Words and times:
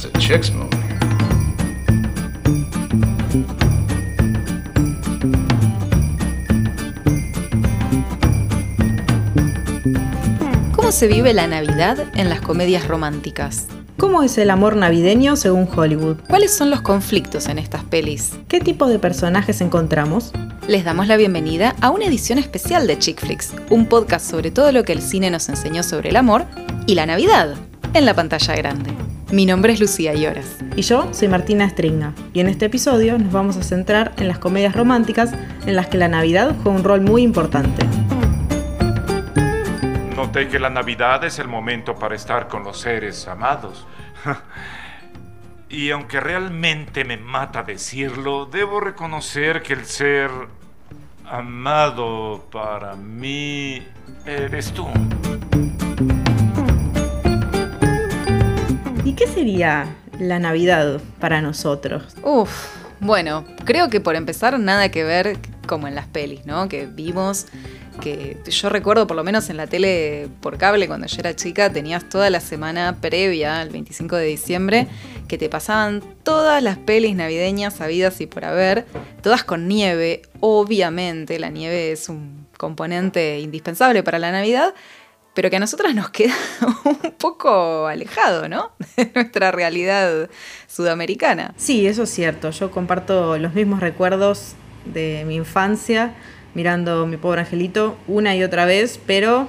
That's 0.00 0.14
a 0.14 0.18
chick's 0.18 0.50
movie. 0.52 0.70
¿Cómo 10.74 10.92
se 10.92 11.06
vive 11.06 11.34
la 11.34 11.46
Navidad 11.46 11.98
en 12.14 12.30
las 12.30 12.40
comedias 12.40 12.88
románticas? 12.88 13.66
¿Cómo 13.98 14.22
es 14.22 14.38
el 14.38 14.48
amor 14.50 14.76
navideño 14.76 15.36
según 15.36 15.68
Hollywood? 15.74 16.16
¿Cuáles 16.28 16.54
son 16.54 16.70
los 16.70 16.80
conflictos 16.80 17.48
en 17.48 17.58
estas 17.58 17.84
pelis? 17.84 18.32
¿Qué 18.48 18.60
tipo 18.60 18.86
de 18.86 18.98
personajes 18.98 19.60
encontramos? 19.60 20.32
Les 20.66 20.84
damos 20.84 21.08
la 21.08 21.18
bienvenida 21.18 21.74
a 21.82 21.90
una 21.90 22.06
edición 22.06 22.38
especial 22.38 22.86
de 22.86 22.98
Chick 22.98 23.20
Flicks, 23.20 23.52
un 23.68 23.86
podcast 23.86 24.30
sobre 24.30 24.50
todo 24.50 24.72
lo 24.72 24.84
que 24.84 24.92
el 24.92 25.02
cine 25.02 25.30
nos 25.30 25.48
enseñó 25.50 25.82
sobre 25.82 26.08
el 26.08 26.16
amor 26.16 26.46
y 26.86 26.94
la 26.94 27.04
Navidad 27.04 27.54
en 27.92 28.06
la 28.06 28.14
pantalla 28.14 28.54
grande. 28.56 29.09
Mi 29.32 29.46
nombre 29.46 29.72
es 29.72 29.78
Lucía 29.78 30.12
Lloras. 30.12 30.58
Y 30.74 30.82
yo 30.82 31.14
soy 31.14 31.28
Martina 31.28 31.68
Stringa, 31.68 32.14
y 32.32 32.40
en 32.40 32.48
este 32.48 32.66
episodio 32.66 33.16
nos 33.16 33.32
vamos 33.32 33.56
a 33.56 33.62
centrar 33.62 34.12
en 34.16 34.26
las 34.26 34.40
comedias 34.40 34.74
románticas 34.74 35.32
en 35.66 35.76
las 35.76 35.86
que 35.86 35.98
la 35.98 36.08
Navidad 36.08 36.56
juega 36.62 36.78
un 36.78 36.82
rol 36.82 37.00
muy 37.02 37.22
importante. 37.22 37.86
Noté 40.16 40.48
que 40.48 40.58
la 40.58 40.68
Navidad 40.68 41.22
es 41.24 41.38
el 41.38 41.46
momento 41.46 41.94
para 41.94 42.16
estar 42.16 42.48
con 42.48 42.64
los 42.64 42.80
seres 42.80 43.28
amados. 43.28 43.86
y 45.68 45.90
aunque 45.92 46.18
realmente 46.18 47.04
me 47.04 47.16
mata 47.16 47.62
decirlo, 47.62 48.46
debo 48.46 48.80
reconocer 48.80 49.62
que 49.62 49.74
el 49.74 49.84
ser 49.84 50.30
amado 51.24 52.48
para 52.50 52.96
mí 52.96 53.80
eres 54.26 54.72
tú. 54.72 54.88
¿Y 59.10 59.14
qué 59.14 59.26
sería 59.26 59.88
la 60.20 60.38
Navidad 60.38 61.00
para 61.18 61.42
nosotros? 61.42 62.14
Uf, 62.22 62.68
bueno, 63.00 63.44
creo 63.64 63.90
que 63.90 64.00
por 64.00 64.14
empezar 64.14 64.56
nada 64.60 64.92
que 64.92 65.02
ver 65.02 65.36
como 65.66 65.88
en 65.88 65.96
las 65.96 66.06
pelis, 66.06 66.46
¿no? 66.46 66.68
Que 66.68 66.86
vimos 66.86 67.46
que 68.00 68.36
yo 68.48 68.68
recuerdo 68.68 69.08
por 69.08 69.16
lo 69.16 69.24
menos 69.24 69.50
en 69.50 69.56
la 69.56 69.66
tele 69.66 70.28
por 70.40 70.58
cable 70.58 70.86
cuando 70.86 71.08
yo 71.08 71.16
era 71.18 71.34
chica 71.34 71.72
tenías 71.72 72.08
toda 72.08 72.30
la 72.30 72.38
semana 72.38 72.98
previa 73.00 73.60
al 73.60 73.70
25 73.70 74.14
de 74.14 74.26
diciembre 74.26 74.86
que 75.26 75.38
te 75.38 75.48
pasaban 75.48 76.04
todas 76.22 76.62
las 76.62 76.78
pelis 76.78 77.16
navideñas 77.16 77.80
habidas 77.80 78.20
y 78.20 78.26
por 78.26 78.44
haber, 78.44 78.86
todas 79.22 79.42
con 79.42 79.66
nieve. 79.66 80.22
Obviamente 80.38 81.40
la 81.40 81.50
nieve 81.50 81.90
es 81.90 82.08
un 82.08 82.46
componente 82.56 83.40
indispensable 83.40 84.04
para 84.04 84.20
la 84.20 84.30
Navidad, 84.30 84.72
pero 85.34 85.50
que 85.50 85.56
a 85.56 85.60
nosotras 85.60 85.94
nos 85.94 86.10
queda 86.10 86.34
un 86.84 87.12
poco 87.18 87.86
alejado, 87.86 88.48
¿no? 88.48 88.72
De 88.96 89.10
nuestra 89.14 89.52
realidad 89.52 90.28
sudamericana. 90.66 91.54
Sí, 91.56 91.86
eso 91.86 92.02
es 92.02 92.10
cierto. 92.10 92.50
Yo 92.50 92.70
comparto 92.70 93.38
los 93.38 93.54
mismos 93.54 93.80
recuerdos 93.80 94.54
de 94.84 95.24
mi 95.26 95.36
infancia 95.36 96.14
mirando 96.54 97.06
mi 97.06 97.16
pobre 97.16 97.42
angelito 97.42 97.96
una 98.08 98.34
y 98.34 98.42
otra 98.42 98.64
vez, 98.64 98.98
pero 99.06 99.48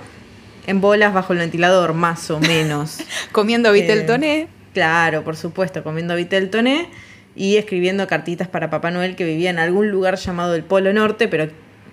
en 0.67 0.81
bolas 0.81 1.13
bajo 1.13 1.33
el 1.33 1.39
ventilador, 1.39 1.93
más 1.93 2.29
o 2.29 2.39
menos. 2.39 2.99
comiendo 3.31 3.71
Viteltoné. 3.71 4.41
Eh, 4.41 4.47
claro, 4.73 5.23
por 5.23 5.35
supuesto, 5.35 5.83
comiendo 5.83 6.15
Viteltoné 6.15 6.89
y 7.35 7.57
escribiendo 7.57 8.07
cartitas 8.07 8.47
para 8.47 8.69
Papá 8.69 8.91
Noel 8.91 9.15
que 9.15 9.23
vivía 9.23 9.49
en 9.49 9.59
algún 9.59 9.89
lugar 9.89 10.17
llamado 10.17 10.53
el 10.53 10.63
Polo 10.63 10.93
Norte, 10.93 11.27
pero 11.27 11.49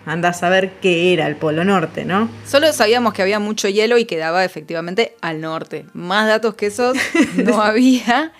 anda 0.09 0.31
a 0.31 0.33
saber 0.33 0.73
qué 0.81 1.12
era 1.12 1.27
el 1.27 1.37
Polo 1.37 1.64
Norte, 1.64 2.06
¿no? 2.06 2.31
Solo 2.47 2.73
sabíamos 2.73 3.12
que 3.12 3.20
había 3.20 3.39
mucho 3.39 3.69
hielo 3.69 3.98
y 3.98 4.06
quedaba 4.06 4.42
efectivamente 4.42 5.15
al 5.20 5.42
norte. 5.42 5.84
Más 5.93 6.27
datos 6.27 6.55
que 6.55 6.66
esos 6.66 6.97
no 7.37 7.60
había. 7.62 8.33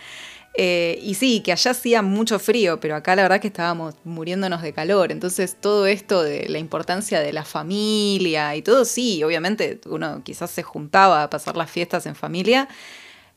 Eh, 0.54 0.98
y 1.03 1.15
sí, 1.15 1.41
que 1.41 1.53
allá 1.53 1.72
hacía 1.72 2.00
mucho 2.00 2.38
frío, 2.38 2.81
pero 2.81 2.97
acá 2.97 3.15
la 3.15 3.22
verdad 3.22 3.38
que 3.38 3.48
estábamos 3.48 3.94
muriéndonos 4.04 4.62
de 4.62 4.72
calor. 4.72 5.12
Entonces 5.12 5.56
todo 5.60 5.87
esto 5.87 6.22
de 6.22 6.48
la 6.48 6.59
importancia 6.59 7.20
de 7.20 7.34
la 7.34 7.44
familia 7.44 8.56
y 8.56 8.62
todo, 8.62 8.87
sí, 8.87 9.22
obviamente 9.22 9.78
uno 9.87 10.22
quizás 10.25 10.50
se 10.50 10.62
juntaba 10.62 11.22
a 11.22 11.31
pasar 11.31 11.56
las 11.56 11.70
fiestas 11.70 12.06
en 12.06 12.14
familia, 12.14 12.66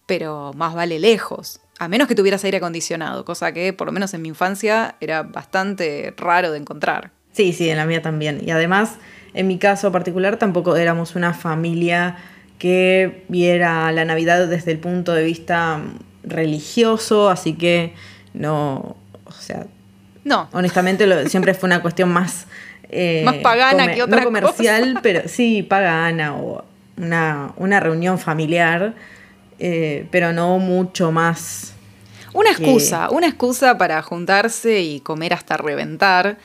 pero 0.05 0.53
más 0.55 0.73
vale 0.73 0.99
lejos. 0.99 1.59
A 1.79 1.89
menos 1.89 2.07
que 2.07 2.15
tuvieras 2.15 2.43
aire 2.45 2.57
acondicionado, 2.57 3.25
cosa 3.25 3.51
que 3.51 3.73
por 3.73 3.87
lo 3.87 3.91
menos 3.91 4.13
en 4.13 4.21
mi 4.21 4.29
infancia 4.29 4.95
era 5.01 5.21
bastante 5.21 6.13
raro 6.15 6.51
de 6.51 6.59
encontrar. 6.59 7.11
Sí, 7.33 7.53
sí, 7.53 7.69
en 7.69 7.77
la 7.77 7.85
mía 7.85 8.01
también. 8.01 8.41
Y 8.45 8.51
además, 8.51 8.95
en 9.33 9.47
mi 9.47 9.57
caso 9.57 9.91
particular, 9.91 10.37
tampoco 10.37 10.75
éramos 10.75 11.15
una 11.15 11.33
familia 11.33 12.17
que 12.59 13.23
viera 13.27 13.91
la 13.91 14.05
Navidad 14.05 14.47
desde 14.47 14.71
el 14.71 14.79
punto 14.79 15.13
de 15.13 15.23
vista 15.23 15.81
religioso, 16.23 17.29
así 17.29 17.53
que 17.53 17.95
no, 18.33 18.95
o 19.25 19.31
sea, 19.31 19.65
no. 20.23 20.47
Honestamente, 20.51 21.27
siempre 21.29 21.53
fue 21.53 21.67
una 21.67 21.81
cuestión 21.81 22.09
más... 22.09 22.45
Eh, 22.89 23.23
más 23.25 23.35
pagana 23.37 23.93
que 23.93 24.03
otra 24.03 24.19
no 24.19 24.25
comercial, 24.25 24.99
pero 25.01 25.21
sí 25.27 25.63
pagana 25.63 26.35
o 26.35 26.65
una, 26.97 27.53
una 27.55 27.79
reunión 27.79 28.19
familiar, 28.19 28.93
eh, 29.59 30.05
pero 30.11 30.33
no 30.33 30.59
mucho 30.59 31.11
más. 31.11 31.73
Una 32.33 32.51
excusa, 32.51 33.09
una 33.09 33.27
excusa 33.27 33.77
para 33.77 34.01
juntarse 34.01 34.81
y 34.81 34.99
comer 34.99 35.33
hasta 35.33 35.57
reventar 35.57 36.37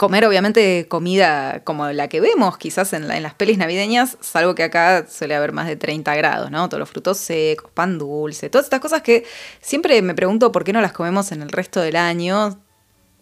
comer 0.00 0.24
obviamente 0.24 0.86
comida 0.88 1.60
como 1.62 1.90
la 1.90 2.08
que 2.08 2.22
vemos 2.22 2.56
quizás 2.56 2.94
en, 2.94 3.06
las 3.06 3.34
pelis 3.34 3.58
navideñas, 3.58 4.16
salvo 4.22 4.54
que 4.54 4.62
acá 4.62 5.06
suele 5.06 5.34
haber 5.34 5.52
más 5.52 5.66
de 5.66 5.76
30 5.76 6.14
grados, 6.14 6.50
¿no? 6.50 6.70
Todos 6.70 6.78
los 6.78 6.88
frutos 6.88 7.18
secos, 7.18 7.70
pan 7.74 7.98
dulce, 7.98 8.48
todas 8.48 8.64
estas 8.64 8.80
cosas 8.80 9.02
que 9.02 9.26
siempre 9.60 10.00
me 10.00 10.14
pregunto 10.14 10.52
por 10.52 10.64
qué 10.64 10.72
no 10.72 10.80
las 10.80 10.92
comemos 10.92 11.32
en 11.32 11.42
el 11.42 11.50
resto 11.50 11.82
del 11.82 11.96
año, 11.96 12.62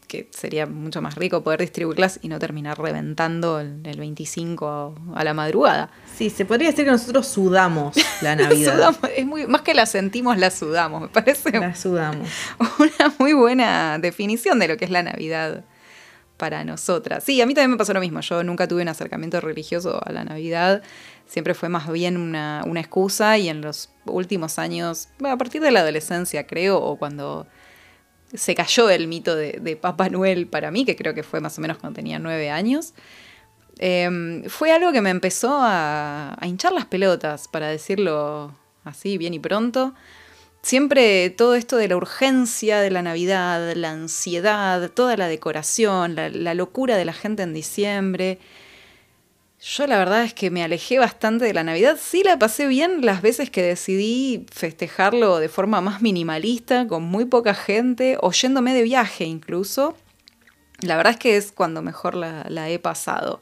que 0.06 0.28
sería 0.30 0.66
mucho 0.66 1.02
más 1.02 1.16
rico 1.16 1.42
poder 1.42 1.62
distribuirlas 1.62 2.20
y 2.22 2.28
no 2.28 2.38
terminar 2.38 2.78
reventando 2.78 3.58
el, 3.58 3.82
25 3.82 4.94
a 5.16 5.24
la 5.24 5.34
madrugada. 5.34 5.90
Sí, 6.16 6.30
se 6.30 6.44
podría 6.44 6.70
decir 6.70 6.84
que 6.84 6.92
nosotros 6.92 7.26
sudamos 7.26 7.96
la 8.22 8.36
Navidad. 8.36 8.94
es 9.16 9.26
muy, 9.26 9.48
más 9.48 9.62
que 9.62 9.74
la 9.74 9.84
sentimos, 9.84 10.38
la 10.38 10.52
sudamos, 10.52 11.02
me 11.02 11.08
parece. 11.08 11.50
La 11.58 11.74
sudamos. 11.74 12.28
Una 12.78 13.14
muy 13.18 13.32
buena 13.32 13.98
definición 13.98 14.60
de 14.60 14.68
lo 14.68 14.76
que 14.76 14.84
es 14.84 14.92
la 14.92 15.02
Navidad 15.02 15.64
para 16.38 16.64
nosotras. 16.64 17.24
Sí, 17.24 17.40
a 17.42 17.46
mí 17.46 17.52
también 17.52 17.72
me 17.72 17.76
pasó 17.76 17.92
lo 17.92 18.00
mismo. 18.00 18.20
Yo 18.20 18.42
nunca 18.42 18.66
tuve 18.66 18.80
un 18.80 18.88
acercamiento 18.88 19.40
religioso 19.40 20.00
a 20.02 20.12
la 20.12 20.24
Navidad. 20.24 20.82
Siempre 21.26 21.52
fue 21.52 21.68
más 21.68 21.92
bien 21.92 22.16
una, 22.16 22.62
excusa 22.76 23.36
y 23.36 23.48
en 23.50 23.60
los 23.60 23.90
últimos 24.06 24.58
años, 24.58 25.08
a 25.22 25.36
partir 25.36 25.60
de 25.60 25.70
la 25.70 25.80
adolescencia 25.80 26.46
creo, 26.46 26.80
o 26.80 26.96
cuando 26.96 27.46
se 28.32 28.54
cayó 28.54 28.88
el 28.88 29.08
mito 29.08 29.34
de, 29.36 29.78
Papá 29.80 30.08
Noel 30.08 30.46
para 30.46 30.70
mí, 30.70 30.84
que 30.84 30.96
creo 30.96 31.12
que 31.12 31.22
fue 31.22 31.40
más 31.40 31.58
o 31.58 31.60
menos 31.60 31.78
cuando 31.78 31.96
tenía 31.96 32.18
nueve 32.18 32.50
años, 32.50 32.94
em, 33.78 34.44
fue 34.44 34.72
algo 34.72 34.92
que 34.92 35.02
me 35.02 35.10
empezó 35.10 35.58
a 35.60 36.38
hinchar 36.42 36.72
las 36.72 36.86
pelotas, 36.86 37.48
para 37.48 37.68
decirlo 37.68 38.54
así 38.84 39.18
bien 39.18 39.34
y 39.34 39.38
pronto. 39.38 39.94
Siempre 40.62 41.30
todo 41.30 41.54
esto 41.54 41.76
de 41.76 41.88
la 41.88 41.96
urgencia 41.96 42.80
de 42.80 42.90
la 42.90 43.00
Navidad, 43.00 43.74
la 43.74 43.90
ansiedad, 43.90 44.90
toda 44.90 45.16
la 45.16 45.28
decoración, 45.28 46.16
la, 46.16 46.54
locura 46.54 46.96
de 46.96 47.04
la 47.04 47.12
gente 47.12 47.42
en 47.44 47.54
diciembre. 47.54 48.38
Yo 49.60 49.86
la 49.86 49.98
verdad 49.98 50.24
es 50.24 50.34
que 50.34 50.50
me 50.50 50.62
alejé 50.62 50.98
bastante 50.98 51.44
de 51.44 51.54
la 51.54 51.64
Navidad. 51.64 51.96
Sí 52.00 52.22
la 52.24 52.38
pasé 52.38 52.66
bien 52.66 53.04
las 53.04 53.22
veces 53.22 53.50
que 53.50 53.62
decidí 53.62 54.46
festejarlo 54.52 55.38
de 55.38 55.48
forma 55.48 55.80
más 55.80 56.02
minimalista, 56.02 56.86
con 56.86 57.04
muy 57.04 57.24
poca 57.24 57.54
gente, 57.54 58.18
oyéndome 58.20 58.74
de 58.74 58.82
viaje 58.82 59.24
incluso. 59.24 59.96
La 60.80 60.96
verdad 60.96 61.12
es 61.12 61.18
que 61.18 61.36
es 61.36 61.52
cuando 61.52 61.82
mejor 61.82 62.14
la, 62.14 62.70
he 62.70 62.78
pasado. 62.78 63.40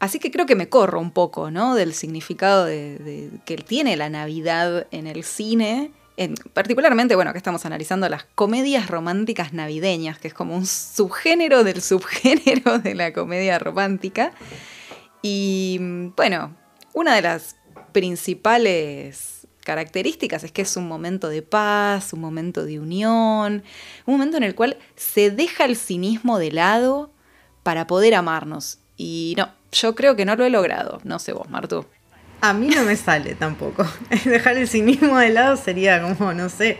Así 0.00 0.18
que 0.18 0.30
creo 0.30 0.44
que 0.44 0.56
me 0.56 0.68
corro 0.68 1.00
un 1.00 1.10
poco, 1.10 1.50
¿no? 1.50 1.74
Del 1.74 1.94
significado 1.94 2.64
de, 2.64 3.30
que 3.46 3.56
tiene 3.56 3.96
la 3.96 4.10
Navidad 4.10 4.86
en 4.90 5.06
el 5.06 5.22
cine 5.24 5.92
particularmente, 6.52 7.14
bueno, 7.14 7.32
que 7.32 7.38
estamos 7.38 7.66
analizando 7.66 8.08
las 8.08 8.24
comedias 8.34 8.88
románticas 8.88 9.52
navideñas, 9.52 10.18
que 10.18 10.28
es 10.28 10.34
como 10.34 10.56
un 10.56 10.66
subgénero 10.66 11.64
del 11.64 11.82
subgénero 11.82 12.78
de 12.78 12.94
la 12.94 13.12
comedia 13.12 13.58
romántica. 13.58 14.32
Y 15.22 15.78
bueno, 16.16 16.56
una 16.94 17.14
de 17.14 17.22
las 17.22 17.56
principales 17.92 19.46
características 19.64 20.44
es 20.44 20.52
que 20.52 20.62
es 20.62 20.76
un 20.76 20.86
momento 20.86 21.28
de 21.28 21.42
paz, 21.42 22.12
un 22.12 22.20
momento 22.20 22.64
de 22.64 22.78
unión, 22.78 23.64
un 24.06 24.14
momento 24.14 24.36
en 24.36 24.44
el 24.44 24.54
cual 24.54 24.78
se 24.94 25.30
deja 25.30 25.64
el 25.64 25.76
cinismo 25.76 26.38
de 26.38 26.52
lado 26.52 27.10
para 27.62 27.86
poder 27.86 28.14
amarnos. 28.14 28.78
Y 28.96 29.34
no, 29.36 29.50
yo 29.72 29.94
creo 29.94 30.16
que 30.16 30.24
no 30.24 30.36
lo 30.36 30.44
he 30.44 30.50
logrado. 30.50 31.00
No 31.04 31.18
sé 31.18 31.32
vos, 31.32 31.50
Martu. 31.50 31.84
A 32.40 32.52
mí 32.52 32.68
no 32.68 32.82
me 32.84 32.96
sale 32.96 33.34
tampoco. 33.34 33.86
Dejar 34.24 34.56
el 34.56 34.68
cinismo 34.68 35.18
de 35.18 35.30
lado 35.30 35.56
sería 35.56 36.02
como, 36.02 36.32
no 36.34 36.48
sé. 36.48 36.78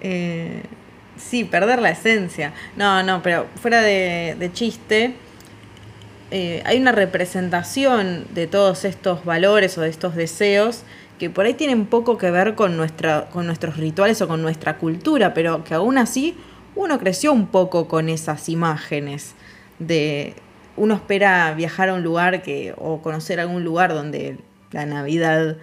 Eh, 0.00 0.62
sí, 1.16 1.44
perder 1.44 1.80
la 1.80 1.90
esencia. 1.90 2.52
No, 2.76 3.02
no, 3.02 3.22
pero 3.22 3.46
fuera 3.60 3.80
de, 3.80 4.50
chiste, 4.52 5.14
eh, 6.30 6.62
hay 6.64 6.78
una 6.78 6.92
representación 6.92 8.26
de 8.34 8.46
todos 8.46 8.84
estos 8.84 9.24
valores 9.24 9.78
o 9.78 9.80
de 9.80 9.88
estos 9.88 10.14
deseos 10.14 10.82
que 11.18 11.28
por 11.28 11.44
ahí 11.44 11.54
tienen 11.54 11.84
poco 11.84 12.16
que 12.16 12.30
ver 12.30 12.54
con, 12.54 12.76
nuestra, 12.78 13.28
con 13.30 13.46
nuestros 13.46 13.76
rituales 13.76 14.22
o 14.22 14.28
con 14.28 14.40
nuestra 14.40 14.78
cultura, 14.78 15.34
pero 15.34 15.64
que 15.64 15.74
aún 15.74 15.98
así 15.98 16.34
uno 16.74 16.98
creció 16.98 17.32
un 17.32 17.46
poco 17.46 17.88
con 17.88 18.08
esas 18.08 18.48
imágenes 18.48 19.34
de 19.78 20.34
uno 20.76 20.94
espera 20.94 21.52
viajar 21.52 21.90
a 21.90 21.94
un 21.94 22.02
lugar 22.02 22.42
que 22.42 22.74
o 22.78 23.02
conocer 23.02 23.38
algún 23.38 23.64
lugar 23.64 23.92
donde 23.92 24.38
la 24.72 24.86
Navidad 24.86 25.56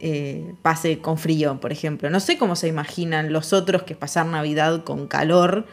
eh, 0.00 0.54
pase 0.62 0.98
con 0.98 1.18
frío, 1.18 1.60
por 1.60 1.72
ejemplo. 1.72 2.10
No 2.10 2.20
sé 2.20 2.38
cómo 2.38 2.56
se 2.56 2.68
imaginan 2.68 3.32
los 3.32 3.52
otros 3.52 3.82
que 3.82 3.94
pasar 3.94 4.26
Navidad 4.26 4.84
con 4.84 5.06
calor. 5.06 5.66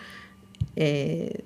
Eh, 0.76 1.44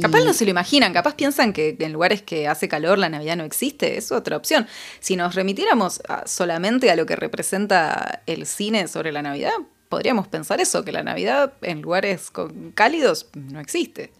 Capaz 0.00 0.24
no 0.24 0.32
se 0.32 0.44
lo 0.44 0.50
imaginan, 0.50 0.92
capaz 0.92 1.14
piensan 1.14 1.52
que 1.52 1.76
en 1.78 1.92
lugares 1.92 2.22
que 2.22 2.48
hace 2.48 2.68
calor 2.68 2.98
la 2.98 3.08
Navidad 3.08 3.36
no 3.36 3.44
existe, 3.44 3.98
es 3.98 4.10
otra 4.10 4.36
opción. 4.36 4.66
Si 5.00 5.16
nos 5.16 5.34
remitiéramos 5.34 6.00
solamente 6.24 6.90
a 6.90 6.96
lo 6.96 7.04
que 7.04 7.16
representa 7.16 8.22
el 8.26 8.46
cine 8.46 8.88
sobre 8.88 9.12
la 9.12 9.22
Navidad, 9.22 9.52
podríamos 9.88 10.28
pensar 10.28 10.60
eso, 10.60 10.84
que 10.84 10.92
la 10.92 11.02
Navidad 11.02 11.52
en 11.60 11.82
lugares 11.82 12.32
cálidos 12.74 13.28
no 13.34 13.60
existe. 13.60 14.10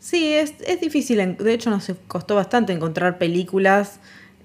Sí, 0.00 0.32
es, 0.32 0.54
difícil, 0.80 1.36
de 1.36 1.52
hecho 1.52 1.70
nos 1.70 1.92
costó 2.08 2.34
bastante 2.34 2.72
encontrar 2.72 3.18
películas 3.18 4.00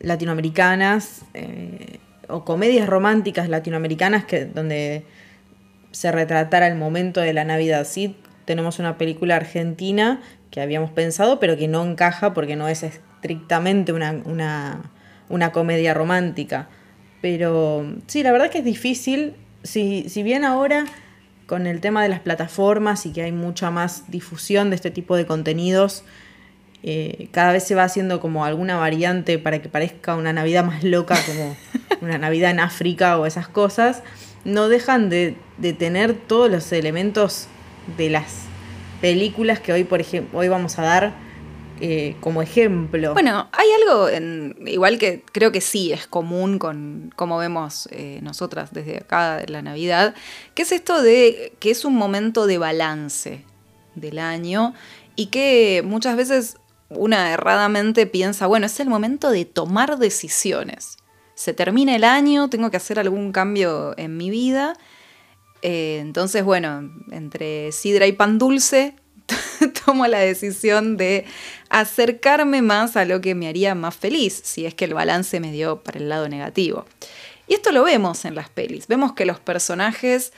latinoamericanas 0.06 1.26
eh, 1.34 2.00
o 2.28 2.46
comedias 2.46 2.88
románticas 2.88 3.50
latinoamericanas 3.50 4.26
que, 4.26 4.46
donde 4.46 5.04
se 5.92 6.12
retratara 6.12 6.68
el 6.68 6.76
momento 6.76 7.22
de 7.22 7.34
la 7.34 7.44
Navidad. 7.44 7.86
Sí, 7.86 8.16
tenemos 8.46 8.80
una 8.80 8.98
película 8.98 9.36
argentina 9.36 10.22
que 10.52 10.62
habíamos 10.62 10.92
pensado, 10.92 11.40
pero 11.40 11.58
que 11.58 11.68
no 11.68 11.84
encaja 11.84 12.34
porque 12.34 12.56
no 12.56 12.68
es 12.68 12.84
estrictamente 12.84 13.92
una, 13.92 14.92
comedia 15.52 15.94
romántica. 15.94 16.70
Pero 17.22 17.86
sí, 18.08 18.22
la 18.24 18.32
verdad 18.32 18.52
que 18.52 18.60
es 18.60 18.66
difícil. 18.66 19.34
Si, 19.64 20.08
si 20.10 20.22
bien 20.22 20.46
ahora 20.46 20.86
con 21.48 21.66
el 21.66 21.82
tema 21.82 22.04
de 22.04 22.10
las 22.10 22.20
plataformas 22.20 23.06
y 23.06 23.12
que 23.12 23.24
hay 23.24 23.32
mucha 23.32 23.72
más 23.72 24.12
difusión 24.12 24.70
de 24.70 24.76
este 24.76 24.92
tipo 24.92 25.16
de 25.16 25.26
contenidos, 25.26 26.04
eh, 26.84 27.30
cada 27.32 27.52
vez 27.52 27.64
se 27.64 27.76
va 27.76 27.84
haciendo 27.84 28.20
como 28.20 28.46
alguna 28.46 28.78
variante 28.78 29.40
para 29.40 29.62
que 29.62 29.70
parezca 29.70 30.16
una 30.16 30.34
Navidad 30.34 30.64
más 30.64 30.84
loca, 30.84 31.18
como 31.26 31.56
una 32.02 32.18
Navidad 32.18 32.52
en 32.52 32.60
África 32.60 33.18
o 33.18 33.26
esas 33.26 33.48
cosas, 33.48 34.04
no 34.44 34.70
dejan 34.70 35.10
de, 35.10 35.36
de 35.58 35.74
tener 35.74 36.14
todos 36.14 36.52
los 36.52 36.72
elementos 36.72 37.48
de 37.98 38.10
las 38.10 38.46
películas 39.02 39.60
que 39.60 39.74
hoy, 39.74 39.84
por 39.84 40.02
ejemplo, 40.02 40.40
hoy 40.40 40.48
vamos 40.48 40.78
a 40.80 40.84
dar 40.84 41.26
eh, 41.82 42.16
como 42.22 42.42
ejemplo. 42.42 43.14
Bueno, 43.14 43.50
hay 43.52 43.68
algo, 43.82 44.08
en, 44.08 44.56
igual 44.66 44.98
que 44.98 45.24
creo 45.34 45.52
que 45.52 45.60
sí 45.60 45.92
es 45.92 46.08
común 46.08 46.58
con 46.58 47.12
cómo 47.18 47.38
vemos 47.38 47.90
eh, 47.92 48.20
nosotras 48.22 48.72
desde 48.72 48.98
acá 48.98 49.38
de 49.38 49.48
la 49.48 49.62
Navidad, 49.62 50.16
que 50.54 50.62
es 50.62 50.72
esto 50.72 51.02
de 51.02 51.54
que 51.60 51.72
es 51.72 51.84
un 51.84 51.96
momento 51.96 52.48
de 52.48 52.58
balance 52.58 53.44
del 53.96 54.20
año 54.20 54.74
y 55.18 55.28
que 55.28 55.84
muchas 55.86 56.16
veces 56.16 56.58
una 56.90 57.32
erradamente 57.32 58.06
piensa, 58.08 58.48
bueno, 58.48 58.66
es 58.66 58.80
el 58.80 58.90
momento 58.90 59.32
de 59.32 59.46
tomar 59.46 59.98
decisiones. 59.98 60.98
Se 61.36 61.54
termina 61.54 61.96
el 61.96 62.04
año, 62.04 62.50
tengo 62.50 62.72
que 62.72 62.78
hacer 62.78 63.00
algún 63.00 63.32
cambio 63.32 63.94
en 63.98 64.18
mi 64.18 64.30
vida 64.30 64.76
eh, 65.68 65.98
entonces, 66.00 66.44
bueno, 66.44 66.92
entre 67.10 67.72
sidra 67.72 68.06
y 68.06 68.12
pan 68.12 68.38
dulce, 68.38 68.94
tomo 69.86 70.06
la 70.06 70.20
decisión 70.20 70.96
de 70.96 71.26
acercarme 71.70 72.62
más 72.62 72.96
a 72.96 73.04
lo 73.04 73.20
que 73.20 73.34
me 73.34 73.48
haría 73.48 73.74
más 73.74 73.96
feliz, 73.96 74.40
si 74.44 74.68
es 74.68 74.76
que 74.76 74.86
el 74.86 74.94
balance 74.94 75.40
me 75.40 75.52
dio 75.52 75.82
para 75.82 75.98
el 75.98 76.08
lado 76.08 76.30
negativo. 76.30 76.86
Y 77.48 77.56
esto 77.56 77.72
lo 77.72 77.84
vemos 77.84 78.26
en 78.26 78.36
las 78.36 78.48
pelis. 78.50 78.86
Vemos 78.86 79.14
que 79.14 79.26
los 79.26 79.40
personajes 79.40 80.34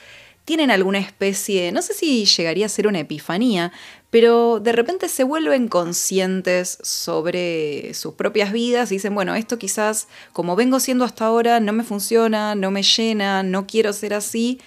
tienen 0.46 0.72
alguna 0.72 1.00
especie, 1.00 1.74
no 1.74 1.82
sé 1.82 1.94
si 1.94 2.24
llegaría 2.24 2.66
a 2.66 2.70
ser 2.70 2.88
una 2.88 3.00
epifanía, 3.00 3.74
pero 4.10 4.60
de 4.60 4.72
repente 4.72 5.10
se 5.10 5.24
vuelven 5.24 5.68
conscientes 5.68 6.78
sobre 6.82 7.94
sus 7.94 8.14
propias 8.14 8.52
vidas 8.52 8.92
y 8.92 8.96
dicen, 8.96 9.14
bueno, 9.14 9.36
esto 9.36 9.60
quizás 9.60 10.08
como 10.34 10.56
vengo 10.56 10.80
siendo 10.80 11.04
hasta 11.04 11.26
ahora 11.26 11.60
no 11.60 11.74
me 11.74 11.84
funciona, 11.84 12.56
no 12.56 12.72
me 12.72 12.84
llena, 12.84 13.44
no 13.44 13.68
quiero 13.68 13.92
ser 13.94 14.14
así, 14.14 14.60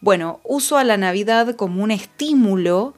bueno, 0.00 0.40
uso 0.44 0.76
a 0.76 0.84
la 0.84 0.96
Navidad 0.96 1.56
como 1.56 1.82
un 1.82 1.90
estímulo 1.90 2.94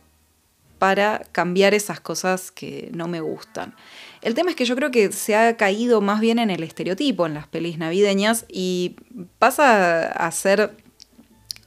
para 0.78 1.24
cambiar 1.32 1.74
esas 1.74 2.00
cosas 2.00 2.50
que 2.50 2.90
no 2.92 3.08
me 3.08 3.20
gustan. 3.20 3.74
El 4.20 4.34
tema 4.34 4.50
es 4.50 4.56
que 4.56 4.64
yo 4.64 4.76
creo 4.76 4.90
que 4.90 5.12
se 5.12 5.36
ha 5.36 5.56
caído 5.56 6.00
más 6.00 6.20
bien 6.20 6.38
en 6.38 6.50
el 6.50 6.62
estereotipo 6.62 7.26
en 7.26 7.34
las 7.34 7.46
pelis 7.46 7.78
navideñas 7.78 8.44
y 8.48 8.96
pasa 9.38 10.06
a 10.06 10.30
ser 10.30 10.76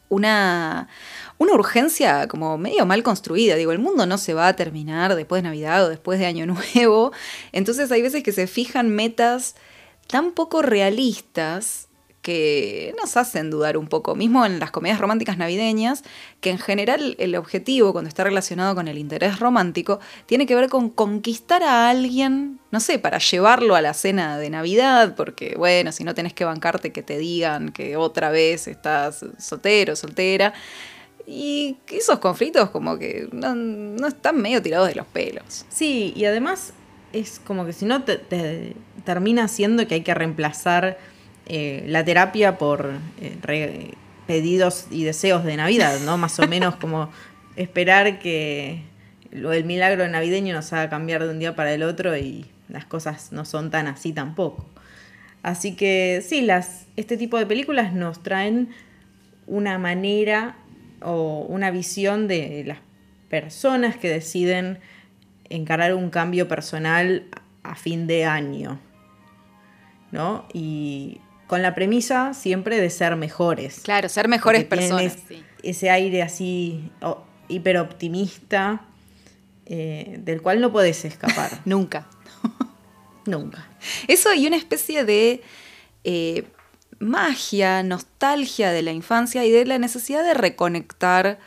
una, 0.10 0.90
una 1.42 1.54
urgencia 1.54 2.28
como 2.28 2.58
medio 2.60 2.86
mal 2.86 3.02
construida. 3.02 3.56
Digo, 3.56 3.72
el 3.72 3.80
mundo 3.80 4.06
no 4.06 4.20
se 4.20 4.36
va 4.36 4.48
a 4.48 4.56
terminar 4.56 5.16
después 5.16 5.42
de 5.42 5.50
Navidad 5.50 5.86
o 5.86 5.90
después 5.90 6.20
de 6.20 6.28
Año 6.28 6.46
Nuevo. 6.76 7.12
Entonces 7.52 7.92
hay 7.92 8.02
veces 8.02 8.22
que 8.22 8.32
se 8.32 8.46
fijan 8.46 8.90
metas 8.90 9.56
tan 10.08 10.34
poco 10.34 10.62
realistas 10.62 11.88
que 12.22 12.94
nos 13.02 13.18
hacen 13.18 13.50
dudar 13.50 13.78
un 13.78 13.88
poco, 13.88 14.14
mismo 14.14 14.46
en 14.46 14.60
las 14.60 14.70
comedias 14.70 15.00
románticas 15.00 15.40
navideñas, 15.40 16.04
que 16.40 16.52
en 16.52 16.60
general 16.60 17.16
el 17.18 17.36
objetivo, 17.36 17.94
cuando 17.94 18.10
está 18.10 18.24
relacionado 18.24 18.76
con 18.76 18.88
el 18.88 19.00
interés 19.00 19.40
romántico, 19.40 20.00
tiene 20.28 20.46
que 20.46 20.54
ver 20.54 20.70
con 20.70 20.92
conquistar 20.92 21.64
a 21.64 21.90
alguien, 21.90 22.60
no 22.70 22.80
sé, 22.80 23.00
para 23.00 23.18
llevarlo 23.18 23.74
a 23.74 23.82
la 23.82 23.96
cena 23.96 24.38
de 24.38 24.52
Navidad, 24.52 25.16
porque 25.16 25.56
bueno, 25.58 25.92
si 25.92 26.04
no 26.04 26.14
tenés 26.14 26.34
que 26.34 26.46
bancarte 26.46 26.92
que 26.92 27.02
te 27.02 27.18
digan 27.18 27.72
que 27.72 27.98
otra 27.98 28.30
vez 28.30 28.68
estás 28.68 29.26
soltero, 29.40 29.96
soltera. 29.96 30.54
Y 31.34 31.78
esos 31.90 32.20
conflictos 32.20 32.72
como 32.72 33.00
que 33.00 33.30
no, 33.32 34.06
están 34.06 34.42
medio 34.42 34.62
tirados 34.62 34.90
de 34.90 34.96
los 34.96 35.08
pelos. 35.08 35.66
Sí, 35.70 36.12
y 36.14 36.26
además 36.26 36.74
es 37.14 37.40
como 37.40 37.66
que 37.66 37.72
si 37.72 37.86
no 37.86 38.04
te 38.04 38.76
termina 39.06 39.48
siendo 39.48 39.88
que 39.88 39.96
hay 39.96 40.02
que 40.02 40.14
reemplazar 40.14 40.98
eh, 41.48 41.86
la 41.88 42.04
terapia 42.04 42.58
por 42.58 42.92
eh, 43.22 43.94
pedidos 44.28 44.88
y 44.92 45.06
deseos 45.06 45.46
de 45.46 45.56
Navidad, 45.56 46.02
¿no? 46.02 46.18
Más 46.18 46.38
o 46.40 46.48
menos 46.48 46.76
como 46.76 47.10
esperar 47.56 48.20
que 48.20 48.82
lo 49.32 49.52
del 49.52 49.64
milagro 49.64 50.06
navideño 50.10 50.54
nos 50.54 50.74
haga 50.74 50.90
cambiar 50.90 51.24
de 51.24 51.30
un 51.30 51.40
día 51.40 51.56
para 51.56 51.74
el 51.74 51.84
otro 51.84 52.18
y 52.18 52.46
las 52.68 52.84
cosas 52.84 53.32
no 53.32 53.46
son 53.46 53.72
tan 53.72 53.88
así 53.88 54.12
tampoco. 54.12 54.66
Así 55.44 55.78
que 55.78 56.22
sí, 56.28 56.42
las, 56.42 56.88
este 56.98 57.16
tipo 57.16 57.38
de 57.38 57.46
películas 57.46 57.94
nos 57.94 58.22
traen 58.22 58.70
una 59.48 59.78
manera 59.78 60.58
o 61.02 61.46
una 61.48 61.72
visión 61.72 62.28
de 62.28 62.64
las 62.66 62.80
personas 63.30 63.98
que 63.98 64.10
deciden 64.10 64.80
encarar 65.50 65.94
un 65.94 66.10
cambio 66.10 66.48
personal 66.48 67.26
a 67.64 67.76
fin 67.76 68.08
de 68.08 68.26
año. 68.26 68.80
¿no? 70.12 70.46
Y 70.54 71.20
con 71.48 71.62
la 71.62 71.74
premisa 71.74 72.34
siempre 72.34 72.80
de 72.80 72.90
ser 72.90 73.16
mejores. 73.16 73.82
Claro, 73.84 74.10
ser 74.10 74.28
mejores 74.28 74.66
personas. 74.66 75.18
Ese 75.64 75.90
aire 75.90 76.22
así 76.22 76.92
hiperoptimista 77.48 78.82
eh, 79.66 80.18
del 80.20 80.42
cual 80.42 80.62
no 80.62 80.72
puedes 80.72 81.06
escapar. 81.06 81.62
Nunca. 81.66 82.08
Nunca. 83.26 83.68
Eso 84.08 84.34
y 84.34 84.48
una 84.48 84.58
especie 84.58 85.06
de 85.06 85.42
eh, 86.04 86.46
magia, 87.02 87.84
nostalgia 87.84 88.72
de 88.72 88.82
la 88.82 88.92
infancia 88.92 89.44
y 89.44 89.52
de 89.52 89.66
la 89.66 89.80
necesidad 89.80 90.24
de 90.24 90.34
reconectar. 90.34 91.40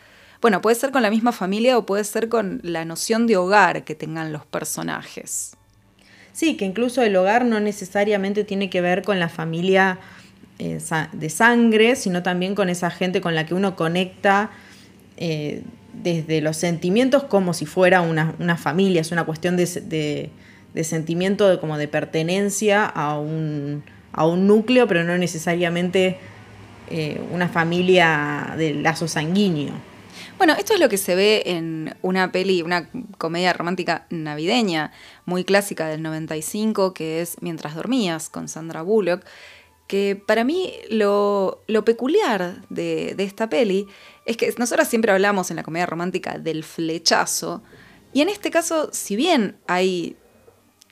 Bueno, 0.42 0.60
puede 0.60 0.76
ser 0.76 0.90
con 0.90 1.02
la 1.02 1.10
misma 1.10 1.32
familia 1.32 1.78
o 1.78 1.86
puede 1.86 2.04
ser 2.04 2.28
con 2.28 2.60
la 2.62 2.84
noción 2.84 3.26
de 3.26 3.36
hogar 3.36 3.84
que 3.84 3.94
tengan 3.94 4.32
los 4.32 4.44
personajes. 4.44 5.56
Sí, 6.32 6.56
que 6.56 6.64
incluso 6.64 7.02
el 7.02 7.14
hogar 7.16 7.44
no 7.44 7.60
necesariamente 7.60 8.44
tiene 8.44 8.68
que 8.68 8.80
ver 8.80 9.02
con 9.02 9.20
la 9.20 9.28
familia 9.28 9.98
eh, 10.58 10.80
de 11.12 11.30
sangre, 11.30 11.96
sino 11.96 12.22
también 12.22 12.54
con 12.54 12.68
esa 12.68 12.90
gente 12.90 13.20
con 13.20 13.34
la 13.34 13.46
que 13.46 13.54
uno 13.54 13.76
conecta 13.76 14.50
eh, 15.16 15.62
desde 15.92 16.40
los 16.40 16.56
sentimientos 16.56 17.22
como 17.24 17.54
si 17.54 17.66
fuera 17.66 18.00
una, 18.00 18.56
familia, 18.56 19.00
es 19.00 19.12
una 19.12 19.24
cuestión 19.24 19.56
de, 19.56 20.30
sentimiento 20.82 21.48
de, 21.48 21.60
como 21.60 21.78
de 21.78 21.86
pertenencia 21.86 22.84
a 22.84 23.18
un, 23.18 23.84
núcleo, 24.46 24.86
pero 24.86 25.04
no 25.04 25.16
necesariamente 25.18 26.18
eh, 26.88 27.20
una 27.30 27.48
familia 27.48 28.54
de 28.56 28.74
lazo 28.74 29.08
sanguíneo. 29.08 29.72
Bueno, 30.36 30.54
esto 30.58 30.74
es 30.74 30.80
lo 30.80 30.88
que 30.88 30.98
se 30.98 31.14
ve 31.14 31.42
en 31.46 31.94
una 32.02 32.32
peli, 32.32 32.62
una 32.62 32.90
comedia 33.18 33.52
romántica 33.52 34.06
navideña 34.10 34.92
muy 35.26 35.44
clásica 35.44 35.86
del 35.86 36.02
95, 36.02 36.92
que 36.92 37.20
es 37.20 37.36
Mientras 37.40 37.74
dormías, 37.74 38.28
con 38.28 38.48
Sandra 38.48 38.82
Bullock, 38.82 39.24
que 39.86 40.20
para 40.26 40.44
mí 40.44 40.72
lo, 40.90 41.62
peculiar 41.84 42.66
de, 42.68 43.14
esta 43.18 43.48
peli 43.48 43.86
es 44.26 44.36
que 44.36 44.52
nosotros 44.58 44.88
siempre 44.88 45.12
hablamos 45.12 45.50
en 45.50 45.56
la 45.56 45.62
comedia 45.62 45.86
romántica 45.86 46.38
del 46.38 46.64
flechazo, 46.64 47.62
y 48.12 48.20
en 48.20 48.28
este 48.28 48.50
caso, 48.50 48.90
si 48.92 49.16
bien 49.16 49.56
hay 49.66 50.16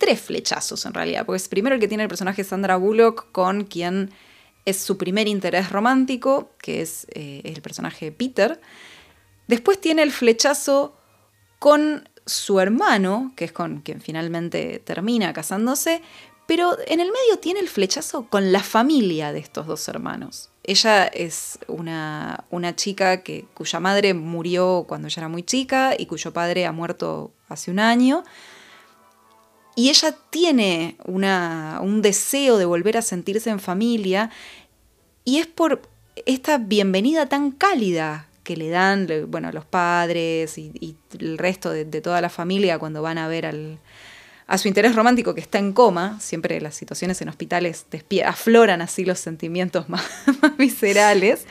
tres 0.03 0.21
flechazos 0.21 0.85
en 0.85 0.95
realidad, 0.95 1.25
porque 1.25 1.37
es 1.37 1.47
primero 1.47 1.77
el 1.77 1.81
que 1.81 1.87
tiene 1.87 2.03
el 2.03 2.09
personaje 2.09 2.43
Sandra 2.43 2.75
Bullock 2.75 3.31
con 3.31 3.63
quien 3.63 4.11
es 4.65 4.79
su 4.79 4.99
primer 4.99 5.29
interés 5.29 5.71
romántico, 5.71 6.51
que 6.59 6.83
es 6.83 7.07
eh, 7.15 7.41
el 7.45 7.63
personaje 7.63 8.11
Peter. 8.11 8.61
Después 9.47 9.81
tiene 9.81 10.03
el 10.03 10.11
flechazo 10.11 10.97
con 11.61 12.09
su 12.27 12.59
hermano, 12.59 13.33
que 13.37 13.45
es 13.45 13.53
con 13.53 13.83
quien 13.83 14.01
finalmente 14.01 14.83
termina 14.85 15.33
casándose, 15.33 16.03
pero 16.49 16.77
en 16.89 16.99
el 16.99 17.07
medio 17.07 17.39
tiene 17.41 17.61
el 17.61 17.69
flechazo 17.69 18.27
con 18.29 18.51
la 18.51 18.65
familia 18.65 19.33
de 19.33 19.39
estos 19.39 19.69
dos 19.69 19.87
hermanos. 19.87 20.51
Ella 20.65 21.07
es 21.07 21.61
una, 21.69 22.45
una 22.51 22.75
chica 22.75 23.23
que, 23.23 23.45
cuya 23.55 23.79
madre 23.79 24.15
murió 24.15 24.85
cuando 24.89 25.07
ella 25.07 25.21
era 25.21 25.29
muy 25.29 25.45
chica 25.45 25.95
y 25.97 26.07
cuyo 26.07 26.33
padre 26.33 26.67
ha 26.67 26.73
muerto 26.73 27.31
hace 27.49 27.71
un 27.71 27.79
año. 27.79 28.25
Y 29.75 29.89
ella 29.89 30.15
tiene 30.31 30.97
un 31.05 32.03
deseo 32.03 32.59
de 32.59 32.65
volver 32.65 32.99
a 32.99 33.03
sentirse 33.03 33.51
en 33.51 33.59
familia 33.59 34.31
y 35.25 35.39
es 35.39 35.47
por 35.47 35.83
esta 36.27 36.59
bienvenida 36.59 37.27
tan 37.27 37.53
cálida 37.53 38.27
que 38.45 38.57
le 38.57 38.69
dan 38.69 39.09
bueno, 39.29 39.53
los 39.53 39.65
padres 39.65 40.59
y, 40.59 40.97
el 41.19 41.39
resto 41.39 41.71
de, 41.71 41.85
toda 41.85 42.21
la 42.21 42.29
familia 42.29 42.79
cuando 42.79 43.01
van 43.01 43.19
a 43.19 43.29
ver 43.29 43.47
al, 43.47 43.79
a 44.47 44.59
su 44.59 44.69
interés 44.69 44.95
romántico 44.95 45.35
que 45.35 45.41
está 45.41 45.59
en 45.59 45.73
coma. 45.73 46.19
Siempre 46.21 46.61
las 46.61 46.75
situaciones 46.75 47.23
en 47.23 47.29
hospitales 47.29 47.87
afloran 48.27 48.83
así 48.83 49.05
los 49.05 49.21
sentimientos 49.21 49.89
más, 49.89 50.05
viscerales. 50.59 51.47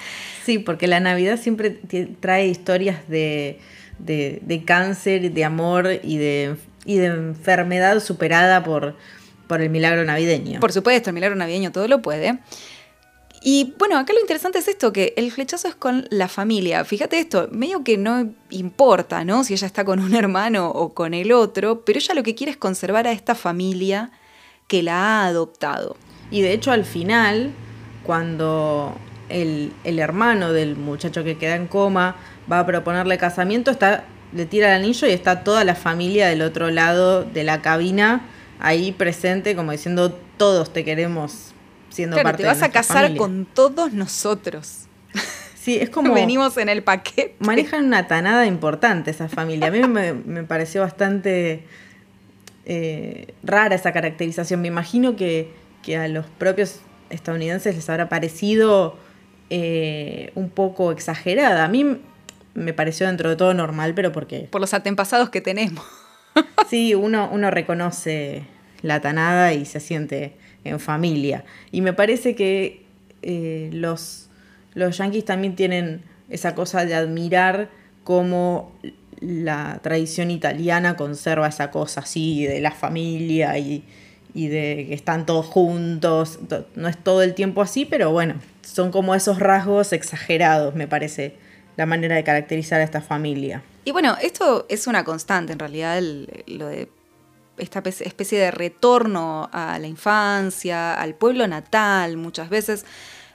Sí, 0.46 0.60
porque 0.60 0.88
la 0.88 1.00
Navidad 1.00 1.40
siempre 1.40 1.72
trae 2.20 2.48
historias 2.48 3.08
de, 3.08 3.60
de, 3.98 4.40
de 4.44 4.63
cáncer, 4.63 5.32
de 5.32 5.44
amor 5.46 5.88
y 6.04 6.18
de 6.18 6.58
y 6.86 6.98
de 6.98 7.08
enfermedad 7.08 8.00
superada 8.00 8.64
por, 8.64 8.96
por 9.48 9.62
el 9.62 9.70
milagro 9.70 10.04
navideño. 10.04 10.60
Por 10.60 10.72
supuesto, 10.72 11.10
el 11.10 11.14
milagro 11.14 11.36
navideño 11.36 11.72
todo 11.72 11.88
lo 11.88 12.02
puede. 12.02 12.40
Y 13.44 13.74
bueno, 13.80 13.98
acá 13.98 14.14
lo 14.14 14.20
interesante 14.20 14.60
es 14.60 14.68
esto, 14.68 14.94
que 14.94 15.16
el 15.18 15.32
flechazo 15.32 15.68
es 15.68 15.74
con 15.74 16.06
la 16.12 16.28
familia. 16.28 16.86
Fíjate 16.86 17.20
esto, 17.20 17.50
medio 17.52 17.84
que 17.84 17.98
no 17.98 18.30
importa, 18.52 19.26
¿no? 19.26 19.44
Si 19.44 19.54
ella 19.54 19.66
está 19.66 19.84
con 19.84 20.00
un 20.00 20.14
hermano 20.14 20.70
o 20.70 20.94
con 20.94 21.16
el 21.16 21.32
otro, 21.32 21.84
pero 21.84 21.98
ella 21.98 22.14
lo 22.14 22.22
que 22.22 22.36
quiere 22.36 22.52
es 22.52 22.58
conservar 22.58 23.08
a 23.08 23.12
esta 23.12 23.34
familia 23.34 24.12
que 24.68 24.84
la 24.84 25.24
ha 25.24 25.26
adoptado. 25.26 25.98
Y 26.30 26.42
de 26.42 26.54
hecho 26.54 26.72
al 26.72 26.86
final, 26.86 27.52
cuando 28.04 28.96
el, 29.28 29.74
el 29.84 29.98
hermano 29.98 30.54
del 30.54 30.76
muchacho 30.76 31.24
que 31.24 31.40
queda 31.40 31.56
en 31.56 31.68
coma 31.68 32.18
va 32.50 32.60
a 32.60 32.66
proponerle 32.68 33.18
casamiento, 33.18 33.72
está 33.72 34.06
le 34.34 34.46
tira 34.46 34.76
el 34.76 34.84
anillo 34.84 35.08
y 35.08 35.12
está 35.12 35.44
toda 35.44 35.64
la 35.64 35.76
familia 35.76 36.28
del 36.28 36.42
otro 36.42 36.70
lado 36.72 37.24
de 37.24 37.44
la 37.44 37.62
cabina 37.62 38.22
ahí 38.60 38.92
presente, 38.92 39.56
como 39.56 39.72
diciendo, 39.72 40.18
todos 40.38 40.72
te 40.72 40.86
queremos 40.86 41.52
siendo 41.90 42.16
claro, 42.16 42.30
parte 42.30 42.44
te 42.44 42.48
vas 42.48 42.62
a 42.62 42.70
casar 42.70 43.16
con 43.18 43.46
todos 43.46 43.92
nosotros. 43.92 44.86
Sí, 45.56 45.78
es 45.78 45.90
como... 45.92 46.14
Venimos 46.14 46.58
en 46.58 46.70
el 46.70 46.84
paquete. 46.84 47.36
Manejan 47.40 47.86
una 47.86 48.08
tanada 48.08 48.46
importante 48.46 49.12
esa 49.12 49.28
familia. 49.28 49.68
A 49.68 49.72
mí 49.72 49.82
me, 49.88 50.44
pareció 50.44 50.82
bastante 50.82 51.66
eh, 52.66 53.34
rara 53.44 53.76
esa 53.76 53.92
caracterización. 53.92 54.62
Me 54.62 54.68
imagino 54.68 55.16
que, 55.16 55.52
a 55.98 56.08
los 56.08 56.28
propios 56.28 56.80
estadounidenses 57.10 57.76
les 57.76 57.90
habrá 57.90 58.08
parecido 58.08 58.96
eh, 59.50 60.32
un 60.36 60.50
poco 60.50 60.92
exagerada. 60.92 61.66
A 61.66 61.68
mí 61.68 61.98
me 62.53 62.74
pareció 62.74 63.08
dentro 63.08 63.29
de 63.29 63.36
todo 63.36 63.53
normal, 63.53 63.93
pero 63.93 64.12
porque... 64.12 64.48
Por 64.51 64.62
los 64.62 64.74
antepasados 64.74 65.29
que 65.29 65.41
tenemos. 65.41 65.86
sí, 66.70 66.96
uno, 66.96 67.29
uno 67.31 67.51
reconoce 67.51 68.43
la 68.81 69.00
tanada 69.00 69.53
y 69.53 69.65
se 69.65 69.79
siente 69.79 70.36
en 70.63 70.79
familia. 70.79 71.46
Y 71.72 71.81
me 71.81 71.93
parece 71.93 72.36
que 72.36 72.86
eh, 73.22 73.70
los, 73.74 74.29
los 74.74 74.98
yanquis 74.98 75.25
también 75.25 75.55
tienen 75.55 76.03
esa 76.29 76.55
cosa 76.55 76.86
de 76.86 76.96
admirar 76.96 77.70
cómo 78.03 78.72
la 79.20 79.79
tradición 79.84 80.31
italiana 80.31 80.96
conserva 80.96 81.48
esa 81.48 81.70
cosa 81.70 82.01
así 82.01 82.46
de 82.46 82.60
la 82.60 82.72
familia 82.72 83.58
y, 83.60 83.84
y 84.34 84.48
de 84.48 84.86
que 84.88 84.93
están 84.93 85.25
todos 85.25 85.46
juntos. 85.46 86.39
No 86.75 86.88
es 86.88 86.98
todo 86.98 87.22
el 87.22 87.36
tiempo 87.36 87.62
así, 87.62 87.86
pero 87.86 88.12
bueno, 88.12 88.36
son 88.62 88.91
como 88.91 89.13
esos 89.13 89.39
rasgos 89.39 89.93
exagerados, 89.93 90.75
me 90.75 90.88
parece 90.88 91.36
la 91.78 91.86
manera 91.86 92.16
de 92.16 92.24
caracterizar 92.24 92.82
a 92.82 92.84
esta 92.84 93.01
familia. 93.01 93.63
Y 93.86 93.92
bueno, 93.92 94.16
esto 94.22 94.66
es 94.70 94.88
una 94.88 95.04
constante 95.04 95.54
en 95.54 95.60
realidad, 95.60 96.01
lo 96.48 96.68
de 96.68 96.90
esta 97.58 97.82
especie 97.86 98.40
de 98.40 98.51
retorno 98.51 99.50
a 99.51 99.78
la 99.80 99.88
infancia, 99.88 100.94
al 100.94 101.16
pueblo 101.16 101.48
natal 101.48 102.18
muchas 102.18 102.50
veces. 102.50 102.86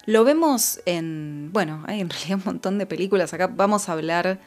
Lo 0.05 0.25
vemos 0.25 0.81
en, 0.87 1.51
bueno, 1.53 1.85
hay 1.87 2.01
en 2.01 2.11
realidad 2.11 2.39
un 2.39 2.45
montón 2.45 2.79
de 2.79 2.87
películas. 2.87 3.35
Acá 3.35 3.49
vamos 3.49 3.89
a 3.89 3.93
hablar 3.93 4.39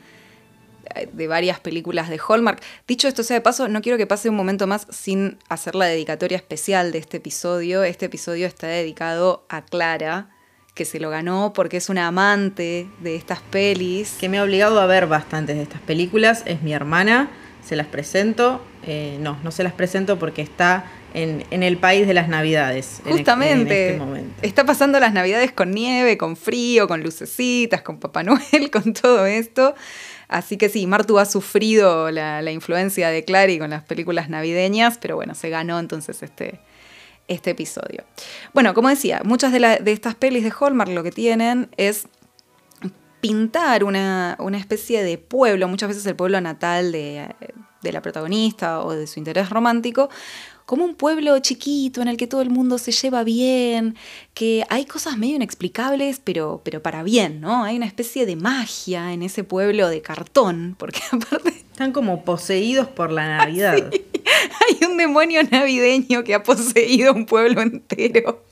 eh, 0.95 1.09
de 1.11 1.27
varias 1.27 1.59
películas 1.59 2.09
de 2.09 2.19
Hallmark. 2.19 2.61
Dicho 2.87 3.07
esto 3.07 3.23
sea 3.23 3.35
de 3.35 3.41
paso, 3.41 3.67
no 3.67 3.81
quiero 3.81 3.97
que 3.97 4.07
pase 4.07 4.29
un 4.29 4.35
momento 4.35 4.67
más 4.67 4.87
sin 4.89 5.37
hacer 5.49 5.75
la 5.75 5.85
dedicatoria 5.85 6.37
especial 6.37 6.91
de 6.91 6.99
este 6.99 7.17
episodio. 7.17 7.83
Este 7.83 8.05
episodio 8.05 8.47
está 8.47 8.67
dedicado 8.67 9.45
a 9.49 9.65
Clara, 9.65 10.29
que 10.79 10.85
se 10.85 11.01
lo 11.01 11.09
ganó 11.09 11.51
porque 11.53 11.75
es 11.75 11.89
una 11.89 12.07
amante 12.07 12.87
de 13.01 13.17
estas 13.17 13.41
pelis. 13.41 14.15
Que 14.17 14.29
me 14.29 14.37
ha 14.37 14.43
obligado 14.45 14.79
a 14.79 14.85
ver 14.85 15.07
bastantes 15.07 15.57
de 15.57 15.63
estas 15.63 15.81
películas. 15.81 16.43
Es 16.45 16.61
mi 16.61 16.71
hermana, 16.71 17.29
se 17.61 17.75
las 17.75 17.85
presento. 17.85 18.63
Eh, 18.87 19.17
no, 19.19 19.37
no 19.43 19.51
se 19.51 19.61
las 19.63 19.73
presento 19.73 20.17
porque 20.17 20.41
está 20.41 20.85
en, 21.13 21.43
el 21.51 21.75
país 21.75 22.07
de 22.07 22.13
las 22.13 22.29
navidades. 22.29 23.01
Justamente. 23.03 23.95
Este 23.97 24.47
está 24.47 24.65
pasando 24.65 25.01
las 25.01 25.11
navidades 25.11 25.51
con 25.51 25.71
nieve, 25.71 26.17
con 26.17 26.37
frío, 26.37 26.87
con 26.87 27.03
lucecitas, 27.03 27.81
con 27.81 27.99
Papá 27.99 28.23
Noel, 28.23 28.71
con 28.71 28.93
todo 28.93 29.25
esto. 29.25 29.75
Así 30.29 30.55
que 30.55 30.69
sí, 30.69 30.87
Martu 30.87 31.19
ha 31.19 31.25
sufrido 31.25 32.09
la, 32.09 32.41
la 32.41 32.51
influencia 32.51 33.09
de 33.09 33.25
Clary 33.25 33.59
con 33.59 33.71
las 33.71 33.83
películas 33.83 34.29
navideñas, 34.29 34.97
pero 34.97 35.17
bueno, 35.17 35.35
se 35.35 35.49
ganó 35.49 35.77
entonces 35.77 36.23
este, 36.23 36.61
este 37.29 37.51
episodio. 37.51 38.03
Bueno, 38.53 38.73
como 38.73 38.89
decía, 38.89 39.21
muchas 39.23 39.53
de, 39.53 39.79
estas 39.85 40.15
pelis 40.15 40.43
de 40.43 40.51
Hallmark 40.51 40.91
lo 40.91 41.03
que 41.03 41.11
tienen 41.11 41.69
es 41.77 42.07
pintar 43.21 43.83
una, 43.83 44.37
especie 44.53 45.03
de 45.03 45.17
pueblo, 45.17 45.67
muchas 45.67 45.89
veces 45.89 46.05
el 46.05 46.15
pueblo 46.15 46.41
natal 46.41 46.91
de, 46.91 47.33
de, 47.81 47.91
la 47.91 48.01
protagonista 48.01 48.81
o 48.81 48.93
de 48.93 49.07
su 49.07 49.19
interés 49.19 49.49
romántico, 49.49 50.09
como 50.69 50.85
un 50.85 50.93
pueblo 50.93 51.39
chiquito 51.39 52.03
en 52.03 52.09
el 52.09 52.15
que 52.15 52.27
todo 52.27 52.43
el 52.43 52.51
mundo 52.51 52.77
se 52.77 52.91
lleva 52.91 53.23
bien, 53.23 53.95
que 54.35 54.63
hay 54.69 54.85
cosas 54.85 55.17
medio 55.17 55.35
inexplicables, 55.35 56.21
pero, 56.23 56.61
pero 56.63 56.83
para 56.83 57.01
bien, 57.01 57.41
¿no? 57.41 57.63
Hay 57.63 57.75
una 57.75 57.87
especie 57.87 58.27
de 58.27 58.35
magia 58.35 59.11
en 59.11 59.23
ese 59.23 59.43
pueblo 59.43 59.89
de 59.89 60.03
cartón, 60.03 60.75
porque 60.77 60.99
aparte... 61.11 61.65
Están 61.71 61.91
como 61.91 62.23
poseídos 62.23 62.87
por 62.87 63.11
la 63.11 63.37
Navidad. 63.37 63.77
Hay 63.89 64.87
un 64.87 64.97
demonio 64.97 65.41
navideño 65.41 66.23
que 66.23 66.35
ha 66.35 66.43
poseído 66.43 67.13
un 67.13 67.25
pueblo 67.25 67.61
entero. 67.61 68.43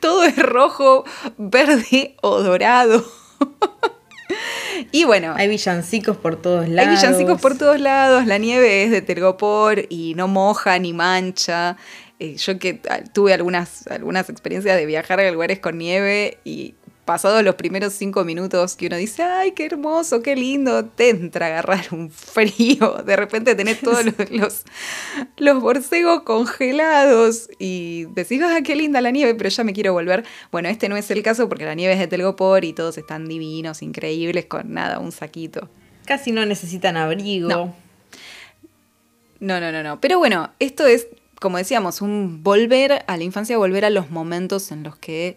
Todo 0.00 0.24
es 0.24 0.36
rojo, 0.36 1.04
verde 1.38 2.16
o 2.20 2.42
dorado. 2.42 3.04
Y 4.92 5.04
bueno. 5.04 5.34
Hay 5.36 5.48
villancicos 5.48 6.16
por 6.16 6.40
todos 6.40 6.68
lados. 6.68 6.88
Hay 6.88 6.96
villancicos 6.96 7.40
por 7.40 7.56
todos 7.56 7.80
lados. 7.80 8.26
La 8.26 8.38
nieve 8.38 8.84
es 8.84 8.90
de 8.90 9.02
Tergopor 9.02 9.86
y 9.88 10.14
no 10.14 10.28
moja 10.28 10.78
ni 10.78 10.92
mancha. 10.92 11.76
Eh, 12.18 12.36
yo 12.36 12.58
que 12.58 12.80
ah, 12.88 13.00
tuve 13.12 13.34
algunas, 13.34 13.86
algunas 13.88 14.30
experiencias 14.30 14.76
de 14.76 14.86
viajar 14.86 15.20
a 15.20 15.30
lugares 15.30 15.58
con 15.58 15.78
nieve 15.78 16.38
y 16.44 16.74
pasados 17.04 17.42
los 17.42 17.54
primeros 17.56 17.92
cinco 17.92 18.24
minutos 18.24 18.76
que 18.76 18.86
uno 18.86 18.96
dice, 18.96 19.22
ay, 19.22 19.52
qué 19.52 19.66
hermoso, 19.66 20.22
qué 20.22 20.36
lindo, 20.36 20.84
te 20.86 21.10
entra 21.10 21.46
a 21.46 21.48
agarrar 21.50 21.86
un 21.92 22.10
frío. 22.10 23.02
De 23.06 23.16
repente 23.16 23.54
tenés 23.54 23.80
todos 23.80 24.04
los, 24.30 24.64
los, 25.36 25.62
borcegos 25.62 26.22
congelados 26.22 27.48
y 27.58 28.06
decís, 28.14 28.40
ah, 28.42 28.60
qué 28.64 28.76
linda 28.76 29.00
la 29.00 29.10
nieve, 29.10 29.34
pero 29.34 29.50
ya 29.50 29.64
me 29.64 29.72
quiero 29.72 29.92
volver. 29.92 30.24
Bueno, 30.50 30.68
este 30.68 30.88
no 30.88 30.96
es 30.96 31.10
el 31.10 31.22
caso 31.22 31.48
porque 31.48 31.64
la 31.64 31.74
nieve 31.74 31.94
es 31.94 31.98
de 31.98 32.06
Telgopor 32.06 32.64
y 32.64 32.72
todos 32.72 32.96
están 32.98 33.28
divinos, 33.28 33.82
increíbles, 33.82 34.46
con 34.46 34.72
nada, 34.72 34.98
un 34.98 35.12
saquito. 35.12 35.68
Casi 36.06 36.32
no 36.32 36.44
necesitan 36.46 36.96
abrigo. 36.96 37.48
No. 37.48 37.74
No, 39.40 39.60
no, 39.60 39.72
no, 39.72 39.82
no. 39.82 40.00
Pero 40.00 40.18
bueno, 40.18 40.50
esto 40.58 40.86
es, 40.86 41.08
como 41.38 41.58
decíamos, 41.58 42.00
un 42.00 42.42
volver 42.42 43.04
a 43.06 43.16
la 43.16 43.24
infancia, 43.24 43.58
volver 43.58 43.84
a 43.84 43.90
los 43.90 44.10
momentos 44.10 44.72
en 44.72 44.82
los 44.82 44.96
que 44.96 45.36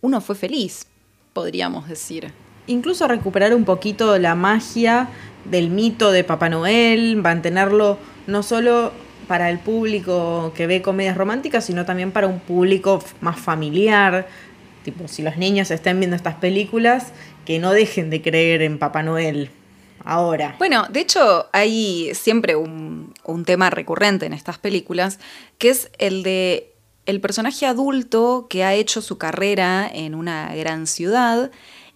uno 0.00 0.20
fue 0.20 0.34
feliz, 0.34 0.86
podríamos 1.32 1.88
decir. 1.88 2.32
Incluso 2.66 3.08
recuperar 3.08 3.54
un 3.54 3.64
poquito 3.64 4.18
la 4.18 4.34
magia 4.34 5.08
del 5.44 5.70
mito 5.70 6.12
de 6.12 6.24
Papá 6.24 6.48
Noel, 6.48 7.16
mantenerlo 7.16 7.98
no 8.26 8.42
solo 8.42 8.92
para 9.26 9.50
el 9.50 9.58
público 9.58 10.52
que 10.54 10.66
ve 10.66 10.82
comedias 10.82 11.16
románticas, 11.16 11.64
sino 11.64 11.84
también 11.84 12.12
para 12.12 12.26
un 12.26 12.40
público 12.40 13.02
más 13.20 13.38
familiar. 13.38 14.26
Tipo, 14.84 15.08
si 15.08 15.22
los 15.22 15.36
niños 15.36 15.70
estén 15.70 15.98
viendo 15.98 16.16
estas 16.16 16.36
películas, 16.36 17.12
que 17.44 17.58
no 17.58 17.72
dejen 17.72 18.10
de 18.10 18.22
creer 18.22 18.62
en 18.62 18.78
Papá 18.78 19.02
Noel 19.02 19.50
ahora. 20.04 20.54
Bueno, 20.58 20.86
de 20.90 21.00
hecho 21.00 21.48
hay 21.52 22.10
siempre 22.14 22.56
un, 22.56 23.14
un 23.24 23.44
tema 23.44 23.70
recurrente 23.70 24.26
en 24.26 24.32
estas 24.32 24.58
películas, 24.58 25.18
que 25.58 25.70
es 25.70 25.90
el 25.98 26.22
de 26.22 26.72
el 27.08 27.22
personaje 27.22 27.64
adulto 27.64 28.48
que 28.50 28.64
ha 28.64 28.74
hecho 28.74 29.00
su 29.00 29.16
carrera 29.16 29.90
en 29.90 30.14
una 30.14 30.54
gran 30.54 30.86
ciudad 30.86 31.50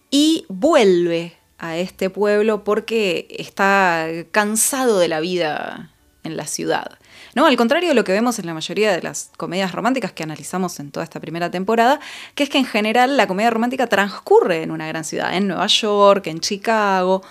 y 0.09 0.43
vuelve 0.49 1.37
a 1.59 1.77
este 1.77 2.09
pueblo 2.09 2.63
porque 2.63 3.27
está 3.29 4.07
cansado 4.31 4.97
de 4.97 5.07
la 5.07 5.19
vida 5.19 5.91
en 6.23 6.35
la 6.35 6.47
ciudad. 6.47 6.97
¿No? 7.35 7.45
Al 7.45 7.55
contrario 7.57 7.89
de 7.89 7.95
lo 7.95 8.03
que 8.03 8.11
vemos 8.11 8.39
en 8.39 8.47
la 8.47 8.55
mayoría 8.55 8.91
de 8.91 9.03
las 9.03 9.29
comedias 9.37 9.71
románticas 9.71 10.13
que 10.13 10.23
analizamos 10.23 10.79
en 10.79 10.89
toda 10.89 11.03
esta 11.03 11.19
primera 11.19 11.51
temporada, 11.51 11.99
que 12.33 12.41
es 12.41 12.49
que 12.49 12.57
en 12.57 12.65
general 12.65 13.15
la 13.15 13.27
comedia 13.27 13.51
romántica 13.51 13.85
transcurre 13.85 14.63
en 14.63 14.71
una 14.71 14.87
gran 14.87 15.03
ciudad, 15.03 15.35
en 15.35 15.47
Nueva 15.47 15.67
York, 15.67 16.25
en 16.25 16.39
Chicago. 16.39 17.21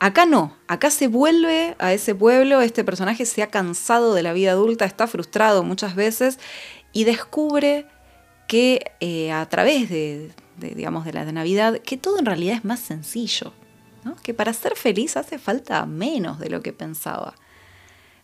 Acá 0.00 0.26
no, 0.26 0.56
acá 0.66 0.90
se 0.90 1.06
vuelve 1.06 1.76
a 1.78 1.92
ese 1.92 2.16
pueblo, 2.16 2.62
este 2.62 2.82
personaje 2.82 3.26
se 3.26 3.44
ha 3.44 3.46
cansado 3.46 4.12
de 4.12 4.24
la 4.24 4.32
vida 4.32 4.50
adulta, 4.50 4.86
está 4.86 5.06
frustrado 5.06 5.62
muchas 5.62 5.94
veces 5.94 6.40
y 6.92 7.04
descubre 7.04 7.86
que 8.46 8.92
eh, 9.00 9.32
a 9.32 9.48
través 9.48 9.88
de, 9.88 10.30
digamos, 10.58 11.04
de 11.04 11.12
la 11.12 11.24
de 11.24 11.32
Navidad, 11.32 11.78
que 11.78 11.96
todo 11.96 12.18
en 12.18 12.26
realidad 12.26 12.56
es 12.56 12.64
más 12.64 12.80
sencillo, 12.80 13.52
que 14.22 14.34
para 14.34 14.52
ser 14.52 14.76
feliz 14.76 15.16
hace 15.16 15.38
falta 15.38 15.86
menos 15.86 16.38
de 16.38 16.50
lo 16.50 16.60
que 16.60 16.72
pensaba. 16.72 17.34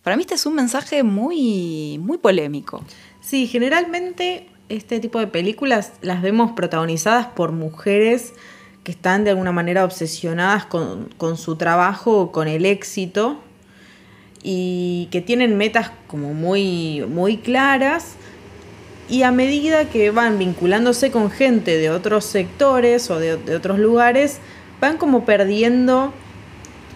Para 0.02 0.16
mí 0.16 0.22
este 0.22 0.34
es 0.34 0.46
un 0.46 0.54
mensaje 0.54 1.02
muy, 1.02 1.98
muy 1.98 2.18
polémico. 2.18 2.84
Sí, 3.20 3.46
generalmente 3.46 4.48
este 4.68 5.00
tipo 5.00 5.18
de 5.18 5.26
películas 5.26 5.92
las 6.02 6.20
vemos 6.20 6.52
protagonizadas 6.52 7.26
por 7.26 7.52
mujeres 7.52 8.34
que 8.84 8.92
están 8.92 9.24
de 9.24 9.30
alguna 9.30 9.52
manera 9.52 9.84
obsesionadas 9.84 10.66
con, 10.66 11.08
con 11.16 11.36
su 11.36 11.56
trabajo, 11.56 12.32
con 12.32 12.48
el 12.48 12.64
éxito 12.66 13.40
y 14.42 15.08
que 15.10 15.20
tienen 15.20 15.56
metas 15.56 15.90
como 16.06 16.32
muy, 16.32 17.04
muy 17.08 17.38
claras 17.38 18.16
y 19.08 19.22
a 19.22 19.30
medida 19.30 19.86
que 19.86 20.10
van 20.10 20.38
vinculándose 20.38 21.10
con 21.10 21.30
gente 21.30 21.76
de 21.78 21.90
otros 21.90 22.24
sectores 22.24 23.10
o 23.10 23.18
de, 23.18 23.36
de 23.36 23.56
otros 23.56 23.78
lugares, 23.78 24.38
van 24.80 24.96
como 24.98 25.24
perdiendo 25.24 26.12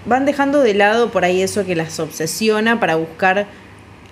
van 0.04 0.24
dejando 0.24 0.60
de 0.60 0.74
lado 0.74 1.10
por 1.10 1.24
ahí 1.24 1.42
eso 1.42 1.64
que 1.64 1.76
las 1.76 2.00
obsesiona 2.00 2.80
para 2.80 2.96
buscar 2.96 3.46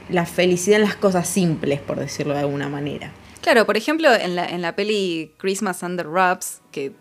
la 0.09 0.27
felicidad 0.27 0.81
en 0.81 0.87
las 0.87 0.97
cosas 0.97 1.29
simples, 1.29 1.81
por 1.81 1.99
decirlo 1.99 2.35
de 2.35 2.41
alguna 2.41 2.69
manera. 2.69 3.13
Claro, 3.41 3.65
por 3.65 3.77
ejemplo, 3.77 4.13
en 4.15 4.37
la, 4.37 4.47
en 4.47 4.63
la 4.63 4.77
peli 4.77 5.33
Christmas 5.39 5.83
Under 5.83 6.07
Wraps, 6.07 6.61
que 6.71 6.93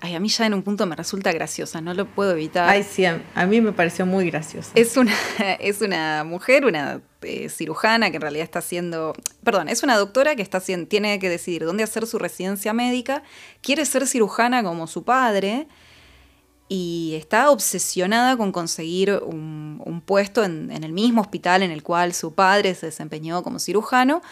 a 0.00 0.20
mí 0.20 0.28
ya 0.28 0.46
en 0.46 0.54
un 0.54 0.62
punto 0.62 0.86
me 0.86 0.94
resulta 0.94 1.32
graciosa, 1.32 1.80
no 1.80 1.94
lo 1.94 2.06
puedo 2.06 2.32
evitar. 2.32 2.68
Ay, 2.68 2.82
sí, 2.82 3.04
a, 3.06 3.46
mí 3.46 3.60
me 3.60 3.72
pareció 3.72 4.04
muy 4.06 4.30
graciosa. 4.30 4.70
Es 4.74 4.96
una, 4.96 5.14
es 5.60 5.80
una 5.80 6.24
mujer, 6.24 6.64
una 6.64 7.00
eh, 7.24 7.48
cirujana 7.48 8.10
que 8.10 8.16
en 8.16 8.22
realidad 8.22 8.44
está 8.44 8.60
haciendo, 8.60 9.14
perdón, 9.42 9.68
es 9.68 9.82
una 9.82 9.96
doctora 9.96 10.36
que 10.36 10.42
está 10.42 10.60
tiene 10.60 11.18
que 11.18 11.28
decidir 11.28 11.64
dónde 11.64 11.82
hacer 11.82 12.06
su 12.06 12.18
residencia 12.18 12.72
médica, 12.72 13.22
quiere 13.60 13.84
ser 13.84 14.06
cirujana 14.06 14.62
como 14.62 14.86
su 14.86 15.04
padre, 15.04 15.66
y 16.68 17.14
está 17.16 17.50
obsesionada 17.50 18.36
con 18.36 18.52
conseguir 18.52 19.20
un, 19.22 20.02
puesto 20.04 20.44
en, 20.44 20.70
el 20.70 20.92
mismo 20.92 21.20
hospital 21.20 21.62
en 21.62 21.70
el 21.70 21.82
cual 21.82 22.14
su 22.14 22.34
padre 22.34 22.74
se 22.74 22.86
desempeñó 22.86 23.42
como 23.42 23.58
cirujano. 23.58 24.22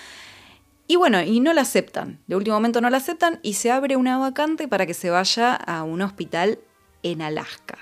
Y 0.88 0.96
bueno, 0.96 1.22
y 1.22 1.40
no 1.40 1.52
la 1.52 1.62
aceptan. 1.62 2.20
De 2.26 2.36
último 2.36 2.56
momento 2.56 2.80
no 2.80 2.90
la 2.90 2.96
aceptan 2.96 3.38
y 3.42 3.54
se 3.54 3.70
abre 3.70 3.96
una 3.96 4.18
vacante 4.18 4.66
para 4.66 4.86
que 4.86 4.94
se 4.94 5.10
vaya 5.10 5.54
a 5.54 5.84
un 5.84 6.02
hospital 6.02 6.58
en 7.02 7.22
Alaska. 7.22 7.78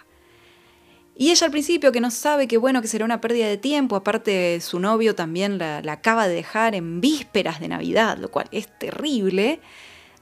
Y 1.16 1.30
ella 1.30 1.46
al 1.46 1.50
principio, 1.50 1.92
que 1.92 2.00
no 2.00 2.10
sabe 2.10 2.48
que 2.48 2.56
bueno, 2.56 2.80
que 2.80 2.88
será 2.88 3.04
una 3.04 3.20
pérdida 3.20 3.46
de 3.46 3.58
tiempo, 3.58 3.96
aparte 3.96 4.60
su 4.60 4.80
novio 4.80 5.14
también 5.14 5.58
la, 5.58 5.82
la 5.82 5.92
acaba 5.92 6.28
de 6.28 6.34
dejar 6.34 6.74
en 6.74 7.00
vísperas 7.00 7.60
de 7.60 7.68
Navidad, 7.68 8.16
lo 8.18 8.30
cual 8.30 8.48
es 8.52 8.66
terrible 8.78 9.60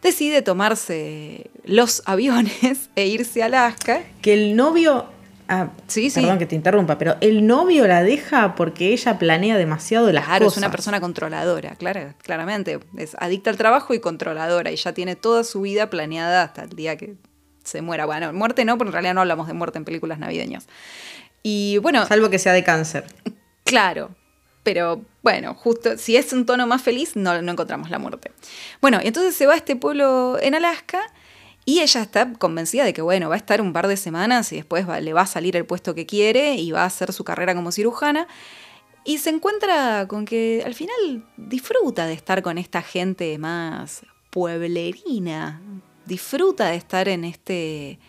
decide 0.02 0.42
tomarse 0.42 1.50
los 1.64 2.02
aviones 2.06 2.90
e 2.96 3.06
irse 3.06 3.42
a 3.42 3.46
Alaska. 3.46 4.02
Que 4.22 4.34
el 4.34 4.56
novio 4.56 5.06
Ah, 5.50 5.70
sí, 5.86 6.10
sí. 6.10 6.20
Perdón 6.20 6.38
que 6.38 6.44
te 6.44 6.54
interrumpa, 6.54 6.98
pero 6.98 7.16
el 7.22 7.46
novio 7.46 7.86
la 7.86 8.02
deja 8.02 8.54
porque 8.54 8.92
ella 8.92 9.18
planea 9.18 9.56
demasiado 9.56 10.12
las 10.12 10.26
claro, 10.26 10.44
cosas. 10.44 10.58
es 10.58 10.62
una 10.62 10.70
persona 10.70 11.00
controladora, 11.00 11.74
claro, 11.76 12.12
claramente. 12.22 12.80
Es 12.98 13.16
adicta 13.18 13.48
al 13.48 13.56
trabajo 13.56 13.94
y 13.94 14.00
controladora. 14.00 14.70
Y 14.70 14.76
ya 14.76 14.92
tiene 14.92 15.16
toda 15.16 15.44
su 15.44 15.62
vida 15.62 15.88
planeada 15.88 16.42
hasta 16.42 16.64
el 16.64 16.70
día 16.76 16.96
que 16.98 17.14
se 17.68 17.82
muera. 17.82 18.06
Bueno, 18.06 18.32
muerte 18.32 18.64
no, 18.64 18.76
porque 18.78 18.88
en 18.88 18.92
realidad 18.94 19.14
no 19.14 19.20
hablamos 19.20 19.46
de 19.46 19.52
muerte 19.52 19.78
en 19.78 19.84
películas 19.84 20.18
navideñas. 20.18 20.66
Y 21.42 21.78
bueno. 21.78 22.06
Salvo 22.06 22.30
que 22.30 22.38
sea 22.38 22.52
de 22.52 22.64
cáncer. 22.64 23.04
Claro, 23.64 24.10
pero 24.62 25.02
bueno, 25.22 25.54
justo 25.54 25.96
si 25.98 26.16
es 26.16 26.32
un 26.32 26.46
tono 26.46 26.66
más 26.66 26.82
feliz, 26.82 27.16
no, 27.16 27.40
no 27.42 27.52
encontramos 27.52 27.90
la 27.90 27.98
muerte. 27.98 28.32
Bueno, 28.80 28.98
entonces 29.02 29.34
se 29.34 29.46
va 29.46 29.54
a 29.54 29.56
este 29.56 29.76
pueblo 29.76 30.38
en 30.40 30.54
Alaska 30.54 31.00
y 31.64 31.80
ella 31.80 32.00
está 32.00 32.32
convencida 32.32 32.84
de 32.84 32.94
que, 32.94 33.02
bueno, 33.02 33.28
va 33.28 33.34
a 33.34 33.38
estar 33.38 33.60
un 33.60 33.74
par 33.74 33.88
de 33.88 33.98
semanas 33.98 34.52
y 34.52 34.56
después 34.56 34.86
le 35.02 35.12
va 35.12 35.20
a 35.20 35.26
salir 35.26 35.54
el 35.54 35.66
puesto 35.66 35.94
que 35.94 36.06
quiere 36.06 36.54
y 36.54 36.72
va 36.72 36.84
a 36.84 36.86
hacer 36.86 37.12
su 37.12 37.24
carrera 37.24 37.54
como 37.54 37.72
cirujana. 37.72 38.26
Y 39.04 39.18
se 39.18 39.30
encuentra 39.30 40.06
con 40.08 40.24
que 40.24 40.62
al 40.64 40.74
final 40.74 41.24
disfruta 41.36 42.06
de 42.06 42.14
estar 42.14 42.42
con 42.42 42.56
esta 42.56 42.80
gente 42.80 43.36
más 43.36 44.02
pueblerina, 44.30 45.60
disfruta 46.08 46.70
de 46.70 46.76
estar 46.76 47.08
en 47.08 47.24
este 47.24 48.00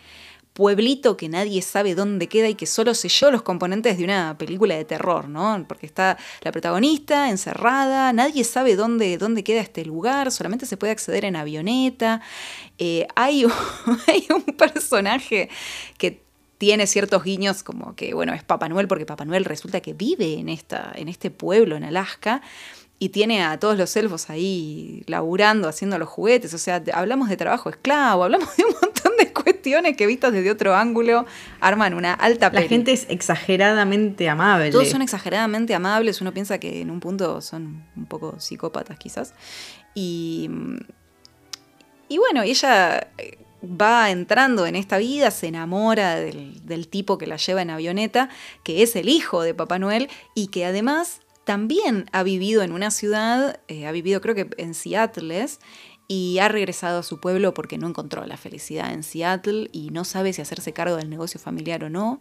pueblito 0.52 1.16
que 1.16 1.28
nadie 1.28 1.62
sabe 1.62 1.94
dónde 1.94 2.28
queda 2.28 2.48
y 2.48 2.54
que 2.54 2.66
solo 2.66 2.94
selló 2.94 3.30
los 3.30 3.42
componentes 3.42 3.96
de 3.96 4.04
una 4.04 4.36
película 4.36 4.74
de 4.74 4.84
terror, 4.84 5.28
¿no? 5.28 5.64
Porque 5.68 5.86
está 5.86 6.18
la 6.42 6.52
protagonista 6.52 7.30
encerrada, 7.30 8.12
nadie 8.12 8.44
sabe 8.44 8.76
dónde, 8.76 9.16
dónde 9.16 9.44
queda 9.44 9.60
este 9.60 9.84
lugar, 9.84 10.32
solamente 10.32 10.66
se 10.66 10.76
puede 10.76 10.92
acceder 10.92 11.24
en 11.24 11.36
avioneta. 11.36 12.20
Eh, 12.78 13.06
hay, 13.14 13.44
un, 13.44 13.52
hay 14.06 14.26
un 14.34 14.42
personaje 14.42 15.48
que 15.96 16.22
tiene 16.58 16.86
ciertos 16.86 17.24
guiños 17.24 17.62
como 17.62 17.96
que, 17.96 18.12
bueno, 18.12 18.34
es 18.34 18.42
Papá 18.42 18.68
Noel, 18.68 18.86
porque 18.86 19.06
Papá 19.06 19.24
Noel 19.24 19.46
resulta 19.46 19.80
que 19.80 19.94
vive 19.94 20.34
en, 20.34 20.50
esta, 20.50 20.92
en 20.94 21.08
este 21.08 21.30
pueblo, 21.30 21.76
en 21.76 21.84
Alaska, 21.84 22.42
y 23.02 23.08
tiene 23.08 23.42
a 23.42 23.58
todos 23.58 23.78
los 23.78 23.96
elfos 23.96 24.28
ahí 24.28 25.02
laburando, 25.06 25.68
haciendo 25.68 25.98
los 25.98 26.06
juguetes. 26.06 26.52
O 26.52 26.58
sea, 26.58 26.82
hablamos 26.92 27.30
de 27.30 27.38
trabajo 27.38 27.70
esclavo, 27.70 28.24
hablamos 28.24 28.54
de 28.56 28.64
un 28.64 28.74
montón 28.74 29.12
de 29.18 29.32
cuestiones 29.32 29.96
que 29.96 30.06
vistas 30.06 30.34
desde 30.34 30.50
otro 30.50 30.76
ángulo 30.76 31.24
arman 31.60 31.94
una 31.94 32.12
alta 32.12 32.50
La 32.52 32.60
gente 32.60 32.92
es 32.92 33.06
exageradamente 33.08 34.28
amable. 34.28 34.70
Todos 34.70 34.90
son 34.90 35.00
exageradamente 35.00 35.74
amables. 35.74 36.20
Uno 36.20 36.34
piensa 36.34 36.58
que 36.58 36.82
en 36.82 36.90
un 36.90 37.00
punto 37.00 37.40
son 37.40 37.86
un 37.96 38.04
poco 38.04 38.38
psicópatas, 38.38 38.98
quizás. 38.98 39.34
Y. 39.94 40.50
Y 42.06 42.18
bueno, 42.18 42.42
ella 42.42 43.12
eh, 43.18 43.38
va 43.64 44.10
entrando 44.10 44.66
en 44.66 44.74
esta 44.74 44.98
vida, 44.98 45.30
se 45.30 45.46
enamora 45.46 46.16
del, 46.16 46.66
del, 46.66 46.88
tipo 46.88 47.18
que 47.18 47.28
la 47.28 47.36
lleva 47.36 47.62
en 47.62 47.70
avioneta, 47.70 48.30
que 48.64 48.82
es 48.82 48.96
el 48.96 49.08
hijo 49.08 49.42
de 49.42 49.54
Papá 49.54 49.78
Noel 49.78 50.10
y 50.34 50.48
que 50.48 50.66
además 50.66 51.20
también 51.50 52.06
ha 52.12 52.22
vivido 52.22 52.62
en 52.62 52.70
una 52.70 52.92
ciudad, 52.92 53.58
eh, 53.66 53.84
ha 53.84 53.90
vivido 53.90 54.20
creo 54.20 54.36
que 54.36 54.50
en 54.56 54.72
Seattle, 54.72 55.48
y 56.06 56.38
ha 56.38 56.46
regresado 56.46 57.00
a 57.00 57.02
su 57.02 57.18
pueblo 57.18 57.54
porque 57.54 57.76
no 57.76 57.88
encontró 57.88 58.24
la 58.24 58.36
felicidad 58.36 58.92
en 58.92 59.02
Seattle 59.02 59.68
y 59.72 59.90
no 59.90 60.04
sabe 60.04 60.32
si 60.32 60.40
hacerse 60.40 60.72
cargo 60.72 60.94
del 60.94 61.10
negocio 61.10 61.40
familiar 61.40 61.82
o 61.82 61.90
no. 61.90 62.20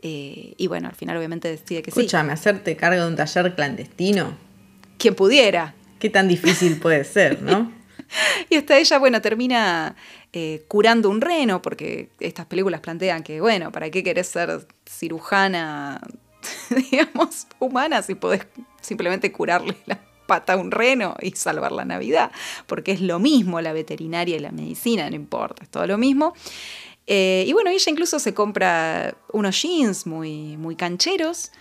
Eh, 0.00 0.54
y 0.56 0.68
bueno, 0.68 0.86
al 0.86 0.94
final 0.94 1.16
obviamente 1.16 1.48
decide 1.48 1.82
que 1.82 1.90
sí. 1.90 1.98
Escúchame, 1.98 2.32
hacerte 2.32 2.76
cargo 2.76 3.02
de 3.02 3.08
un 3.08 3.16
taller 3.16 3.52
clandestino. 3.56 4.36
Quien 4.96 5.16
pudiera. 5.16 5.74
Qué 5.98 6.08
tan 6.08 6.28
difícil 6.28 6.78
puede 6.78 7.02
ser, 7.02 7.42
¿no? 7.42 7.72
y 8.48 8.54
hasta 8.54 8.78
ella, 8.78 9.00
bueno, 9.00 9.20
termina 9.20 9.96
eh, 10.32 10.64
curando 10.68 11.10
un 11.10 11.20
reno, 11.20 11.62
porque 11.62 12.10
estas 12.20 12.46
películas 12.46 12.80
plantean 12.80 13.24
que, 13.24 13.40
bueno, 13.40 13.72
¿para 13.72 13.90
qué 13.90 14.04
querés 14.04 14.28
ser 14.28 14.68
cirujana 14.88 16.00
digamos, 16.90 17.46
humanas 17.58 18.10
y 18.10 18.14
podés 18.14 18.46
simplemente 18.80 19.32
curarle 19.32 19.76
la 19.86 20.00
pata 20.26 20.54
a 20.54 20.56
un 20.56 20.70
reno 20.70 21.16
y 21.20 21.32
salvar 21.32 21.72
la 21.72 21.84
Navidad, 21.84 22.30
porque 22.66 22.92
es 22.92 23.00
lo 23.00 23.18
mismo 23.18 23.60
la 23.60 23.72
veterinaria 23.72 24.36
y 24.36 24.40
la 24.40 24.50
medicina, 24.50 25.08
no 25.08 25.16
importa, 25.16 25.62
es 25.62 25.70
todo 25.70 25.86
lo 25.86 25.98
mismo. 25.98 26.34
Eh, 27.06 27.44
y 27.46 27.52
bueno, 27.52 27.70
ella 27.70 27.90
incluso 27.90 28.18
se 28.18 28.34
compra 28.34 29.14
unos 29.32 29.62
jeans 29.62 30.06
muy, 30.06 30.56
muy 30.56 30.74
cancheros 30.74 31.52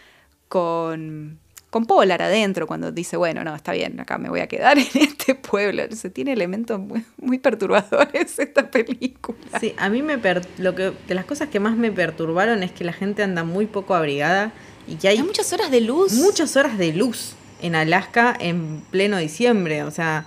con, 0.48 1.40
con 1.70 1.86
Polar 1.86 2.22
adentro 2.22 2.66
cuando 2.66 2.92
dice, 2.92 3.16
bueno, 3.16 3.44
no, 3.44 3.54
está 3.54 3.72
bien, 3.74 4.00
acá 4.00 4.18
me 4.18 4.30
voy 4.30 4.40
a 4.40 4.48
quedar 4.48 4.78
en 4.80 4.88
este 4.96 5.36
pueblo. 5.36 5.84
Se 5.92 6.10
tiene 6.10 6.34
elementos 6.34 6.80
muy, 7.18 7.38
perturbadores 7.38 8.40
esta 8.40 8.72
película. 8.72 9.60
Sí, 9.60 9.76
a 9.78 9.90
mí 9.90 10.02
me 10.02 10.20
lo 10.58 10.74
que 10.74 10.94
de 11.08 11.14
las 11.14 11.26
cosas 11.26 11.50
que 11.50 11.60
más 11.60 11.76
me 11.76 11.92
perturbaron 11.92 12.64
es 12.64 12.72
que 12.72 12.84
la 12.84 12.94
gente 12.94 13.22
anda 13.22 13.44
muy 13.44 13.68
poco 13.68 13.94
abrigada 13.94 14.52
y 14.88 14.96
que 14.96 15.08
hay, 15.08 15.22
muchas 15.24 15.52
horas 15.54 15.72
de 15.72 15.82
luz. 15.82 16.14
Muchas 16.14 16.56
horas 16.56 16.78
de 16.78 16.94
luz 16.94 17.34
en 17.62 17.76
Alaska 17.76 18.36
en 18.40 18.82
pleno 18.92 19.18
diciembre. 19.18 19.84
O 19.84 19.92
sea, 19.92 20.26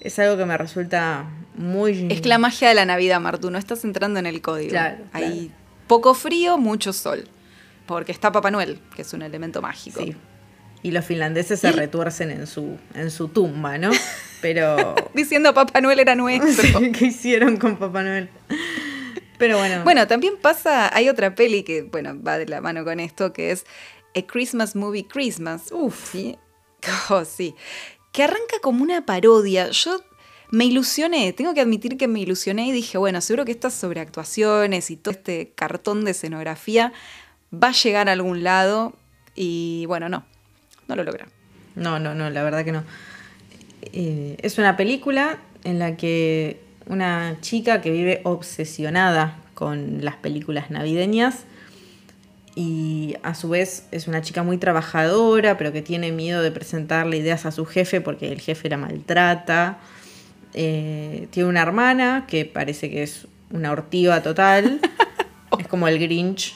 es 0.00 0.18
algo 0.18 0.36
que 0.36 0.44
me 0.44 0.56
resulta 0.56 1.26
muy... 1.56 2.08
Es 2.10 2.24
la 2.26 2.38
magia 2.38 2.68
de 2.68 2.74
la 2.74 2.84
Navidad, 2.86 3.20
Martu, 3.20 3.50
no 3.50 3.58
estás 3.58 3.84
entrando 3.84 4.18
en 4.18 4.26
el 4.26 4.40
código. 4.40 4.70
Claro, 4.70 4.98
Hay 5.12 5.50
poco 5.86 6.14
frío, 6.14 6.58
mucho 6.58 6.92
sol. 6.92 7.28
Porque 7.86 8.12
está 8.12 8.32
Papá 8.32 8.50
Noel, 8.50 8.80
que 8.96 9.02
es 9.02 9.12
un 9.12 9.22
elemento 9.22 9.60
mágico. 9.60 10.00
Sí. 10.02 10.16
y 10.82 10.90
los 10.90 11.04
finlandeses 11.04 11.60
se 11.60 11.72
retuercen 11.72 12.30
en 12.30 12.46
su, 12.46 12.78
en 12.94 13.10
su 13.10 13.28
tumba, 13.28 13.76
¿no? 13.78 13.90
Pero... 14.40 14.94
Diciendo 15.14 15.52
Papá 15.52 15.80
Noel 15.80 16.00
era 16.00 16.14
nuestro. 16.16 16.80
¿Qué 16.92 17.06
hicieron 17.06 17.58
con 17.58 17.76
Papá 17.76 18.02
Noel? 18.02 18.30
Pero 19.38 19.58
bueno. 19.58 19.84
Bueno, 19.84 20.06
también 20.06 20.34
pasa, 20.40 20.94
hay 20.94 21.08
otra 21.08 21.34
peli 21.34 21.62
que, 21.62 21.82
bueno, 21.82 22.20
va 22.20 22.38
de 22.38 22.46
la 22.46 22.60
mano 22.60 22.84
con 22.84 23.00
esto, 23.00 23.32
que 23.32 23.50
es 23.50 23.66
A 24.16 24.22
Christmas 24.22 24.76
Movie 24.76 25.06
Christmas. 25.06 25.70
Uf. 25.72 26.12
¿sí? 26.12 26.38
Oh, 27.08 27.24
sí. 27.24 27.54
Que 28.12 28.24
arranca 28.24 28.58
como 28.60 28.82
una 28.82 29.06
parodia. 29.06 29.70
Yo 29.70 30.00
me 30.50 30.66
ilusioné, 30.66 31.32
tengo 31.32 31.54
que 31.54 31.62
admitir 31.62 31.96
que 31.96 32.08
me 32.08 32.20
ilusioné 32.20 32.66
y 32.68 32.72
dije, 32.72 32.98
bueno, 32.98 33.20
seguro 33.20 33.44
que 33.44 33.52
estas 33.52 33.74
sobreactuaciones 33.74 34.90
y 34.90 34.96
todo 34.96 35.12
este 35.12 35.52
cartón 35.54 36.04
de 36.04 36.10
escenografía 36.10 36.92
va 37.52 37.68
a 37.68 37.72
llegar 37.72 38.08
a 38.08 38.12
algún 38.12 38.44
lado. 38.44 38.92
Y 39.34 39.86
bueno, 39.86 40.08
no, 40.08 40.24
no 40.88 40.96
lo 40.96 41.04
logra. 41.04 41.26
No, 41.74 41.98
no, 41.98 42.14
no, 42.14 42.30
la 42.30 42.42
verdad 42.42 42.64
que 42.64 42.72
no. 42.72 42.84
Eh, 43.92 44.36
es 44.42 44.58
una 44.58 44.76
película 44.76 45.38
en 45.64 45.78
la 45.78 45.96
que 45.96 46.60
una 46.86 47.36
chica 47.40 47.80
que 47.80 47.90
vive 47.90 48.20
obsesionada 48.24 49.38
con 49.54 50.04
las 50.04 50.16
películas 50.16 50.70
navideñas 50.70 51.44
y 52.56 53.16
a 53.22 53.34
su 53.34 53.48
vez 53.48 53.86
es 53.90 54.06
una 54.06 54.22
chica 54.22 54.42
muy 54.42 54.58
trabajadora, 54.58 55.58
pero 55.58 55.72
que 55.72 55.82
tiene 55.82 56.12
miedo 56.12 56.42
de 56.42 56.52
presentarle 56.52 57.16
ideas 57.16 57.46
a 57.46 57.50
su 57.50 57.66
jefe 57.66 58.00
porque 58.00 58.30
el 58.30 58.40
jefe 58.40 58.68
la 58.68 58.76
maltrata. 58.76 59.78
Eh, 60.52 61.26
tiene 61.30 61.48
una 61.48 61.62
hermana 61.62 62.26
que 62.28 62.44
parece 62.44 62.90
que 62.90 63.02
es 63.02 63.26
una 63.50 63.72
ortiva 63.72 64.22
total, 64.22 64.80
es 65.58 65.66
como 65.66 65.88
el 65.88 65.98
Grinch. 65.98 66.54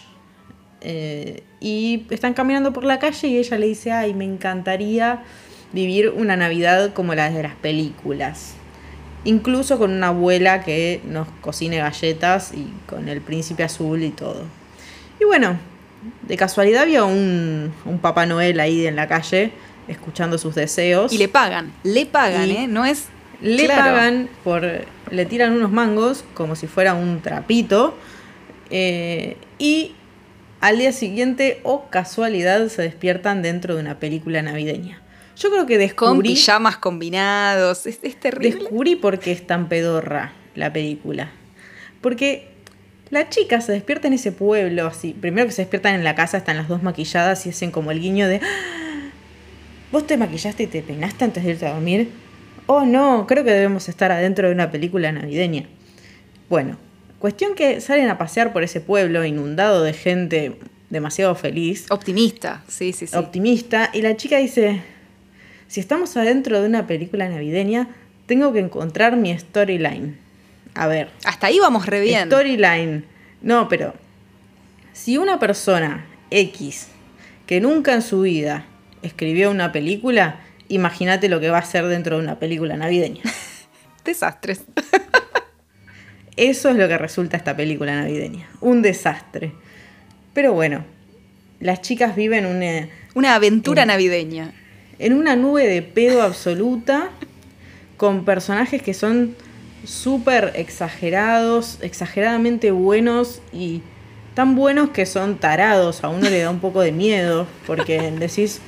Eh, 0.81 1.43
y 1.61 2.07
están 2.11 2.35
caminando 2.35 2.73
por 2.73 2.85
la 2.85 3.01
calle 3.01 3.27
y 3.27 3.39
ella 3.39 3.59
le 3.59 3.67
dice, 3.67 3.91
ay, 3.91 4.15
me 4.15 4.25
encantaría 4.25 5.25
vivir 5.73 6.11
una 6.11 6.37
Navidad 6.37 6.93
como 6.93 7.17
la 7.17 7.29
de 7.29 7.43
las 7.43 7.57
películas. 7.57 8.55
Incluso 9.29 9.79
con 9.79 9.93
una 9.93 10.09
abuela 10.09 10.63
que 10.63 11.03
nos 11.05 11.29
cocine 11.43 11.77
galletas 11.77 12.53
y 12.55 12.67
con 12.87 13.09
el 13.11 13.21
príncipe 13.21 13.63
azul 13.63 14.03
y 14.03 14.09
todo. 14.09 14.45
Y 15.21 15.25
bueno, 15.25 15.59
de 16.23 16.37
casualidad 16.39 16.85
había 16.85 17.05
un, 17.05 17.71
un 17.85 17.99
Papá 17.99 18.25
Noel 18.25 18.59
ahí 18.59 18.87
en 18.87 18.97
la 18.97 19.07
calle 19.07 19.53
escuchando 19.87 20.39
sus 20.39 20.55
deseos. 20.55 21.13
Y 21.13 21.19
le 21.19 21.29
pagan, 21.29 21.73
le 21.83 22.07
pagan, 22.07 22.49
¿eh? 22.51 22.67
No 22.69 22.87
es. 22.87 23.09
Le 23.43 23.69
pagan 23.69 24.31
por. 24.45 24.67
Le 25.11 25.27
tiran 25.27 25.53
unos 25.53 25.71
mangos 25.71 26.25
como 26.33 26.57
si 26.57 26.67
fuera 26.67 26.95
un 26.95 27.21
trapito. 27.21 27.95
Eh, 28.71 29.37
y 29.59 29.93
al 30.63 30.79
día 30.79 30.93
siguiente, 30.93 31.61
o 31.65 31.91
casualidad, 31.91 32.69
se 32.69 32.81
despiertan 32.81 33.43
dentro 33.43 33.75
de 33.75 33.83
una 33.83 33.99
película 33.99 34.41
navideña. 34.41 35.03
Yo 35.39 35.51
creo 35.51 35.67
que 35.67 35.79
descubrí. 35.79 36.13
Con 36.15 36.23
pijamas 36.23 36.77
combinados. 36.79 37.87
Es, 37.87 38.01
es 38.03 38.19
terrible. 38.19 38.59
Descubrí 38.59 38.97
por 38.97 39.19
qué 39.19 39.33
es 39.33 39.47
tan 39.47 39.69
pedorra 39.69 40.33
la 40.55 40.73
película. 40.73 41.31
Porque 42.01 42.49
la 43.11 43.29
chica 43.29 43.61
se 43.61 43.73
despierta 43.73 44.09
en 44.09 44.15
ese 44.15 44.33
pueblo, 44.33 44.87
así. 44.87 45.15
Primero 45.21 45.47
que 45.47 45.53
se 45.53 45.63
despiertan 45.63 45.95
en 45.95 46.05
la 46.05 46.15
casa, 46.15 46.39
están 46.39 46.57
las 46.57 46.69
dos 46.69 46.83
maquilladas 46.83 47.47
y 47.47 47.51
hacen 47.51 47.71
como 47.71 47.91
el 47.91 48.01
guiño 48.01 48.27
de. 48.29 48.41
"Ah, 48.43 49.11
¿Vos 49.93 50.07
te 50.07 50.17
maquillaste 50.17 50.65
y 50.65 50.67
te 50.67 50.83
peinaste 50.83 51.25
antes 51.25 51.45
de 51.45 51.51
irte 51.53 51.67
a 51.67 51.73
dormir? 51.75 52.11
Oh, 52.67 52.85
no, 52.85 53.27
creo 53.27 53.45
que 53.45 53.51
debemos 53.53 53.89
estar 53.89 54.13
adentro 54.13 54.49
de 54.49 54.55
una 54.55 54.71
película 54.71 55.11
navideña. 55.13 55.65
Bueno, 56.51 56.77
cuestión 57.19 57.55
que 57.55 57.81
salen 57.81 58.11
a 58.11 58.19
pasear 58.19 58.53
por 58.53 58.63
ese 58.63 58.81
pueblo 58.83 59.25
inundado 59.25 59.83
de 59.83 59.95
gente 59.95 60.59
demasiado 60.91 61.35
feliz, 61.35 61.87
Optimista, 61.91 62.63
sí, 62.69 62.93
sí, 62.93 63.07
sí. 63.07 63.17
optimista, 63.17 63.91
y 63.95 64.03
la 64.03 64.17
chica 64.17 64.37
dice: 64.37 64.83
Si 65.69 65.81
estamos 65.81 66.17
adentro 66.17 66.61
de 66.61 66.67
una 66.67 66.87
película 66.87 67.29
navideña, 67.29 67.89
tengo 68.27 68.53
que 68.55 68.59
encontrar 68.59 69.17
mi 69.17 69.39
storyline. 69.39 70.19
A 70.75 70.87
ver, 70.87 71.11
Hasta 71.25 71.49
ahí 71.49 71.59
vamos 71.59 71.87
re 71.87 72.01
bien. 72.01 72.27
Storyline. 72.27 73.05
No, 73.43 73.69
pero 73.69 73.95
si 74.95 75.19
una 75.19 75.39
persona 75.39 76.07
X 76.31 76.89
que 77.47 77.61
nunca 77.61 77.93
en 77.95 78.03
su 78.03 78.23
vida 78.23 78.65
escribió 79.03 79.51
una 79.51 79.71
película, 79.71 80.41
imagínate 80.69 81.29
lo 81.29 81.39
que 81.39 81.51
va 81.51 81.59
a 81.59 81.65
ser 81.65 81.87
dentro 81.87 82.17
de 82.17 82.23
una 82.23 82.39
película 82.39 82.77
navideña. 82.77 83.23
Desastres. 84.05 84.63
Eso 86.37 86.71
es 86.71 86.77
lo 86.77 86.89
que 86.89 86.97
resulta 86.97 87.37
esta 87.37 87.57
película 87.57 87.95
navideña. 87.95 88.49
Un 88.61 88.81
desastre. 88.81 89.53
Pero 90.33 90.55
bueno, 90.55 90.85
las 91.61 91.83
chicas 91.83 92.17
viven 92.17 92.47
una, 92.47 92.89
Una 93.15 93.35
aventura 93.35 93.85
navideña. 93.85 94.55
En 94.99 95.13
una 95.13 95.37
nube 95.37 95.67
de 95.67 95.83
pedo 95.83 96.23
absoluta 96.23 97.11
con 97.97 98.25
personajes 98.25 98.83
que 98.83 98.95
son 98.95 99.35
súper 99.85 100.53
exagerados, 100.57 101.79
exageradamente 101.83 102.71
buenos 102.71 103.41
y 103.53 103.83
tan 104.35 104.55
buenos 104.55 104.91
que 104.91 105.07
son 105.07 105.37
tarados. 105.39 106.05
A 106.05 106.09
uno 106.09 106.29
le 106.29 106.41
da 106.41 106.51
un 106.51 106.61
poco 106.61 106.81
de 106.81 106.93
miedo 106.93 107.47
porque 107.67 108.11
decís, 108.13 108.61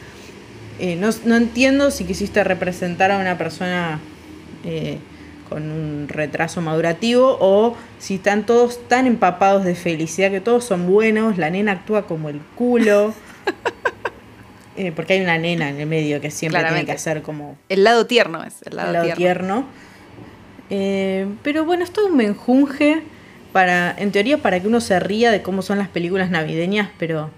eh, 0.79 0.97
no, 0.97 1.11
no 1.25 1.37
entiendo 1.37 1.91
si 1.91 2.05
quisiste 2.05 2.43
representar 2.43 3.11
a 3.11 3.19
una 3.19 3.39
persona 3.39 4.01
eh, 4.65 4.99
con 5.49 5.71
un 5.71 6.07
retraso 6.09 6.61
madurativo 6.61 7.37
o 7.41 7.77
si 7.99 8.15
están 8.15 8.47
todos 8.47 8.89
tan 8.89 9.07
empapados 9.07 9.65
de 9.65 9.75
felicidad 9.75 10.31
que 10.31 10.41
todos 10.41 10.65
son 10.65 10.87
buenos, 10.87 11.39
la 11.39 11.51
nena 11.51 11.73
actúa 11.73 12.07
como 12.07 12.29
el 12.29 12.41
culo. 12.55 13.13
Eh, 14.81 14.93
porque 14.93 15.13
hay 15.13 15.21
una 15.21 15.37
nena 15.37 15.69
en 15.69 15.79
el 15.79 15.87
medio 15.87 16.23
que 16.23 16.31
siempre 16.31 16.65
tiene 16.65 16.87
que 16.87 16.93
hacer 16.93 17.21
como 17.21 17.59
El 17.69 17.85
lado 17.85 18.07
tierno 18.07 18.43
es 18.43 18.63
el 18.63 18.77
lado, 18.77 18.89
el 18.89 18.93
lado 18.95 19.05
tierno. 19.05 19.17
tierno. 19.19 19.67
Eh, 20.71 21.29
pero 21.43 21.67
bueno, 21.67 21.85
es 21.85 21.93
todo 21.93 22.07
un 22.07 22.17
menjunje 22.17 23.03
para, 23.53 23.95
en 23.99 24.11
teoría, 24.11 24.39
para 24.39 24.59
que 24.59 24.69
uno 24.69 24.81
se 24.81 24.99
ría 24.99 25.31
de 25.31 25.43
cómo 25.43 25.61
son 25.61 25.77
las 25.77 25.89
películas 25.89 26.31
navideñas, 26.31 26.89
pero 26.99 27.31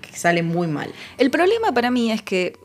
que 0.00 0.16
sale 0.16 0.44
muy 0.44 0.68
mal. 0.68 0.92
El 1.16 1.32
problema 1.32 1.72
para 1.72 1.90
mí 1.90 2.12
es 2.12 2.22
que, 2.22 2.56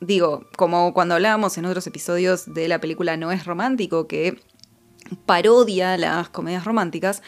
digo, 0.00 0.44
como 0.58 0.92
cuando 0.92 1.14
hablábamos 1.14 1.56
en 1.56 1.64
otros 1.64 1.86
episodios 1.86 2.52
de 2.52 2.68
la 2.68 2.78
película 2.78 3.16
No 3.16 3.32
es 3.32 3.46
romántico, 3.46 4.06
que 4.06 4.38
parodia 5.24 5.96
las 5.96 6.28
comedias 6.28 6.66
románticas, 6.66 7.22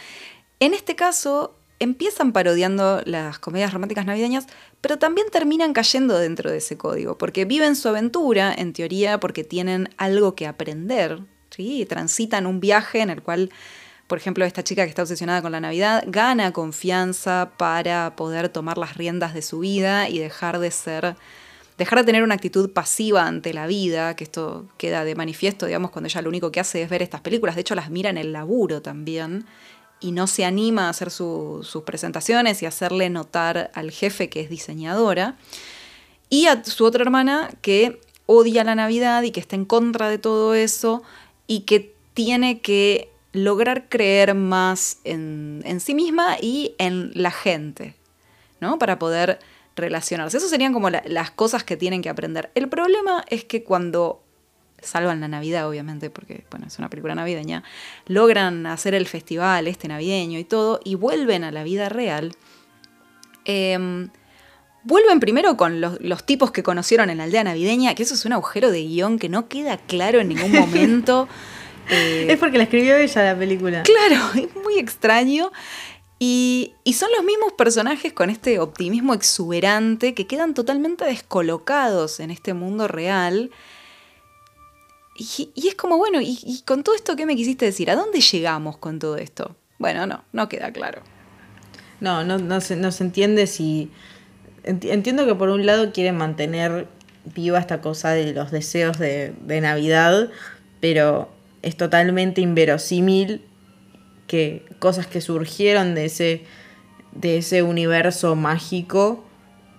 en 0.60 0.74
este 0.74 0.94
caso 0.94 1.58
empiezan 1.80 2.32
parodiando 2.32 3.02
las 3.04 3.38
comedias 3.38 3.72
románticas 3.72 4.06
navideñas, 4.06 4.46
pero 4.80 4.98
también 4.98 5.28
terminan 5.30 5.72
cayendo 5.72 6.18
dentro 6.18 6.50
de 6.50 6.58
ese 6.58 6.76
código, 6.76 7.18
porque 7.18 7.44
viven 7.44 7.76
su 7.76 7.88
aventura, 7.88 8.52
en 8.56 8.72
teoría, 8.72 9.20
porque 9.20 9.44
tienen 9.44 9.90
algo 9.96 10.34
que 10.34 10.46
aprender, 10.46 11.20
¿sí? 11.50 11.86
transitan 11.88 12.46
un 12.46 12.60
viaje 12.60 13.00
en 13.00 13.10
el 13.10 13.22
cual 13.22 13.50
por 14.08 14.16
ejemplo, 14.16 14.46
esta 14.46 14.64
chica 14.64 14.84
que 14.84 14.88
está 14.88 15.02
obsesionada 15.02 15.42
con 15.42 15.52
la 15.52 15.60
Navidad 15.60 16.02
gana 16.06 16.50
confianza 16.52 17.52
para 17.58 18.16
poder 18.16 18.48
tomar 18.48 18.78
las 18.78 18.96
riendas 18.96 19.34
de 19.34 19.42
su 19.42 19.58
vida 19.58 20.08
y 20.08 20.18
dejar 20.18 20.60
de 20.60 20.70
ser, 20.70 21.14
dejar 21.76 21.98
de 21.98 22.04
tener 22.06 22.22
una 22.22 22.34
actitud 22.34 22.72
pasiva 22.72 23.26
ante 23.26 23.52
la 23.52 23.66
vida, 23.66 24.16
que 24.16 24.24
esto 24.24 24.66
queda 24.78 25.04
de 25.04 25.14
manifiesto, 25.14 25.66
digamos, 25.66 25.90
cuando 25.90 26.06
ella 26.06 26.22
lo 26.22 26.30
único 26.30 26.50
que 26.50 26.58
hace 26.58 26.80
es 26.80 26.88
ver 26.88 27.02
estas 27.02 27.20
películas. 27.20 27.54
De 27.54 27.60
hecho, 27.60 27.74
las 27.74 27.90
mira 27.90 28.08
en 28.08 28.16
el 28.16 28.32
laburo 28.32 28.80
también 28.80 29.44
y 30.00 30.12
no 30.12 30.26
se 30.26 30.44
anima 30.44 30.87
a 30.87 30.90
hacer 30.90 31.11
su- 31.11 31.61
sus 31.62 31.82
presentaciones 31.82 32.62
y 32.62 32.66
hacerle 32.66 33.11
notar 33.11 33.70
al 33.74 33.90
jefe 33.90 34.28
que 34.28 34.40
es 34.40 34.50
diseñadora. 34.50 35.37
Y 36.30 36.46
a 36.46 36.62
su 36.64 36.84
otra 36.84 37.02
hermana 37.02 37.50
que 37.62 38.00
odia 38.26 38.62
la 38.64 38.74
Navidad 38.74 39.22
y 39.22 39.30
que 39.30 39.40
está 39.40 39.56
en 39.56 39.64
contra 39.64 40.08
de 40.11 40.18
todo 40.18 40.54
eso 40.54 41.02
y 41.46 41.61
que 41.61 41.94
tiene 42.14 42.61
que 42.61 43.11
lograr 43.32 43.88
creer 43.88 44.34
más 44.34 44.98
en, 45.04 45.62
sí 45.80 45.94
misma 45.94 46.37
y 46.40 46.74
en 46.78 47.11
la 47.14 47.30
gente, 47.30 47.94
¿no? 48.61 48.78
Para 48.78 48.98
poder 48.98 49.38
relacionarse. 49.76 50.37
Esas 50.37 50.50
serían 50.50 50.72
como 50.72 50.90
la- 50.90 51.02
las 51.06 51.30
cosas 51.30 51.62
que 51.64 51.76
tienen 51.76 52.02
que 52.02 52.08
aprender. 52.08 52.50
El 52.54 52.68
problema 52.68 53.24
es 53.28 53.44
que 53.44 53.62
cuando 53.64 54.22
salvan 54.82 55.20
la 55.20 55.28
Navidad, 55.28 55.68
obviamente, 55.68 56.10
porque 56.10 56.44
bueno, 56.50 56.66
es 56.66 56.78
una 56.78 56.88
película 56.90 57.14
navideña, 57.14 57.62
logran 58.06 58.66
hacer 58.66 58.94
el 58.94 59.06
festival 59.06 59.66
este 59.66 59.88
navideño 59.88 60.38
y 60.38 60.44
todo, 60.44 60.80
y 60.84 60.94
vuelven 60.94 61.44
a 61.44 61.50
la 61.50 61.64
vida 61.64 61.88
real, 61.88 62.34
em, 63.44 64.10
vuelven 64.84 65.20
primero 65.20 65.56
con 65.56 65.80
los, 65.80 66.00
los 66.00 66.24
tipos 66.24 66.50
que 66.50 66.62
conocieron 66.62 67.10
en 67.10 67.18
la 67.18 67.24
aldea 67.24 67.44
navideña, 67.44 67.94
que 67.94 68.02
eso 68.02 68.14
es 68.14 68.24
un 68.24 68.32
agujero 68.32 68.70
de 68.70 68.82
guion 68.84 69.18
que 69.18 69.28
no 69.28 69.48
queda 69.48 69.76
claro 69.76 70.20
en 70.20 70.28
ningún 70.28 70.52
momento. 70.52 71.28
Eh, 71.90 72.26
Es 72.30 72.38
porque 72.38 72.58
la 72.58 72.64
escribió 72.64 72.96
ella 72.96 73.22
la 73.22 73.38
película. 73.38 73.82
Claro, 73.82 74.22
es 74.34 74.54
muy 74.56 74.78
extraño. 74.78 75.52
Y, 76.20 76.74
y 76.82 76.94
son 76.94 77.10
los 77.16 77.24
mismos 77.24 77.52
personajes 77.52 78.12
con 78.12 78.28
este 78.28 78.58
optimismo 78.58 79.14
exuberante 79.14 80.14
que 80.14 80.26
quedan 80.26 80.52
totalmente 80.52 81.04
descolocados 81.04 82.18
en 82.18 82.32
este 82.32 82.54
mundo 82.54 82.88
real. 82.88 83.52
Y, 85.18 85.50
es 85.68 85.74
como, 85.74 85.98
bueno, 85.98 86.20
y, 86.22 86.62
con 86.64 86.85
todo 86.85 86.94
esto, 86.94 87.16
¿qué 87.16 87.26
me 87.26 87.35
quisiste 87.35 87.64
decir? 87.64 87.90
¿A 87.90 87.96
dónde 87.96 88.20
llegamos 88.20 88.76
con 88.76 89.00
todo 89.00 89.16
esto? 89.16 89.57
Bueno, 89.78 90.07
no, 90.07 90.22
no 90.33 90.48
queda 90.48 90.72
claro. 90.72 91.02
No, 92.00 92.22
no, 92.24 92.38
no, 92.38 92.61
se, 92.61 92.76
no 92.76 92.92
se 92.92 93.02
entiende 93.02 93.48
si... 93.48 93.90
enti- 94.64 94.90
Entiendo 94.90 95.26
que 95.26 95.35
por 95.35 95.48
un 95.48 95.66
lado 95.66 95.92
quieren 95.92 96.16
mantener 96.16 96.87
viva 97.35 97.59
esta 97.59 97.81
cosa 97.81 98.11
de 98.12 98.33
los 98.33 98.52
deseos 98.52 98.98
de, 98.98 99.35
de 99.40 99.61
Navidad, 99.61 100.31
pero 100.81 101.28
es 101.62 101.76
totalmente 101.76 102.40
inverosímil 102.40 103.42
que 104.28 104.64
cosas 104.78 105.09
que 105.09 105.20
surgieron 105.20 105.96
de 105.96 106.04
ese, 106.04 106.44
de 107.12 107.38
ese 107.38 107.64
universo 107.64 108.37
mágico 108.37 109.24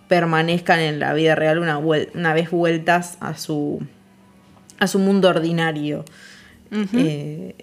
permanezcan 0.09 0.79
en 0.81 0.99
la 0.99 1.13
vida 1.13 1.35
real 1.35 1.59
una, 1.59 1.77
una 1.77 2.33
vez 2.33 2.51
vueltas 2.51 3.17
a 3.21 3.37
su, 3.37 3.79
a 4.79 4.87
su 4.87 4.99
mundo 4.99 5.29
ordinario. 5.29 6.05
Eh, 6.71 7.55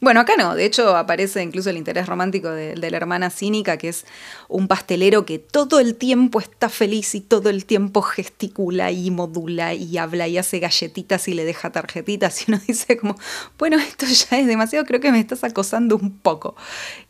Bueno, 0.00 0.20
acá 0.20 0.34
no, 0.36 0.54
de 0.54 0.66
hecho 0.66 0.96
aparece 0.96 1.42
incluso 1.42 1.70
el 1.70 1.78
interés 1.78 2.06
romántico 2.06 2.50
de, 2.50 2.74
de 2.74 2.90
la 2.90 2.98
hermana 2.98 3.30
cínica, 3.30 3.78
que 3.78 3.88
es 3.88 4.04
un 4.48 4.68
pastelero 4.68 5.24
que 5.24 5.38
todo 5.38 5.80
el 5.80 5.94
tiempo 5.94 6.40
está 6.40 6.68
feliz 6.68 7.14
y 7.14 7.22
todo 7.22 7.48
el 7.48 7.64
tiempo 7.64 8.02
gesticula 8.02 8.90
y 8.90 9.10
modula 9.10 9.72
y 9.72 9.96
habla 9.96 10.28
y 10.28 10.36
hace 10.36 10.58
galletitas 10.58 11.26
y 11.28 11.32
le 11.32 11.46
deja 11.46 11.72
tarjetitas 11.72 12.42
y 12.46 12.52
uno 12.52 12.60
dice 12.66 12.98
como, 12.98 13.16
bueno, 13.58 13.78
esto 13.78 14.04
ya 14.04 14.38
es 14.38 14.46
demasiado, 14.46 14.84
creo 14.84 15.00
que 15.00 15.10
me 15.10 15.20
estás 15.20 15.42
acosando 15.42 15.96
un 15.96 16.18
poco. 16.18 16.54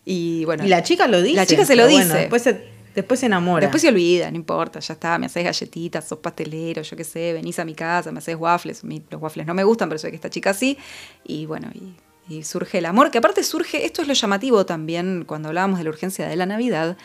Y 0.05 0.45
bueno, 0.45 0.65
y 0.65 0.69
la 0.69 0.85
chica 0.85 1.09
lo 1.09 1.21
dice. 1.21 1.37
La 1.37 1.47
chica 1.47 1.65
se 1.65 1.75
lo 1.75 1.89
dice. 1.89 2.05
bueno, 2.05 2.15
después, 2.15 2.43
se, 2.43 2.74
después 2.95 3.21
se 3.21 3.27
enamora. 3.27 3.63
Después 3.63 3.83
se 3.83 3.89
olvida, 3.89 4.31
no 4.31 4.37
importa, 4.37 4.81
ya 4.81 4.95
está, 4.95 5.19
me 5.19 5.27
haces 5.27 5.45
galletitas, 5.45 6.07
sos 6.07 6.19
pastelero, 6.19 6.83
yo 6.83 6.97
qué 6.97 7.05
sé, 7.05 7.33
venís 7.33 7.59
a 7.59 7.65
mi 7.65 7.75
casa, 7.75 8.13
me 8.13 8.19
haces 8.19 8.37
waffles, 8.37 8.83
los 8.85 9.23
waffles 9.23 9.47
no 9.47 9.55
me 9.55 9.65
gustan, 9.65 9.89
pero 9.89 9.99
sé 9.99 10.11
que 10.11 10.17
esta 10.17 10.31
chica 10.31 10.55
sí, 10.55 10.79
y 11.25 11.47
bueno, 11.47 11.71
y, 11.75 11.95
y 12.35 12.43
surge 12.45 12.79
el 12.79 12.87
amor, 12.87 13.11
que 13.11 13.19
aparte 13.19 13.43
surge, 13.43 13.85
esto 13.85 14.03
es 14.03 14.09
lo 14.09 14.15
llamativo 14.15 14.65
también 14.65 15.25
cuando 15.27 15.49
hablábamos 15.49 15.79
de 15.79 15.85
la 15.85 15.91
urgencia 15.91 16.29
de 16.29 16.37
la 16.37 16.47
Navidad, 16.47 16.97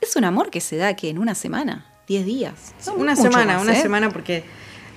es 0.00 0.16
un 0.16 0.24
amor 0.24 0.50
que 0.50 0.60
se 0.60 0.76
da 0.76 0.94
que 0.94 1.10
en 1.10 1.18
una 1.18 1.34
semana, 1.34 1.86
10 2.06 2.24
días. 2.24 2.74
no 2.86 2.94
una 2.94 3.16
semana, 3.16 3.54
más, 3.54 3.62
una 3.62 3.78
¿eh? 3.78 3.82
semana 3.82 4.10
porque 4.10 4.44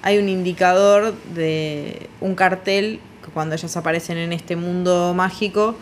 hay 0.02 0.18
un 0.18 0.30
indicador 0.30 1.14
de 1.36 2.10
un 2.22 2.36
cartel 2.36 3.00
que 3.24 3.32
cuando 3.32 3.56
ellos 3.56 3.76
aparecen 3.78 4.18
en 4.18 4.34
este 4.34 4.56
mundo 4.56 5.14
mágico, 5.14 5.76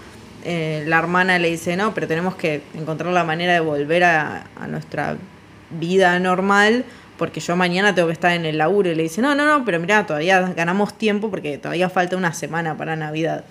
eh, 0.44 0.84
la 0.88 1.00
hermana 1.00 1.40
le 1.40 1.50
dice, 1.50 1.76
no, 1.76 1.94
pero 1.94 2.08
tenemos 2.08 2.36
que 2.36 2.62
encontrar 2.74 3.14
la 3.14 3.24
manera 3.24 3.54
de 3.54 3.60
volver 3.60 4.04
a, 4.04 4.48
a 4.60 4.68
nuestra 4.68 5.18
vida 5.70 6.20
normal 6.20 6.86
porque 7.18 7.40
yo 7.40 7.56
mañana 7.56 7.94
tengo 7.94 8.08
que 8.08 8.14
estar 8.14 8.32
en 8.32 8.46
el 8.48 8.58
laburo 8.58 8.90
y 8.90 8.96
le 8.96 9.04
dice, 9.04 9.22
no, 9.22 9.36
no, 9.36 9.46
no, 9.46 9.64
pero 9.64 9.80
mira, 9.80 10.08
todavía 10.08 10.42
ganamos 10.56 10.98
tiempo 10.98 11.30
porque 11.30 11.60
todavía 11.60 11.88
falta 11.88 12.18
una 12.18 12.34
semana 12.34 12.76
para 12.78 12.96
Navidad. 12.96 13.44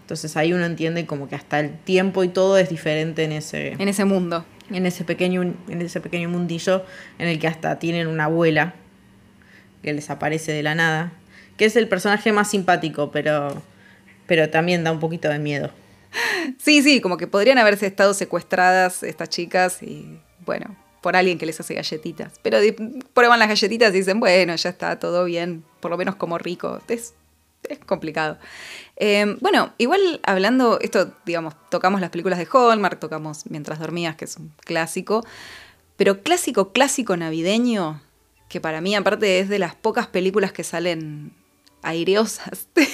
Entonces 0.00 0.34
ahí 0.38 0.54
uno 0.54 0.64
entiende 0.64 1.04
como 1.04 1.28
que 1.28 1.34
hasta 1.34 1.60
el 1.60 1.76
tiempo 1.76 2.24
y 2.24 2.28
todo 2.28 2.56
es 2.56 2.70
diferente 2.70 3.24
en 3.24 3.32
ese, 3.32 3.74
En 3.74 3.86
ese 3.86 4.06
mundo. 4.06 4.46
en 4.70 4.86
ese 4.86 5.04
pequeño 5.04 5.42
en 5.42 5.82
ese 5.82 6.00
pequeño 6.00 6.30
mundillo 6.30 6.86
en 7.18 7.28
el 7.28 7.38
que 7.38 7.46
hasta 7.46 7.78
tienen 7.78 8.06
una 8.06 8.24
abuela 8.24 8.72
que 9.82 9.92
les 9.92 10.08
aparece 10.08 10.52
de 10.52 10.62
la 10.62 10.74
nada 10.74 11.12
que 11.58 11.66
es 11.66 11.76
el 11.76 11.88
personaje 11.88 12.32
más 12.32 12.50
simpático 12.50 13.10
pero 13.10 13.62
pero 14.26 14.48
también 14.48 14.84
da 14.84 14.92
un 14.92 15.00
poquito 15.00 15.28
de 15.28 15.38
miedo 15.38 15.70
Sí, 16.58 16.82
sí, 16.82 17.00
como 17.00 17.16
que 17.16 17.26
podrían 17.26 17.58
haberse 17.58 17.86
estado 17.86 18.14
secuestradas 18.14 19.02
estas 19.02 19.28
chicas 19.28 19.82
y, 19.82 20.18
bueno, 20.44 20.76
por 21.00 21.16
alguien 21.16 21.38
que 21.38 21.46
les 21.46 21.58
hace 21.60 21.74
galletitas. 21.74 22.38
Pero 22.42 22.58
prueban 23.14 23.38
las 23.38 23.48
galletitas 23.48 23.94
y 23.94 23.98
dicen, 23.98 24.20
bueno, 24.20 24.54
ya 24.54 24.70
está 24.70 24.98
todo 24.98 25.24
bien, 25.24 25.64
por 25.80 25.90
lo 25.90 25.96
menos 25.96 26.16
como 26.16 26.38
rico. 26.38 26.80
Es, 26.88 27.14
es 27.68 27.78
complicado. 27.78 28.38
Eh, 28.96 29.36
bueno, 29.40 29.72
igual 29.78 30.20
hablando, 30.24 30.78
esto, 30.80 31.12
digamos, 31.24 31.54
tocamos 31.70 32.00
las 32.00 32.10
películas 32.10 32.38
de 32.38 32.48
Hallmark, 32.52 32.98
tocamos 32.98 33.44
Mientras 33.48 33.78
dormías, 33.78 34.16
que 34.16 34.24
es 34.24 34.36
un 34.36 34.52
clásico, 34.64 35.24
pero 35.96 36.22
clásico, 36.22 36.72
clásico 36.72 37.16
navideño, 37.16 38.00
que 38.48 38.60
para 38.60 38.80
mí 38.80 38.94
aparte 38.94 39.40
es 39.40 39.48
de 39.48 39.58
las 39.58 39.74
pocas 39.74 40.06
películas 40.06 40.52
que 40.52 40.64
salen 40.64 41.32
aireosas 41.82 42.68
de 42.74 42.88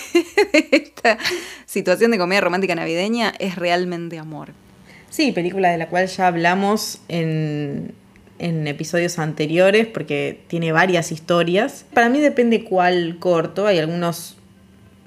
esta 0.73 1.18
situación 1.66 2.11
de 2.11 2.18
comedia 2.18 2.40
romántica 2.40 2.75
navideña, 2.75 3.33
es 3.38 3.57
realmente 3.57 4.18
amor. 4.18 4.53
sí 5.11 5.33
película 5.33 5.70
de 5.70 5.79
la 5.79 5.88
cual 5.88 6.07
ya 6.07 6.27
hablamos 6.27 7.01
en 7.09 7.94
en 8.38 8.66
episodios 8.66 9.18
anteriores 9.18 9.87
porque 9.87 10.42
tiene 10.49 10.73
varias 10.73 11.12
historias 11.12 11.87
para 11.94 12.09
mí 12.09 12.20
depende 12.20 12.64
cuál 12.64 13.18
corto 13.18 13.66
hay 13.66 13.79
algunos 13.79 14.37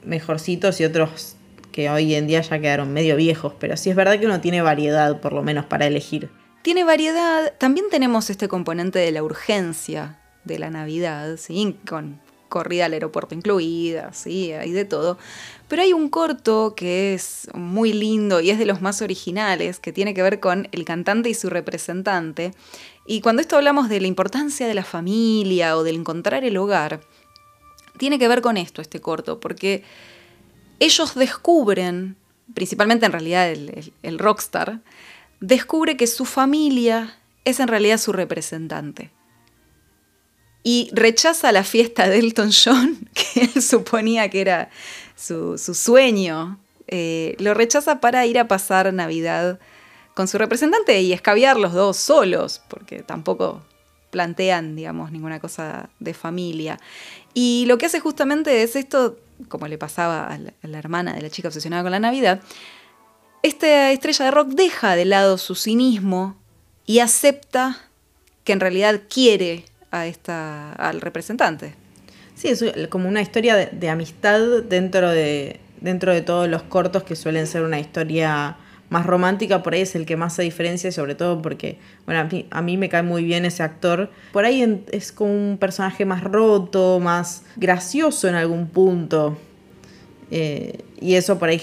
mejorcitos 0.05 0.79
y 0.79 0.85
otros 0.85 1.35
que 1.71 1.89
hoy 1.89 2.15
en 2.15 2.27
día 2.27 2.41
ya 2.41 2.59
quedaron 2.59 2.93
medio 2.93 3.15
viejos 3.15 3.53
pero 3.59 3.75
sí 3.75 3.89
es 3.89 3.95
verdad 3.95 4.19
que 4.19 4.25
uno 4.25 4.39
tiene 4.39 4.61
variedad 4.61 5.19
por 5.19 5.33
lo 5.33 5.43
menos 5.43 5.65
para 5.65 5.87
elegir 5.87 6.29
Tiene 6.61 6.83
variedad, 6.83 7.53
también 7.57 7.87
tenemos 7.91 8.29
este 8.29 8.47
componente 8.47 8.99
de 8.99 9.11
la 9.11 9.23
urgencia 9.23 10.19
de 10.43 10.59
la 10.59 10.69
Navidad, 10.69 11.37
¿sí? 11.37 11.77
Con 11.87 12.19
corrida 12.47 12.85
al 12.85 12.93
aeropuerto 12.93 13.35
incluida, 13.35 14.13
sí, 14.13 14.51
hay 14.53 14.71
de 14.71 14.85
todo. 14.85 15.17
Pero 15.67 15.81
hay 15.81 15.93
un 15.93 16.09
corto 16.09 16.73
que 16.75 17.13
es 17.13 17.47
muy 17.53 17.93
lindo 17.93 18.39
y 18.41 18.49
es 18.49 18.59
de 18.59 18.65
los 18.65 18.81
más 18.81 19.01
originales, 19.01 19.79
que 19.79 19.91
tiene 19.93 20.13
que 20.13 20.21
ver 20.23 20.39
con 20.39 20.67
el 20.71 20.85
cantante 20.85 21.29
y 21.29 21.33
su 21.33 21.49
representante. 21.49 22.53
Y 23.05 23.21
cuando 23.21 23.41
esto 23.41 23.55
hablamos 23.55 23.89
de 23.89 23.99
la 24.01 24.07
importancia 24.07 24.67
de 24.67 24.73
la 24.73 24.83
familia 24.83 25.77
o 25.77 25.83
del 25.83 25.95
encontrar 25.97 26.43
el 26.43 26.57
hogar, 26.57 27.01
tiene 27.97 28.19
que 28.19 28.27
ver 28.27 28.41
con 28.41 28.57
esto, 28.57 28.81
este 28.81 28.99
corto, 29.01 29.39
porque 29.39 29.83
ellos 30.79 31.15
descubren, 31.15 32.15
principalmente 32.53 33.05
en 33.05 33.11
realidad 33.11 33.49
el, 33.49 33.69
el- 33.69 33.93
el 34.03 34.19
rockstar, 34.19 34.81
descubre 35.39 35.97
que 35.97 36.07
su 36.07 36.25
familia 36.25 37.17
es 37.45 37.59
en 37.59 37.67
realidad 37.67 37.97
su 37.97 38.11
representante. 38.11 39.09
Y 40.67 40.89
rechaza 40.91 41.53
la 41.53 41.63
fiesta 41.63 42.09
de 42.09 42.19
Elton 42.19 42.51
John, 42.51 42.97
que 43.13 43.43
él 43.43 43.61
suponía 43.61 44.29
que 44.29 44.41
era 44.41 44.69
su, 45.15 45.57
su 45.57 45.73
sueño. 45.73 46.59
Eh, 46.89 47.37
lo 47.39 47.53
rechaza 47.53 48.01
para 48.01 48.25
ir 48.25 48.37
a 48.37 48.49
pasar 48.49 48.93
Navidad 48.93 49.61
con 50.13 50.27
su 50.27 50.37
representante 50.37 50.99
y 50.99 51.13
escabiar 51.13 51.55
los 51.55 51.71
dos 51.71 51.95
solos, 51.95 52.61
porque 52.67 53.01
tampoco 53.01 53.61
plantean, 54.09 54.75
digamos, 54.75 55.13
ninguna 55.13 55.39
cosa 55.39 55.89
de 56.01 56.13
familia. 56.13 56.81
Y 57.33 57.63
lo 57.69 57.77
que 57.77 57.85
hace 57.85 58.01
justamente 58.01 58.61
es 58.61 58.75
esto, 58.75 59.17
como 59.47 59.69
le 59.69 59.77
pasaba 59.77 60.27
a 60.27 60.67
la 60.67 60.77
hermana 60.77 61.13
de 61.13 61.21
la 61.21 61.29
chica 61.29 61.47
obsesionada 61.47 61.83
con 61.83 61.93
la 61.93 62.01
Navidad, 62.01 62.41
esta 63.41 63.93
estrella 63.93 64.25
de 64.25 64.31
rock 64.31 64.49
deja 64.49 64.97
de 64.97 65.05
lado 65.05 65.37
su 65.37 65.55
cinismo 65.55 66.35
y 66.85 66.99
acepta 66.99 67.87
que 68.43 68.51
en 68.51 68.59
realidad 68.59 69.03
quiere 69.07 69.63
a 69.91 70.05
esta, 70.05 70.73
al 70.73 71.01
representante. 71.01 71.73
Sí, 72.35 72.49
es 72.49 72.63
como 72.89 73.07
una 73.09 73.21
historia 73.21 73.55
de, 73.55 73.89
amistad 73.89 74.39
dentro 74.69 75.09
de, 75.09 75.59
dentro 75.81 76.13
de 76.13 76.21
todos 76.21 76.47
los 76.47 76.61
cortos 76.63 77.03
que 77.03 77.15
suelen 77.15 77.47
ser 77.47 77.63
una 77.63 77.79
historia 77.79 78.57
más 78.89 79.05
romántica. 79.05 79.63
Por 79.63 79.73
ahí 79.73 79.81
es 79.81 79.95
el 79.95 80.05
que 80.05 80.17
más 80.17 80.35
se 80.35 80.43
diferencia, 80.43 80.91
sobre 80.91 81.15
todo 81.15 81.41
porque, 81.41 81.79
bueno, 82.05 82.21
a 82.21 82.23
mí, 82.25 82.45
a 82.51 82.61
mí 82.61 82.77
me 82.77 82.89
cae 82.89 83.01
muy 83.01 83.23
bien 83.23 83.43
ese 83.45 83.63
actor. 83.63 84.11
Por 84.33 84.45
ahí 84.45 84.83
es 84.91 85.11
como 85.11 85.33
un 85.33 85.57
personaje 85.57 86.05
más 86.05 86.23
roto, 86.23 86.99
más 86.99 87.43
gracioso 87.55 88.27
en 88.27 88.35
algún 88.35 88.67
punto. 88.67 89.37
Eh, 90.29 90.79
y 91.01 91.15
eso 91.15 91.39
por 91.39 91.49
ahí 91.49 91.61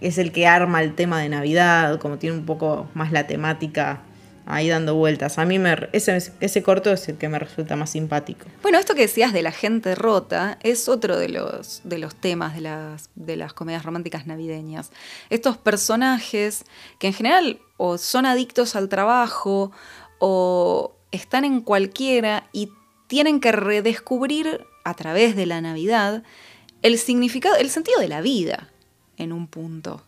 es 0.00 0.18
el 0.18 0.30
que 0.30 0.46
arma 0.46 0.82
el 0.82 0.94
tema 0.94 1.20
de 1.20 1.28
Navidad, 1.28 1.98
como 1.98 2.18
tiene 2.18 2.36
un 2.36 2.46
poco 2.46 2.88
más 2.94 3.10
la 3.10 3.26
temática 3.26 4.02
ahí 4.46 4.68
dando 4.68 4.94
vueltas. 4.94 5.38
A 5.38 5.44
mí 5.44 5.58
me, 5.58 5.76
ese, 5.92 6.32
ese 6.40 6.62
corto 6.62 6.92
es 6.92 7.08
el 7.08 7.18
que 7.18 7.28
me 7.28 7.38
resulta 7.38 7.76
más 7.76 7.90
simpático. 7.90 8.46
Bueno, 8.62 8.78
esto 8.78 8.94
que 8.94 9.02
decías 9.02 9.32
de 9.32 9.42
la 9.42 9.52
gente 9.52 9.94
rota 9.94 10.58
es 10.62 10.88
otro 10.88 11.18
de 11.18 11.28
los, 11.28 11.80
de 11.84 11.98
los 11.98 12.14
temas 12.14 12.54
de 12.54 12.62
las, 12.62 13.10
de 13.16 13.36
las 13.36 13.52
comedias 13.52 13.84
románticas 13.84 14.26
navideñas. 14.26 14.92
Estos 15.28 15.58
personajes 15.58 16.64
que 16.98 17.08
en 17.08 17.12
general 17.12 17.58
o 17.76 17.98
son 17.98 18.24
adictos 18.24 18.76
al 18.76 18.88
trabajo 18.88 19.72
o 20.18 20.96
están 21.10 21.44
en 21.44 21.60
cualquiera 21.60 22.48
y 22.52 22.70
tienen 23.08 23.40
que 23.40 23.52
redescubrir 23.52 24.64
a 24.84 24.94
través 24.94 25.36
de 25.36 25.46
la 25.46 25.60
Navidad 25.60 26.22
el 26.82 26.98
significado, 26.98 27.56
el 27.56 27.70
sentido 27.70 28.00
de 28.00 28.08
la 28.08 28.20
vida 28.20 28.70
en 29.16 29.32
un 29.32 29.48
punto. 29.48 30.02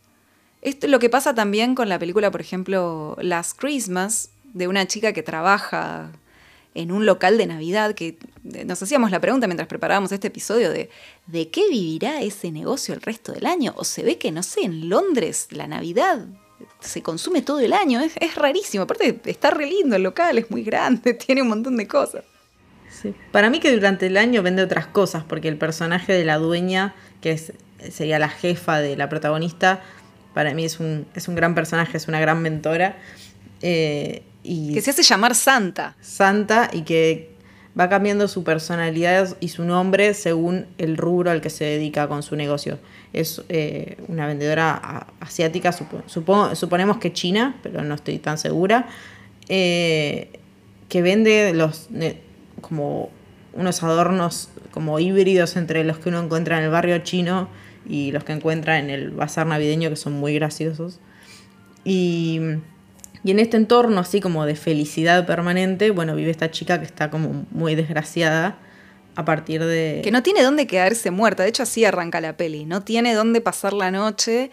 Esto 0.62 0.87
es 0.87 0.90
lo 0.90 0.99
que 0.99 1.09
pasa 1.09 1.35
también 1.35 1.75
con 1.75 1.88
la 1.88 1.99
película, 1.99 2.31
por 2.31 2.40
ejemplo, 2.40 3.16
Last 3.21 3.59
Christmas, 3.59 4.31
de 4.55 4.68
una 4.68 4.87
chica 4.87 5.12
que 5.12 5.23
trabaja 5.23 6.11
en 6.75 6.92
un 6.92 7.07
local 7.07 7.38
de 7.38 7.47
Navidad, 7.47 7.94
que 7.94 8.18
eh, 8.55 8.64
nos 8.64 8.83
hacíamos 8.83 9.11
la 9.11 9.21
pregunta 9.21 9.47
mientras 9.47 9.68
preparábamos 9.68 10.12
este 10.12 10.29
episodio 10.29 10.71
de 10.71 10.90
¿de 11.27 11.49
qué 11.49 11.68
vivirá 11.68 12.21
ese 12.23 12.51
negocio 12.53 12.94
el 12.94 13.01
resto 13.01 13.33
del 13.33 13.47
año? 13.47 13.73
O 13.77 13.85
se 13.85 14.03
ve 14.03 14.18
que, 14.18 14.31
no 14.31 14.42
sé, 14.42 14.62
en 14.62 14.88
Londres 14.88 15.49
la 15.51 15.66
Navidad 15.66 16.27
se 16.81 17.03
consume 17.03 17.42
todo 17.42 17.61
el 17.61 17.73
año, 17.73 18.01
es, 18.01 18.12
es 18.21 18.35
rarísimo, 18.35 18.85
aparte 18.85 19.21
está 19.25 19.51
re 19.51 19.66
lindo 19.66 19.97
el 19.97 20.03
local, 20.03 20.38
es 20.38 20.51
muy 20.51 20.62
grande, 20.62 21.14
tiene 21.27 21.42
un 21.42 21.49
montón 21.49 21.77
de 21.77 21.87
cosas. 21.87 22.25
Para 23.33 23.51
mí 23.51 23.61
que 23.61 23.73
durante 23.73 24.07
el 24.07 24.16
año 24.16 24.42
vende 24.42 24.62
otras 24.62 24.87
cosas, 24.87 25.23
porque 25.23 25.49
el 25.49 25.57
personaje 25.57 26.12
de 26.12 26.25
la 26.25 26.38
dueña, 26.38 26.94
que 27.21 27.33
es, 27.33 27.53
sería 27.90 28.18
la 28.18 28.29
jefa 28.29 28.81
de 28.81 28.97
la 28.97 29.09
protagonista, 29.09 29.83
para 30.38 30.55
mí 30.55 30.64
es 30.64 30.79
un, 30.79 31.05
es 31.16 31.27
un 31.27 31.35
gran 31.35 31.57
personaje, 31.57 31.96
es 31.96 32.07
una 32.07 32.20
gran 32.20 32.40
mentora. 32.40 32.96
eh, 33.61 34.22
y 34.44 34.72
Que 34.72 34.81
se 34.81 34.90
hace 34.90 35.03
llamar 35.03 35.35
Santa. 35.35 35.96
Santa 36.01 36.70
y 36.72 36.83
que 36.83 37.33
va 37.77 37.88
cambiando 37.88 38.29
su 38.29 38.44
personalidad 38.44 39.37
y 39.40 39.48
su 39.48 39.64
nombre 39.64 40.14
según 40.14 40.66
el 40.79 40.96
rubro 40.96 41.33
al 41.33 41.40
que 41.40 41.51
se 41.51 41.64
dedica 41.64 42.07
con 42.07 42.22
su 42.22 42.37
negocio. 42.37 42.79
Es 43.12 43.42
eh, 43.48 43.96
una 44.07 44.29
vendedora 44.29 45.09
asiática, 45.18 45.72
suponemos 46.07 46.98
que 46.98 47.12
china, 47.12 47.57
pero 47.64 47.83
no 47.83 47.96
estoy 47.96 48.20
tan 48.20 48.38
segura, 48.38 48.87
eh, 49.48 50.38
que 50.88 51.03
vende 51.03 51.53
los 51.53 51.88
como 52.61 53.11
unos 53.55 53.83
adornos 53.83 54.51
como 54.70 55.01
híbridos 55.01 55.57
entre 55.57 55.83
los 55.83 55.98
que 55.98 56.11
uno 56.11 56.22
encuentra 56.22 56.59
en 56.59 56.64
el 56.66 56.70
barrio 56.70 56.98
chino 56.98 57.48
y 57.88 58.12
los 58.12 58.24
que 58.24 58.33
encuentra 58.33 58.79
en 58.79 58.90
el 58.90 59.11
bazar 59.11 59.46
navideño, 59.46 59.90
que 59.90 59.96
son 59.96 60.12
muy 60.14 60.35
graciosos. 60.35 61.01
Y 61.85 62.40
y 63.24 63.31
en 63.31 63.38
este 63.38 63.57
entorno 63.57 64.01
así 64.01 64.20
como 64.20 64.46
de 64.46 64.55
felicidad 64.55 65.27
permanente, 65.27 65.90
bueno, 65.90 66.14
vive 66.14 66.31
esta 66.31 66.51
chica 66.51 66.79
que 66.79 66.87
está 66.87 67.11
como 67.11 67.46
muy 67.51 67.74
desgraciada 67.74 68.59
a 69.16 69.24
partir 69.24 69.64
de... 69.64 70.01
Que 70.05 70.11
no 70.11 70.22
tiene 70.22 70.42
dónde 70.42 70.66
quedarse 70.66 71.11
muerta, 71.11 71.42
de 71.42 71.48
hecho 71.48 71.64
así 71.64 71.85
arranca 71.85 72.20
la 72.20 72.37
peli, 72.37 72.64
no 72.64 72.83
tiene 72.83 73.14
dónde 73.14 73.40
pasar 73.40 73.72
la 73.72 73.90
noche, 73.90 74.51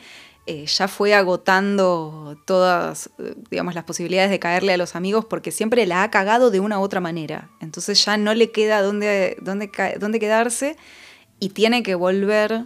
eh, 0.47 0.65
ya 0.65 0.87
fue 0.87 1.13
agotando 1.13 2.37
todas, 2.45 3.11
digamos, 3.51 3.75
las 3.75 3.83
posibilidades 3.83 4.31
de 4.31 4.39
caerle 4.39 4.73
a 4.73 4.77
los 4.77 4.95
amigos 4.95 5.25
porque 5.25 5.51
siempre 5.51 5.85
la 5.85 6.03
ha 6.03 6.09
cagado 6.09 6.49
de 6.49 6.59
una 6.59 6.79
u 6.79 6.81
otra 6.81 6.99
manera, 6.99 7.49
entonces 7.61 8.03
ya 8.03 8.17
no 8.17 8.33
le 8.33 8.51
queda 8.51 8.81
dónde, 8.81 9.37
dónde, 9.41 9.69
dónde 9.99 10.19
quedarse 10.19 10.77
y 11.39 11.49
tiene 11.49 11.83
que 11.83 11.93
volver 11.93 12.65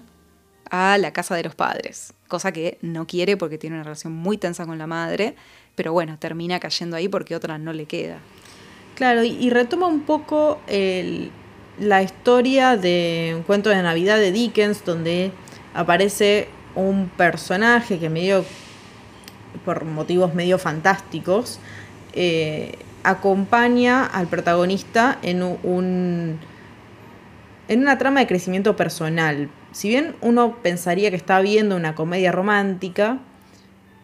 a 0.69 0.97
la 0.97 1.13
casa 1.13 1.36
de 1.36 1.43
los 1.43 1.55
padres, 1.55 2.13
cosa 2.27 2.51
que 2.51 2.77
no 2.82 3.08
quiere 3.08 3.38
porque 3.38 3.58
tiene 3.58 3.75
una 3.75 3.84
relación 3.84 4.13
muy 4.13 4.38
tensa 4.38 4.65
con 4.65 4.77
la 4.77 4.88
madre 4.88 5.36
pero 5.79 5.93
bueno, 5.93 6.17
termina 6.19 6.60
cayendo 6.60 6.97
ahí 6.97 7.08
porque 7.08 7.38
otra 7.38 7.58
no 7.58 7.71
le 7.71 7.86
queda. 7.86 8.17
Claro, 8.95 9.23
y, 9.23 9.49
retoma 9.49 9.88
un 9.88 10.01
poco 10.01 10.60
la 11.79 12.03
historia 12.03 12.75
de 12.75 13.32
un 13.38 13.43
cuento 13.43 13.69
de 13.69 13.82
Navidad 13.82 14.17
de 14.17 14.34
Dickens, 14.34 14.84
donde 14.84 15.32
aparece 15.73 16.49
un 16.75 17.08
personaje 17.08 17.97
que 17.97 18.10
medio, 18.10 18.43
por 19.63 19.86
motivos 19.86 20.36
medio 20.36 20.58
fantásticos, 20.60 21.62
eh, 22.12 22.77
acompaña 23.03 24.05
al 24.05 24.27
protagonista 24.27 25.17
en 25.21 25.43
un 25.43 26.39
en 27.69 27.79
una 27.79 27.97
trama 27.97 28.19
de 28.19 28.27
crecimiento 28.27 28.75
personal. 28.75 29.49
Si 29.79 29.87
bien 29.87 30.17
uno 30.19 30.57
pensaría 30.61 31.09
que 31.09 31.15
está 31.15 31.39
viendo 31.39 31.77
una 31.77 31.95
comedia 31.95 32.33
romántica, 32.33 33.19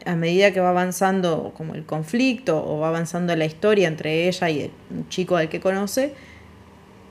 a 0.05 0.15
medida 0.15 0.51
que 0.53 0.61
va 0.61 0.69
avanzando 0.69 1.51
como 1.57 1.75
el 1.75 1.85
conflicto 1.85 2.65
o 2.65 2.79
va 2.79 2.87
avanzando 2.87 3.35
la 3.35 3.43
historia 3.43 3.89
entre 3.89 4.29
ella 4.29 4.49
y 4.49 4.61
el 4.61 4.71
chico 5.09 5.35
al 5.35 5.49
que 5.49 5.59
conoce, 5.59 6.13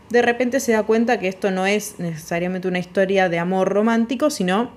de 0.09 0.23
repente 0.23 0.61
se 0.61 0.73
da 0.73 0.83
cuenta 0.83 1.21
que 1.21 1.29
esto 1.29 1.51
no 1.51 1.67
es 1.67 1.99
necesariamente 1.99 2.67
una 2.67 2.79
historia 2.79 3.29
de 3.29 3.39
amor 3.39 3.69
romántico, 3.69 4.31
sino 4.31 4.71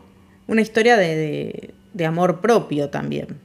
una 0.47 0.59
historia 0.59 0.97
de, 0.97 1.73
amor 2.05 2.41
propio 2.41 2.89
también 2.89 3.39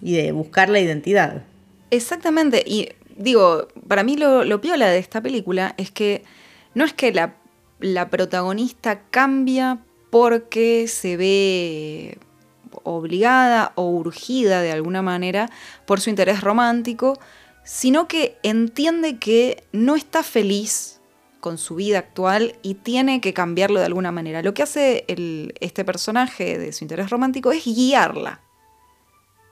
y 0.00 0.14
de 0.14 0.30
buscar 0.30 0.68
la 0.68 0.78
identidad. 0.78 1.42
Exactamente, 1.90 2.62
y 2.64 2.90
digo, 3.16 3.66
para 3.88 4.04
mí 4.04 4.16
lo, 4.16 4.44
lo 4.44 4.60
piola 4.60 4.90
de 4.90 4.98
esta 4.98 5.20
película 5.20 5.74
es 5.76 5.90
que 5.90 6.22
no 6.74 6.84
es 6.84 6.92
que 6.92 7.12
la, 7.12 7.34
la 7.80 8.10
protagonista 8.10 9.00
cambia 9.10 9.80
porque 10.10 10.88
se 10.88 11.16
ve 11.16 12.18
obligada 12.82 13.72
o 13.74 13.90
urgida 13.90 14.62
de 14.62 14.72
alguna 14.72 15.02
manera 15.02 15.50
por 15.86 16.00
su 16.00 16.10
interés 16.10 16.40
romántico, 16.40 17.18
sino 17.64 18.08
que 18.08 18.38
entiende 18.42 19.18
que 19.18 19.64
no 19.72 19.96
está 19.96 20.22
feliz 20.22 21.00
con 21.40 21.58
su 21.58 21.76
vida 21.76 21.98
actual 21.98 22.56
y 22.62 22.74
tiene 22.74 23.20
que 23.20 23.34
cambiarlo 23.34 23.78
de 23.78 23.86
alguna 23.86 24.10
manera. 24.10 24.42
Lo 24.42 24.54
que 24.54 24.62
hace 24.62 25.04
este 25.60 25.84
personaje 25.84 26.58
de 26.58 26.72
su 26.72 26.84
interés 26.84 27.10
romántico 27.10 27.52
es 27.52 27.64
guiarla 27.64 28.40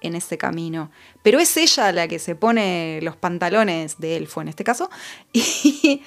en 0.01 0.15
ese 0.15 0.39
camino. 0.39 0.91
Pero 1.23 1.39
es 1.39 1.57
ella 1.57 1.93
la 1.93 2.09
que 2.09 2.19
se 2.19 2.35
pone 2.35 3.01
los 3.03 3.17
pantalones 3.17 3.99
de 3.99 4.17
elfo 4.17 4.41
en 4.41 4.49
este 4.49 4.65
caso 4.65 4.91
y, 5.33 6.03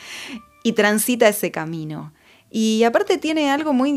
y 0.63 0.73
transita 0.73 1.27
ese 1.27 1.51
camino. 1.51 2.13
Y 2.51 2.83
aparte 2.83 3.17
tiene 3.17 3.51
algo 3.51 3.73
muy 3.73 3.91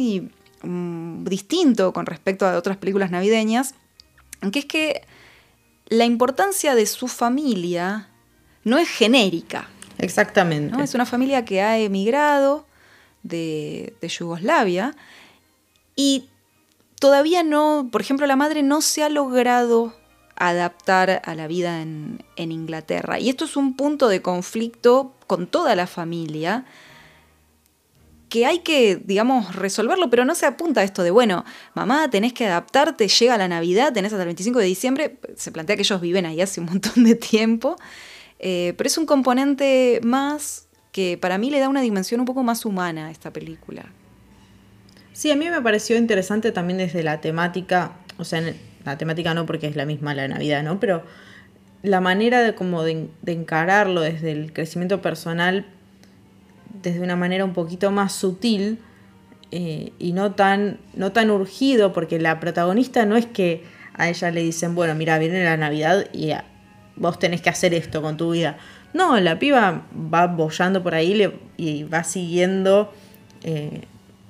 Mm, 0.62 1.24
distinto 1.24 1.92
con 1.92 2.06
respecto 2.06 2.46
a 2.46 2.56
otras 2.56 2.76
películas 2.76 3.10
navideñas, 3.10 3.74
que 4.52 4.60
es 4.60 4.64
que 4.64 5.02
la 5.88 6.04
importancia 6.04 6.74
de 6.74 6.86
su 6.86 7.08
familia 7.08 8.08
no 8.62 8.78
es 8.78 8.88
genérica. 8.88 9.68
Exactamente. 9.98 10.80
Es 10.82 10.94
una 10.94 11.04
familia 11.04 11.44
que 11.44 11.62
ha 11.62 11.78
emigrado 11.78 12.64
de, 13.24 13.94
Yugoslavia 14.02 14.94
y 15.96 16.28
todavía 17.00 17.42
no, 17.42 17.88
por 17.90 18.00
ejemplo, 18.00 18.26
la 18.26 18.36
madre 18.36 18.62
no 18.62 18.82
se 18.82 19.02
ha 19.02 19.08
logrado 19.08 19.94
adaptar 20.36 21.22
a 21.24 21.34
la 21.34 21.48
vida 21.48 21.82
en, 21.82 22.24
en 22.36 22.52
Inglaterra. 22.52 23.18
Y 23.18 23.28
esto 23.28 23.44
es 23.44 23.56
un 23.56 23.76
punto 23.76 24.08
de 24.08 24.22
conflicto 24.22 25.12
con 25.26 25.48
toda 25.48 25.74
la 25.74 25.86
familia, 25.86 26.64
que 28.32 28.46
hay 28.46 28.60
que, 28.60 28.96
digamos, 28.96 29.54
resolverlo, 29.54 30.08
pero 30.08 30.24
no 30.24 30.34
se 30.34 30.46
apunta 30.46 30.80
a 30.80 30.84
esto 30.84 31.02
de, 31.02 31.10
bueno, 31.10 31.44
mamá, 31.74 32.08
tenés 32.08 32.32
que 32.32 32.46
adaptarte, 32.46 33.06
llega 33.06 33.36
la 33.36 33.46
Navidad, 33.46 33.92
tenés 33.92 34.10
hasta 34.10 34.22
el 34.22 34.28
25 34.28 34.58
de 34.58 34.64
diciembre, 34.64 35.18
se 35.36 35.52
plantea 35.52 35.76
que 35.76 35.82
ellos 35.82 36.00
viven 36.00 36.24
ahí 36.24 36.40
hace 36.40 36.58
un 36.58 36.64
montón 36.72 37.04
de 37.04 37.14
tiempo, 37.14 37.76
eh, 38.38 38.72
pero 38.78 38.86
es 38.86 38.96
un 38.96 39.04
componente 39.04 40.00
más 40.02 40.66
que 40.92 41.18
para 41.20 41.36
mí 41.36 41.50
le 41.50 41.60
da 41.60 41.68
una 41.68 41.82
dimensión 41.82 42.20
un 42.20 42.26
poco 42.26 42.42
más 42.42 42.64
humana 42.64 43.08
a 43.08 43.10
esta 43.10 43.34
película. 43.34 43.84
Sí, 45.12 45.30
a 45.30 45.36
mí 45.36 45.50
me 45.50 45.60
pareció 45.60 45.98
interesante 45.98 46.52
también 46.52 46.78
desde 46.78 47.02
la 47.02 47.20
temática, 47.20 47.98
o 48.16 48.24
sea, 48.24 48.42
la 48.86 48.96
temática 48.96 49.34
no 49.34 49.44
porque 49.44 49.66
es 49.66 49.76
la 49.76 49.84
misma 49.84 50.14
la 50.14 50.26
Navidad, 50.26 50.62
¿no? 50.62 50.80
Pero 50.80 51.02
la 51.82 52.00
manera 52.00 52.40
de 52.40 52.54
como 52.54 52.82
de 52.82 53.10
encararlo 53.26 54.00
desde 54.00 54.32
el 54.32 54.54
crecimiento 54.54 55.02
personal 55.02 55.66
desde 56.82 57.00
una 57.00 57.16
manera 57.16 57.44
un 57.44 57.52
poquito 57.52 57.90
más 57.90 58.12
sutil 58.12 58.78
eh, 59.50 59.92
y 59.98 60.12
no 60.12 60.32
tan, 60.32 60.78
no 60.94 61.12
tan 61.12 61.30
urgido, 61.30 61.92
porque 61.92 62.18
la 62.18 62.40
protagonista 62.40 63.04
no 63.04 63.16
es 63.16 63.26
que 63.26 63.64
a 63.94 64.08
ella 64.08 64.30
le 64.30 64.42
dicen, 64.42 64.74
bueno, 64.74 64.94
mira, 64.94 65.18
viene 65.18 65.44
la 65.44 65.56
Navidad 65.56 66.06
y 66.12 66.32
vos 66.96 67.18
tenés 67.18 67.42
que 67.42 67.50
hacer 67.50 67.74
esto 67.74 68.00
con 68.00 68.16
tu 68.16 68.30
vida. 68.32 68.56
No, 68.94 69.18
la 69.20 69.38
piba 69.38 69.82
va 69.92 70.26
bollando 70.26 70.82
por 70.82 70.94
ahí 70.94 71.30
y 71.56 71.84
va 71.84 72.04
siguiendo 72.04 72.92
eh, 73.42 73.82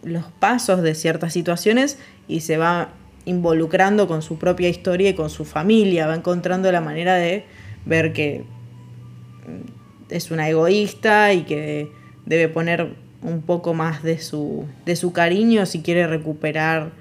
los 0.03 0.25
pasos 0.25 0.83
de 0.83 0.95
ciertas 0.95 1.33
situaciones 1.33 1.99
y 2.29 2.41
se 2.41 2.57
va 2.57 2.89
involucrando 3.25 4.09
con 4.09 4.23
su 4.23 4.39
propia 4.39 4.69
historia 4.69 5.11
y 5.11 5.15
con 5.15 5.31
su 5.31 5.45
familia, 5.45 6.07
va 6.07 6.15
encontrando 6.17 6.71
la 6.73 6.81
manera 6.81 7.15
de 7.15 7.45
ver 7.85 8.13
que 8.13 8.45
es 10.11 10.31
una 10.31 10.49
egoísta 10.49 11.33
y 11.33 11.43
que 11.43 12.02
debe 12.27 12.49
poner 12.49 12.95
un 13.23 13.43
poco 13.43 13.75
más 13.75 14.03
de 14.03 14.19
su, 14.19 14.65
de 14.85 14.97
su 14.97 15.13
cariño 15.13 15.67
si 15.67 15.83
quiere 15.83 16.07
recuperar 16.07 16.93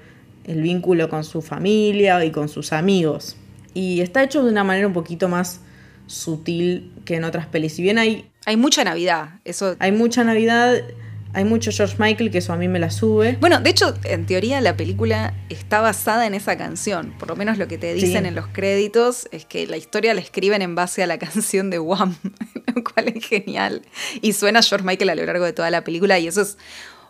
el 0.44 0.62
vínculo 0.62 1.08
con 1.08 1.24
su 1.24 1.42
familia 1.42 2.24
y 2.24 2.30
con 2.30 2.48
sus 2.48 2.72
amigos. 2.72 3.36
Y 3.74 4.00
está 4.00 4.22
hecho 4.22 4.42
de 4.44 4.50
una 4.50 4.64
manera 4.64 4.86
un 4.86 4.92
poquito 4.92 5.28
más 5.28 5.60
sutil 6.06 6.92
que 7.04 7.16
en 7.16 7.24
otras 7.24 7.46
pelis. 7.46 7.74
Si 7.74 7.82
bien 7.82 7.98
hay... 7.98 8.28
Hay 8.44 8.56
mucha 8.56 8.84
Navidad, 8.84 9.40
eso... 9.44 9.76
Hay 9.78 9.92
mucha 9.92 10.24
Navidad 10.24 10.82
hay 11.34 11.44
mucho 11.44 11.70
George 11.72 11.96
Michael 11.98 12.30
que 12.30 12.38
eso 12.38 12.52
a 12.52 12.56
mí 12.56 12.68
me 12.68 12.78
la 12.78 12.90
sube. 12.90 13.38
Bueno, 13.40 13.60
de 13.60 13.70
hecho, 13.70 13.94
en 14.04 14.26
teoría 14.26 14.60
la 14.60 14.76
película 14.76 15.34
está 15.48 15.80
basada 15.80 16.26
en 16.26 16.34
esa 16.34 16.58
canción. 16.58 17.14
Por 17.18 17.28
lo 17.28 17.36
menos 17.36 17.58
lo 17.58 17.68
que 17.68 17.78
te 17.78 17.94
dicen 17.94 18.26
en 18.26 18.34
los 18.34 18.48
créditos 18.48 19.28
es 19.32 19.46
que 19.46 19.66
la 19.66 19.76
historia 19.76 20.12
la 20.14 20.20
escriben 20.20 20.60
en 20.62 20.74
base 20.74 21.02
a 21.02 21.06
la 21.06 21.18
canción 21.20 21.70
de 21.70 21.78
Wham, 21.78 22.16
lo 22.74 22.84
cual 22.84 23.08
es 23.08 23.24
genial. 23.24 23.82
Y 24.20 24.34
suena 24.34 24.62
George 24.62 24.86
Michael 24.86 25.10
a 25.10 25.14
lo 25.14 25.24
largo 25.24 25.44
de 25.44 25.52
toda 25.52 25.70
la 25.70 25.84
película 25.84 26.18
y 26.18 26.26
eso 26.26 26.42
es 26.42 26.58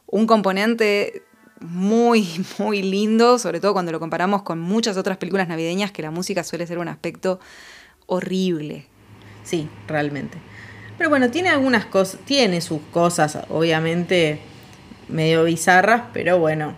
un 0.06 0.26
componente 0.26 1.22
muy, 1.60 2.28
muy 2.58 2.82
lindo, 2.82 3.38
sobre 3.38 3.60
todo 3.60 3.72
cuando 3.72 3.90
lo 3.90 3.98
comparamos 3.98 4.42
con 4.42 4.60
muchas 4.60 4.96
otras 4.96 5.16
películas 5.18 5.48
navideñas 5.48 5.90
que 5.90 6.02
la 6.02 6.10
música 6.10 6.44
suele 6.44 6.66
ser 6.66 6.78
un 6.78 6.88
aspecto 6.88 7.40
horrible. 8.06 8.86
Sí, 9.42 9.68
realmente. 9.88 10.38
Pero 10.98 11.10
bueno, 11.10 11.30
tiene 11.30 11.48
algunas 11.48 11.86
cosas, 11.86 12.20
tiene 12.24 12.60
sus 12.60 12.80
cosas, 12.92 13.38
obviamente, 13.48 14.40
medio 15.08 15.44
bizarras, 15.44 16.04
pero 16.12 16.38
bueno, 16.38 16.74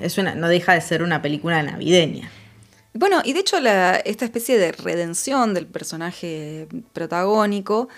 es 0.00 0.18
una, 0.18 0.34
no 0.34 0.48
deja 0.48 0.74
de 0.74 0.80
ser 0.80 1.02
una 1.02 1.22
película 1.22 1.62
navideña. 1.62 2.30
Bueno, 2.92 3.22
y 3.24 3.32
de 3.32 3.40
hecho 3.40 3.56
esta 3.58 4.24
especie 4.24 4.58
de 4.58 4.72
redención 4.72 5.54
del 5.54 5.66
personaje 5.66 6.66
protagónico 6.92 7.88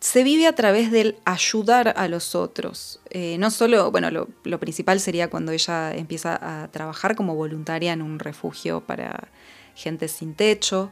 se 0.00 0.22
vive 0.22 0.46
a 0.46 0.54
través 0.54 0.90
del 0.90 1.16
ayudar 1.24 1.94
a 1.96 2.08
los 2.08 2.34
otros. 2.34 3.00
Eh, 3.10 3.36
no 3.38 3.50
solo, 3.50 3.90
bueno, 3.90 4.10
lo, 4.10 4.28
lo, 4.44 4.58
principal 4.58 4.98
sería 5.00 5.28
cuando 5.28 5.52
ella 5.52 5.94
empieza 5.94 6.38
a 6.62 6.68
trabajar 6.68 7.16
como 7.16 7.34
voluntaria 7.34 7.92
en 7.92 8.02
un 8.02 8.18
refugio 8.18 8.80
para 8.80 9.28
gente 9.74 10.08
sin 10.08 10.34
techo, 10.34 10.90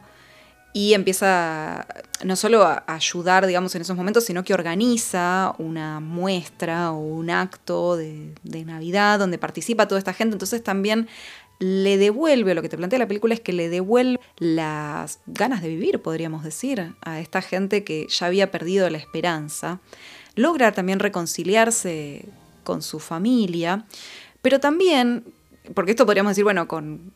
y 0.73 0.93
empieza 0.93 1.87
no 2.23 2.35
solo 2.35 2.63
a 2.63 2.83
ayudar, 2.87 3.47
digamos, 3.47 3.73
en 3.75 3.81
esos 3.81 3.97
momentos, 3.97 4.25
sino 4.25 4.43
que 4.43 4.53
organiza 4.53 5.55
una 5.57 5.99
muestra 5.99 6.91
o 6.91 6.99
un 6.99 7.29
acto 7.29 7.97
de, 7.97 8.33
de, 8.43 8.65
Navidad 8.65 9.19
donde 9.19 9.37
participa 9.37 9.87
toda 9.87 9.99
esta 9.99 10.13
gente. 10.13 10.35
Entonces 10.35 10.63
también 10.63 11.07
le 11.59 11.97
devuelve, 11.97 12.53
lo 12.53 12.61
que 12.61 12.69
te 12.69 12.77
plantea 12.77 12.99
la 12.99 13.07
película 13.07 13.33
es 13.33 13.41
que 13.41 13.51
le 13.51 13.67
devuelve 13.69 14.19
las 14.37 15.19
ganas 15.27 15.61
de 15.61 15.67
vivir, 15.67 16.01
podríamos 16.01 16.43
decir, 16.43 16.93
a 17.01 17.19
esta 17.19 17.41
gente 17.41 17.83
que 17.83 18.07
ya 18.09 18.27
había 18.27 18.49
perdido 18.49 18.89
la 18.89 18.97
esperanza. 18.97 19.79
Logra 20.35 20.71
también 20.71 20.99
reconciliarse 20.99 22.25
con 22.63 22.81
su 22.81 22.99
familia, 22.99 23.85
pero 24.41 24.59
también, 24.61 25.25
porque 25.73 25.91
esto 25.91 26.05
podríamos 26.05 26.31
decir, 26.31 26.45
bueno, 26.45 26.67
con 26.67 27.11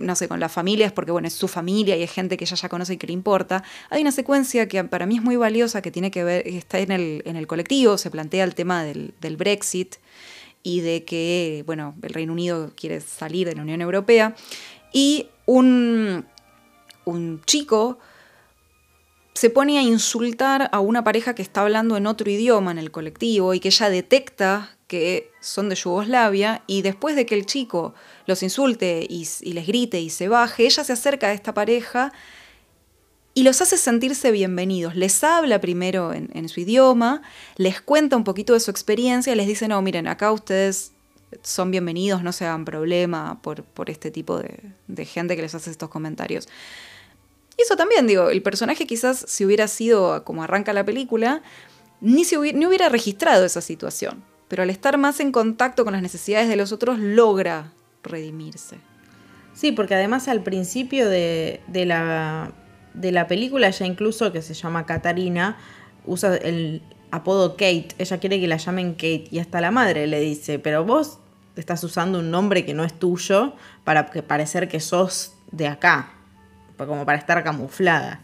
no 0.00 0.16
sé, 0.16 0.28
con 0.28 0.40
las 0.40 0.50
familias, 0.50 0.92
porque 0.92 1.12
bueno, 1.12 1.28
es 1.28 1.34
su 1.34 1.48
familia 1.48 1.96
y 1.96 2.02
es 2.02 2.10
gente 2.10 2.36
que 2.36 2.44
ella 2.44 2.56
ya 2.56 2.68
conoce 2.68 2.94
y 2.94 2.96
que 2.96 3.06
le 3.06 3.12
importa. 3.12 3.62
Hay 3.90 4.02
una 4.02 4.12
secuencia 4.12 4.68
que 4.68 4.82
para 4.84 5.06
mí 5.06 5.16
es 5.16 5.22
muy 5.22 5.36
valiosa, 5.36 5.82
que 5.82 5.90
tiene 5.90 6.10
que 6.10 6.24
ver, 6.24 6.46
está 6.48 6.78
en 6.78 6.92
el, 6.92 7.22
en 7.24 7.36
el 7.36 7.46
colectivo, 7.46 7.98
se 7.98 8.10
plantea 8.10 8.44
el 8.44 8.54
tema 8.54 8.82
del, 8.82 9.14
del 9.20 9.36
Brexit 9.36 9.96
y 10.62 10.80
de 10.80 11.04
que, 11.04 11.62
bueno, 11.66 11.94
el 12.02 12.12
Reino 12.12 12.32
Unido 12.32 12.72
quiere 12.76 13.00
salir 13.00 13.46
de 13.46 13.54
la 13.54 13.62
Unión 13.62 13.80
Europea. 13.80 14.34
Y 14.92 15.28
un, 15.46 16.26
un 17.04 17.42
chico 17.44 17.98
se 19.34 19.50
pone 19.50 19.78
a 19.78 19.82
insultar 19.82 20.68
a 20.72 20.80
una 20.80 21.04
pareja 21.04 21.34
que 21.34 21.42
está 21.42 21.62
hablando 21.62 21.96
en 21.96 22.06
otro 22.06 22.30
idioma 22.30 22.72
en 22.72 22.78
el 22.78 22.90
colectivo 22.90 23.54
y 23.54 23.60
que 23.60 23.68
ella 23.68 23.88
detecta 23.88 24.76
que 24.90 25.30
son 25.38 25.68
de 25.68 25.76
Yugoslavia 25.76 26.64
y 26.66 26.82
después 26.82 27.14
de 27.14 27.24
que 27.24 27.36
el 27.36 27.46
chico 27.46 27.94
los 28.26 28.42
insulte 28.42 29.06
y, 29.08 29.24
les 29.52 29.64
grite 29.64 30.00
y 30.00 30.10
se 30.10 30.26
baje, 30.26 30.64
ella 30.64 30.82
se 30.82 30.92
acerca 30.92 31.28
a 31.28 31.32
esta 31.32 31.54
pareja 31.54 32.12
y 33.32 33.44
los 33.44 33.60
hace 33.60 33.76
sentirse 33.76 34.32
bienvenidos. 34.32 34.96
Les 34.96 35.22
habla 35.22 35.60
primero 35.60 36.12
en, 36.12 36.48
su 36.48 36.58
idioma, 36.58 37.22
les 37.54 37.80
cuenta 37.80 38.16
un 38.16 38.24
poquito 38.24 38.52
de 38.52 38.58
su 38.58 38.72
experiencia, 38.72 39.36
les 39.36 39.46
dice, 39.46 39.68
no, 39.68 39.80
miren, 39.80 40.08
acá 40.08 40.32
ustedes 40.32 40.90
son 41.44 41.70
bienvenidos, 41.70 42.24
no 42.24 42.32
se 42.32 42.46
hagan 42.46 42.64
problema 42.64 43.40
por, 43.42 43.62
por 43.62 43.90
este 43.90 44.10
tipo 44.10 44.40
de, 44.40 45.04
gente 45.04 45.36
que 45.36 45.42
les 45.42 45.54
hace 45.54 45.70
estos 45.70 45.88
comentarios. 45.88 46.48
Y 47.56 47.62
eso 47.62 47.76
también, 47.76 48.08
digo, 48.08 48.30
el 48.30 48.42
personaje 48.42 48.88
quizás 48.88 49.24
si 49.28 49.44
hubiera 49.44 49.68
sido 49.68 50.24
como 50.24 50.42
arranca 50.42 50.72
la 50.72 50.84
película, 50.84 51.42
ni, 52.00 52.24
se 52.24 52.36
ni 52.54 52.66
hubiera 52.66 52.88
registrado 52.88 53.44
esa 53.44 53.60
situación 53.60 54.24
pero 54.50 54.64
al 54.64 54.70
estar 54.70 54.98
más 54.98 55.20
en 55.20 55.30
contacto 55.30 55.84
con 55.84 55.92
las 55.92 56.02
necesidades 56.02 56.48
de 56.48 56.56
los 56.56 56.72
otros 56.72 56.98
logra 56.98 57.72
redimirse. 58.02 58.78
Sí, 59.54 59.70
porque 59.70 59.94
además 59.94 60.26
al 60.26 60.42
principio 60.42 61.08
de, 61.08 61.60
la, 61.72 62.50
de 62.92 63.12
la 63.12 63.28
película, 63.28 63.70
ya 63.70 63.86
incluso 63.86 64.32
que 64.32 64.42
se 64.42 64.54
llama 64.54 64.86
Katarina, 64.86 65.56
usa 66.04 66.34
el 66.36 66.82
apodo 67.12 67.52
Kate, 67.52 67.90
ella 67.98 68.18
quiere 68.18 68.40
que 68.40 68.48
la 68.48 68.56
llamen 68.56 68.94
Kate 68.94 69.28
y 69.30 69.38
hasta 69.38 69.60
la 69.60 69.70
madre 69.70 70.08
le 70.08 70.18
dice, 70.18 70.58
pero 70.58 70.84
vos 70.84 71.20
estás 71.54 71.84
usando 71.84 72.18
un 72.18 72.32
nombre 72.32 72.64
que 72.64 72.74
no 72.74 72.82
es 72.82 72.98
tuyo 72.98 73.54
para 73.84 74.10
parecer 74.10 74.66
que 74.66 74.80
sos 74.80 75.34
de 75.52 75.68
acá, 75.68 76.10
como 76.76 77.06
para 77.06 77.18
estar 77.18 77.44
camuflada. 77.44 78.20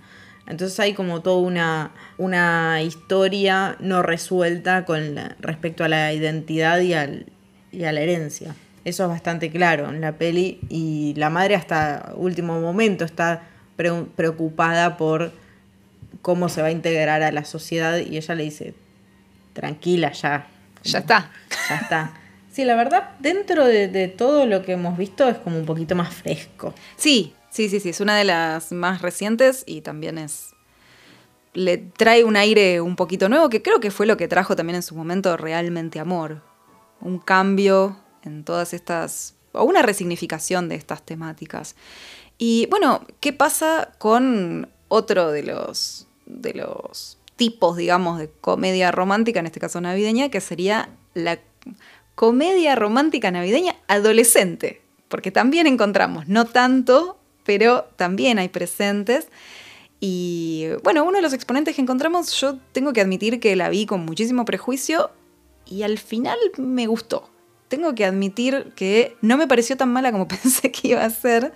Entonces 0.46 0.78
hay 0.78 0.94
como 0.94 1.22
toda 1.22 1.38
una, 1.38 1.90
una 2.18 2.80
historia 2.82 3.76
no 3.80 4.02
resuelta 4.02 4.84
con 4.84 5.16
respecto 5.40 5.84
a 5.84 5.88
la 5.88 6.12
identidad 6.12 6.80
y, 6.80 6.94
al, 6.94 7.26
y 7.72 7.84
a 7.84 7.92
la 7.92 8.00
herencia. 8.00 8.54
Eso 8.84 9.02
es 9.02 9.08
bastante 9.08 9.50
claro 9.50 9.88
en 9.88 10.00
la 10.00 10.12
peli 10.12 10.60
y 10.68 11.14
la 11.16 11.28
madre 11.30 11.56
hasta 11.56 12.12
último 12.14 12.60
momento 12.60 13.04
está 13.04 13.42
preocupada 13.76 14.96
por 14.96 15.32
cómo 16.22 16.48
se 16.48 16.62
va 16.62 16.68
a 16.68 16.70
integrar 16.70 17.22
a 17.22 17.32
la 17.32 17.44
sociedad 17.44 17.98
y 17.98 18.16
ella 18.16 18.34
le 18.36 18.44
dice, 18.44 18.74
tranquila 19.52 20.12
ya. 20.12 20.46
Ya 20.84 21.00
está. 21.00 21.30
Ya 21.68 21.76
está. 21.76 22.12
Sí, 22.52 22.64
la 22.64 22.76
verdad, 22.76 23.10
dentro 23.18 23.66
de, 23.66 23.88
de, 23.88 24.08
todo 24.08 24.46
lo 24.46 24.62
que 24.62 24.72
hemos 24.72 24.96
visto 24.96 25.28
es 25.28 25.36
como 25.38 25.58
un 25.58 25.66
poquito 25.66 25.94
más 25.94 26.14
fresco. 26.14 26.72
Sí, 26.96 27.34
Sí, 27.56 27.70
sí, 27.70 27.80
sí, 27.80 27.88
es 27.88 28.00
una 28.00 28.18
de 28.18 28.24
las 28.24 28.70
más 28.70 29.00
recientes 29.00 29.64
y 29.66 29.80
también 29.80 30.18
es... 30.18 30.50
Le 31.54 31.78
trae 31.78 32.22
un 32.22 32.36
aire 32.36 32.82
un 32.82 32.96
poquito 32.96 33.30
nuevo, 33.30 33.48
que 33.48 33.62
creo 33.62 33.80
que 33.80 33.90
fue 33.90 34.04
lo 34.04 34.18
que 34.18 34.28
trajo 34.28 34.54
también 34.54 34.76
en 34.76 34.82
su 34.82 34.94
momento 34.94 35.38
realmente 35.38 35.98
amor. 35.98 36.42
Un 37.00 37.18
cambio 37.18 37.96
en 38.24 38.44
todas 38.44 38.74
estas... 38.74 39.36
o 39.52 39.64
una 39.64 39.80
resignificación 39.80 40.68
de 40.68 40.74
estas 40.74 41.02
temáticas. 41.02 41.76
Y 42.36 42.66
bueno, 42.66 43.06
¿qué 43.20 43.32
pasa 43.32 43.94
con 43.96 44.68
otro 44.88 45.30
de 45.32 45.44
los, 45.44 46.08
de 46.26 46.52
los 46.52 47.16
tipos, 47.36 47.78
digamos, 47.78 48.18
de 48.18 48.28
comedia 48.28 48.92
romántica, 48.92 49.40
en 49.40 49.46
este 49.46 49.60
caso 49.60 49.80
navideña, 49.80 50.28
que 50.28 50.42
sería 50.42 50.90
la 51.14 51.38
comedia 52.16 52.74
romántica 52.74 53.30
navideña 53.30 53.76
adolescente? 53.88 54.82
Porque 55.08 55.30
también 55.30 55.66
encontramos, 55.66 56.28
no 56.28 56.44
tanto 56.44 57.15
pero 57.46 57.84
también 57.96 58.38
hay 58.38 58.48
presentes. 58.48 59.28
Y 60.00 60.66
bueno, 60.82 61.04
uno 61.04 61.16
de 61.16 61.22
los 61.22 61.32
exponentes 61.32 61.74
que 61.74 61.82
encontramos, 61.82 62.32
yo 62.38 62.58
tengo 62.72 62.92
que 62.92 63.00
admitir 63.00 63.40
que 63.40 63.56
la 63.56 63.70
vi 63.70 63.86
con 63.86 64.04
muchísimo 64.04 64.44
prejuicio 64.44 65.10
y 65.64 65.82
al 65.82 65.98
final 65.98 66.38
me 66.58 66.86
gustó. 66.86 67.30
Tengo 67.68 67.94
que 67.94 68.04
admitir 68.04 68.72
que 68.76 69.16
no 69.22 69.36
me 69.36 69.48
pareció 69.48 69.76
tan 69.76 69.92
mala 69.92 70.12
como 70.12 70.28
pensé 70.28 70.70
que 70.70 70.88
iba 70.88 71.04
a 71.04 71.10
ser. 71.10 71.52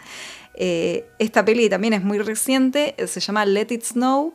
Eh, 0.55 1.07
esta 1.19 1.45
peli 1.45 1.69
también 1.69 1.93
es 1.93 2.03
muy 2.03 2.19
reciente, 2.19 2.95
se 3.07 3.21
llama 3.21 3.45
Let 3.45 3.69
It 3.71 3.83
Snow. 3.83 4.35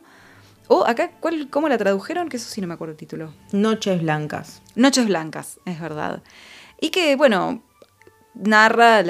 O 0.68 0.84
acá, 0.84 1.12
¿cuál, 1.20 1.48
¿cómo 1.48 1.68
la 1.68 1.78
tradujeron? 1.78 2.28
Que 2.28 2.38
eso 2.38 2.48
sí 2.48 2.60
no 2.60 2.66
me 2.66 2.74
acuerdo 2.74 2.92
el 2.92 2.98
título. 2.98 3.32
Noches 3.52 4.02
Blancas. 4.02 4.62
Noches 4.74 5.06
Blancas, 5.06 5.60
es 5.64 5.80
verdad. 5.80 6.22
Y 6.80 6.90
que, 6.90 7.14
bueno, 7.14 7.62
narra 8.34 9.02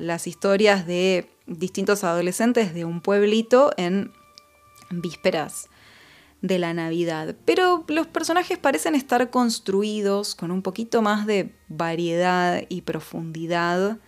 las 0.00 0.26
historias 0.26 0.86
de 0.86 1.28
distintos 1.58 2.04
adolescentes 2.04 2.72
de 2.74 2.84
un 2.84 3.00
pueblito 3.00 3.72
en 3.76 4.12
vísperas 4.90 5.68
de 6.42 6.58
la 6.58 6.72
Navidad. 6.72 7.34
Pero 7.44 7.84
los 7.88 8.06
personajes 8.06 8.58
parecen 8.58 8.94
estar 8.94 9.30
construidos 9.30 10.34
con 10.34 10.50
un 10.50 10.62
poquito 10.62 11.02
más 11.02 11.26
de 11.26 11.54
variedad 11.68 12.62
y 12.68 12.82
profundidad 12.82 13.98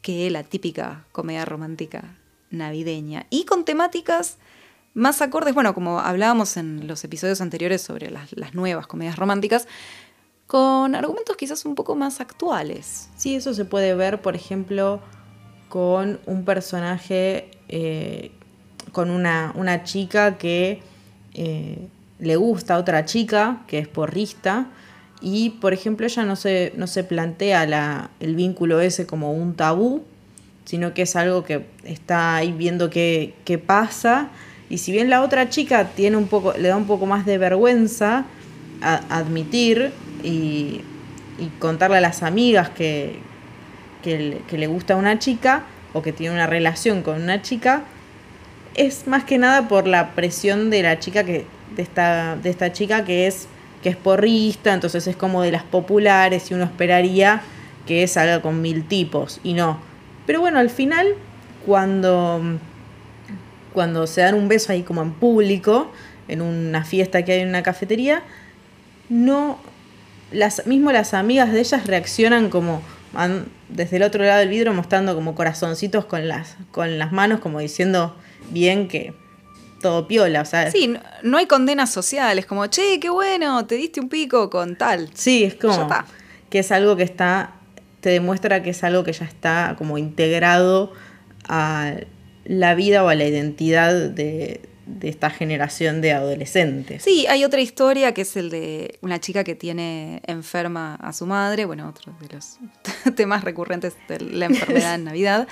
que 0.00 0.30
la 0.30 0.42
típica 0.44 1.06
comedia 1.12 1.44
romántica 1.44 2.18
navideña. 2.50 3.26
Y 3.30 3.44
con 3.44 3.64
temáticas 3.64 4.38
más 4.94 5.20
acordes, 5.22 5.54
bueno, 5.54 5.74
como 5.74 5.98
hablábamos 5.98 6.56
en 6.56 6.86
los 6.86 7.02
episodios 7.04 7.40
anteriores 7.40 7.82
sobre 7.82 8.10
las, 8.10 8.32
las 8.36 8.54
nuevas 8.54 8.86
comedias 8.86 9.16
románticas, 9.16 9.66
con 10.46 10.94
argumentos 10.94 11.36
quizás 11.36 11.64
un 11.64 11.74
poco 11.74 11.96
más 11.96 12.20
actuales. 12.20 13.10
Sí, 13.16 13.34
eso 13.34 13.54
se 13.54 13.64
puede 13.64 13.94
ver, 13.94 14.22
por 14.22 14.36
ejemplo, 14.36 15.00
con 15.74 16.20
un 16.26 16.44
personaje, 16.44 17.48
eh, 17.68 18.30
con 18.92 19.10
una, 19.10 19.82
chica 19.82 20.38
que 20.38 20.78
eh, 21.34 21.88
le 22.20 22.36
gusta 22.36 22.76
a 22.76 22.78
otra 22.78 23.04
chica, 23.06 23.62
que 23.66 23.80
es 23.80 23.88
porrista, 23.88 24.68
y 25.20 25.50
por 25.50 25.72
ejemplo 25.72 26.06
ella 26.06 26.22
no 26.24 26.36
se, 26.36 26.72
no 26.76 26.86
se 26.86 27.02
plantea 27.02 27.66
la, 27.66 28.10
el 28.20 28.36
vínculo 28.36 28.80
ese 28.80 29.04
como 29.04 29.32
un 29.32 29.54
tabú, 29.54 30.04
sino 30.64 30.94
que 30.94 31.02
es 31.02 31.16
algo 31.16 31.42
que 31.42 31.66
está 31.82 32.36
ahí 32.36 32.52
viendo 32.52 32.88
qué, 32.88 33.34
qué 33.44 33.58
pasa, 33.58 34.28
y 34.70 34.78
si 34.78 34.92
bien 34.92 35.10
la 35.10 35.22
otra 35.22 35.48
chica 35.48 35.88
tiene 35.96 36.16
un 36.16 36.28
poco, 36.28 36.52
le 36.56 36.68
da 36.68 36.76
un 36.76 36.86
poco 36.86 37.06
más 37.06 37.26
de 37.26 37.36
vergüenza 37.36 38.26
admitir 38.80 39.90
y, 40.22 40.82
y 41.40 41.48
contarle 41.58 41.96
a 41.96 42.00
las 42.00 42.22
amigas 42.22 42.70
que, 42.70 43.18
que 44.04 44.56
le, 44.58 44.66
gusta 44.66 44.94
a 44.94 44.96
una 44.96 45.18
chica 45.18 45.64
o 45.94 46.02
que 46.02 46.12
tiene 46.12 46.34
una 46.34 46.46
relación 46.46 47.02
con 47.02 47.22
una 47.22 47.40
chica, 47.42 47.84
es 48.74 49.06
más 49.06 49.24
que 49.24 49.38
nada 49.38 49.66
por 49.66 49.86
la 49.86 50.10
presión 50.10 50.70
de 50.70 50.82
la 50.82 50.98
chica 50.98 51.24
que, 51.24 51.46
de 51.74 51.82
esta, 51.82 52.36
de 52.36 52.50
esta 52.50 52.72
chica 52.72 53.04
que 53.04 53.26
es, 53.26 53.48
que 53.82 53.88
es 53.88 53.96
porrista, 53.96 54.74
entonces 54.74 55.06
es 55.06 55.16
como 55.16 55.42
de 55.42 55.52
las 55.52 55.62
populares 55.62 56.50
y 56.50 56.54
uno 56.54 56.64
esperaría 56.64 57.42
que 57.86 58.06
salga 58.06 58.42
con 58.42 58.60
mil 58.60 58.86
tipos 58.86 59.40
y 59.42 59.54
no. 59.54 59.78
Pero 60.26 60.40
bueno, 60.40 60.58
al 60.58 60.70
final, 60.70 61.14
cuando, 61.64 62.42
cuando 63.72 64.06
se 64.06 64.20
dan 64.20 64.34
un 64.34 64.48
beso 64.48 64.72
ahí 64.72 64.82
como 64.82 65.02
en 65.02 65.12
público, 65.12 65.90
en 66.28 66.42
una 66.42 66.84
fiesta 66.84 67.24
que 67.24 67.32
hay 67.32 67.40
en 67.40 67.48
una 67.48 67.62
cafetería, 67.62 68.22
no, 69.08 69.58
las, 70.32 70.66
mismo 70.66 70.92
las 70.92 71.14
amigas 71.14 71.52
de 71.52 71.60
ellas 71.60 71.86
reaccionan 71.86 72.50
como, 72.50 72.82
desde 73.68 73.96
el 73.96 74.02
otro 74.02 74.24
lado 74.24 74.40
del 74.40 74.48
vidrio 74.48 74.72
mostrando 74.72 75.14
como 75.14 75.34
corazoncitos 75.34 76.04
con 76.04 76.28
las, 76.28 76.56
con 76.70 76.98
las 76.98 77.12
manos, 77.12 77.40
como 77.40 77.60
diciendo 77.60 78.16
bien 78.50 78.88
que 78.88 79.14
todo 79.80 80.08
piola, 80.08 80.40
o 80.40 80.44
sea. 80.44 80.70
Sí, 80.70 80.94
no, 81.22 81.36
hay 81.36 81.46
condenas 81.46 81.90
sociales, 81.90 82.46
como, 82.46 82.66
che, 82.66 82.98
qué 83.00 83.10
bueno, 83.10 83.66
te 83.66 83.74
diste 83.74 84.00
un 84.00 84.08
pico 84.08 84.48
con 84.50 84.76
tal. 84.76 85.10
Sí, 85.14 85.44
es 85.44 85.54
como 85.54 85.88
que 86.48 86.60
es 86.60 86.72
algo 86.72 86.96
que 86.96 87.02
está, 87.02 87.54
te 88.00 88.10
demuestra 88.10 88.62
que 88.62 88.70
es 88.70 88.84
algo 88.84 89.04
que 89.04 89.12
ya 89.12 89.26
está 89.26 89.74
como 89.76 89.98
integrado 89.98 90.92
a, 91.48 91.94
la 92.44 92.74
vida 92.74 93.04
o 93.04 93.08
a 93.08 93.14
la 93.14 93.24
identidad 93.24 94.10
de, 94.10 94.60
de 94.86 95.08
esta 95.08 95.30
generación 95.30 96.00
de 96.00 96.12
adolescentes. 96.12 97.02
Sí, 97.02 97.26
hay 97.26 97.44
otra 97.44 97.60
historia 97.60 98.12
que 98.14 98.22
es 98.22 98.36
el 98.36 98.50
de 98.50 98.98
una 99.00 99.20
chica 99.20 99.44
que 99.44 99.54
tiene 99.54 100.20
enferma 100.26 100.96
a 100.96 101.12
su 101.12 101.26
madre, 101.26 101.64
bueno, 101.64 101.88
otro 101.88 102.14
de 102.20 102.34
los 102.34 102.58
temas 103.16 103.44
recurrentes 103.44 103.94
de 104.08 104.20
la 104.20 104.46
enfermedad 104.46 104.94
en 104.94 105.04
Navidad. 105.04 105.48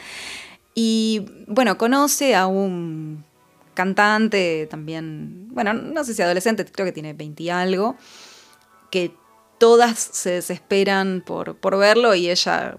Y 0.74 1.26
bueno, 1.46 1.76
conoce 1.78 2.34
a 2.34 2.46
un 2.46 3.24
cantante 3.74 4.66
también, 4.70 5.48
bueno, 5.50 5.72
no 5.72 6.04
sé 6.04 6.14
si 6.14 6.22
adolescente, 6.22 6.64
creo 6.64 6.86
que 6.86 6.92
tiene 6.92 7.14
20 7.14 7.42
y 7.42 7.50
algo, 7.50 7.96
que 8.90 9.12
todas 9.58 9.98
se 9.98 10.30
desesperan 10.30 11.22
por, 11.24 11.56
por 11.56 11.78
verlo 11.78 12.14
y 12.14 12.30
ella 12.30 12.78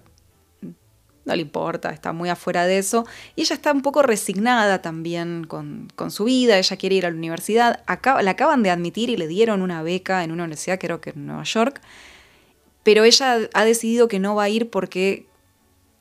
no 1.26 1.36
le 1.36 1.42
importa, 1.42 1.92
está 1.92 2.12
muy 2.12 2.30
afuera 2.30 2.66
de 2.66 2.78
eso. 2.78 3.06
Y 3.36 3.42
ella 3.42 3.56
está 3.56 3.72
un 3.72 3.82
poco 3.82 4.02
resignada 4.02 4.82
también 4.82 5.46
con, 5.46 5.90
su 6.10 6.26
vida, 6.26 6.58
ella 6.58 6.78
quiere 6.78 6.96
ir 6.96 7.06
a 7.06 7.10
la 7.10 7.18
universidad. 7.18 7.84
Acaba, 7.86 8.22
la 8.22 8.32
acaban 8.32 8.64
de 8.64 8.70
admitir 8.70 9.10
y 9.10 9.18
le 9.18 9.28
dieron 9.28 9.62
una 9.62 9.84
beca 9.84 10.24
en 10.24 10.32
una 10.32 10.44
universidad, 10.44 10.80
creo 10.80 11.02
que 11.02 11.12
en 11.12 11.26
Nueva 11.26 11.44
York. 11.44 11.82
Pero 12.84 13.04
ella 13.06 13.38
ha 13.54 13.66
decidido 13.66 14.08
que 14.08 14.20
no 14.20 14.36
va 14.36 14.44
a 14.44 14.50
ir 14.50 14.70
porque 14.70 15.26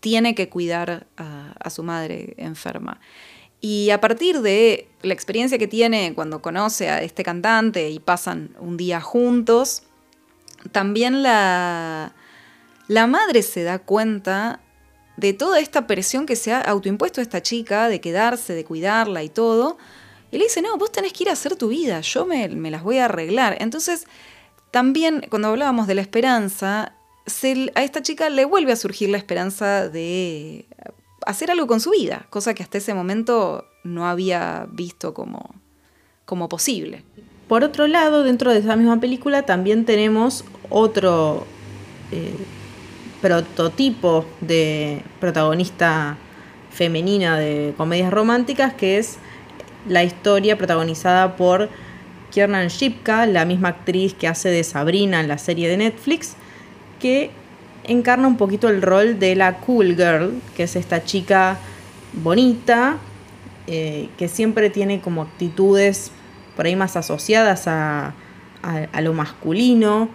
tiene 0.01 0.35
que 0.35 0.49
cuidar 0.49 1.07
a, 1.17 1.55
a 1.61 1.71
su 1.71 1.85
madre 1.85 2.35
enferma. 2.37 3.01
Y 3.61 3.91
a 3.91 4.01
partir 4.01 4.41
de 4.41 4.89
la 5.03 5.15
experiencia 5.15 5.57
que 5.57 5.69
tiene 5.69 6.15
cuando 6.17 6.43
conoce 6.43 6.91
a 6.91 7.01
este 7.01 7.23
cantante 7.23 7.91
y 7.91 8.01
pasan 8.01 8.57
un 8.59 8.77
día 8.77 9.01
juntos, 9.01 9.85
también 10.73 11.23
la, 11.23 12.13
la 12.89 13.07
madre 13.07 13.43
se 13.43 13.63
da 13.63 13.79
cuenta 13.79 14.61
de 15.23 15.33
toda 15.33 15.61
esta 15.61 15.87
presión 15.87 16.27
que 16.27 16.35
se 16.35 16.53
ha 16.53 16.61
autoimpuesto 16.61 17.21
a 17.21 17.23
esta 17.23 17.41
chica, 17.41 17.89
de 17.89 18.01
quedarse, 18.01 18.55
de 18.55 18.65
cuidarla 18.65 19.23
y 19.23 19.29
todo. 19.29 19.79
Y 20.33 20.39
le 20.39 20.45
dice, 20.45 20.61
no, 20.63 20.77
vos 20.77 20.91
tenés 20.91 21.13
que 21.13 21.23
ir 21.23 21.31
a 21.31 21.35
hacer 21.35 21.55
tu 21.55 21.69
vida, 21.69 22.01
yo 22.01 22.27
me, 22.27 22.49
las 22.49 22.83
voy 22.83 22.99
a 22.99 23.05
arreglar. 23.05 23.57
Entonces, 23.61 24.07
también 24.73 25.25
cuando 25.31 25.49
hablábamos 25.49 25.87
de 25.87 25.95
la 25.95 26.01
esperanza, 26.01 26.93
a 27.75 27.83
esta 27.83 28.03
chica 28.03 28.31
le 28.31 28.45
vuelve 28.45 28.73
a 28.73 28.77
surgir 28.77 29.11
la 29.11 29.19
esperanza 29.19 29.89
de 29.89 30.67
hacer 31.25 31.53
algo 31.53 31.69
con 31.69 31.79
su 31.79 31.91
vida, 31.91 32.27
cosa 32.31 32.53
que 32.53 32.65
hasta 32.65 32.79
ese 32.79 32.93
momento 32.93 33.65
no 33.85 34.09
había 34.09 34.67
visto 34.73 35.15
como, 35.15 35.55
como 36.25 36.49
posible. 36.49 37.05
Por 37.47 37.63
otro 37.63 37.87
lado, 37.87 38.25
dentro 38.25 38.53
de 38.53 38.59
esa 38.59 38.75
misma 38.75 38.99
película 38.99 39.43
también 39.43 39.85
tenemos 39.85 40.45
otro 40.69 41.47
eh, 42.11 42.35
prototipo 43.23 44.27
de 44.41 45.01
protagonista 45.21 46.19
femenina 46.71 47.39
de 47.39 47.73
comedias 47.77 48.13
románticas, 48.13 48.75
que 48.75 48.99
es 48.99 49.19
la 49.89 50.03
historia 50.03 50.59
protagonizada 50.59 51.37
por 51.37 51.69
Kiernan 52.31 52.69
Shipka, 52.69 53.27
la 53.27 53.45
misma 53.45 53.69
actriz 53.69 54.13
que 54.15 54.27
hace 54.27 54.49
de 54.49 54.65
Sabrina 54.65 55.21
en 55.21 55.29
la 55.29 55.39
serie 55.39 55.69
de 55.69 55.77
Netflix, 55.77 56.35
que 56.99 57.31
encarna 57.85 58.27
un 58.27 58.37
poquito 58.37 58.69
el 58.69 58.83
rol 58.83 59.19
de 59.19 59.37
la 59.37 59.59
cool 59.59 59.95
girl, 59.97 60.41
que 60.57 60.65
es 60.65 60.77
esta 60.77 61.05
chica 61.05 61.59
bonita, 62.13 62.97
eh, 63.69 64.09
que 64.19 64.29
siempre 64.29 64.69
tiene 64.71 65.01
como 65.01 65.23
actitudes 65.23 66.11
por 66.57 66.67
ahí 66.67 66.75
más 66.75 66.97
asociadas 66.97 67.67
a 67.67 68.15
lo 69.01 69.13
masculino, 69.15 70.09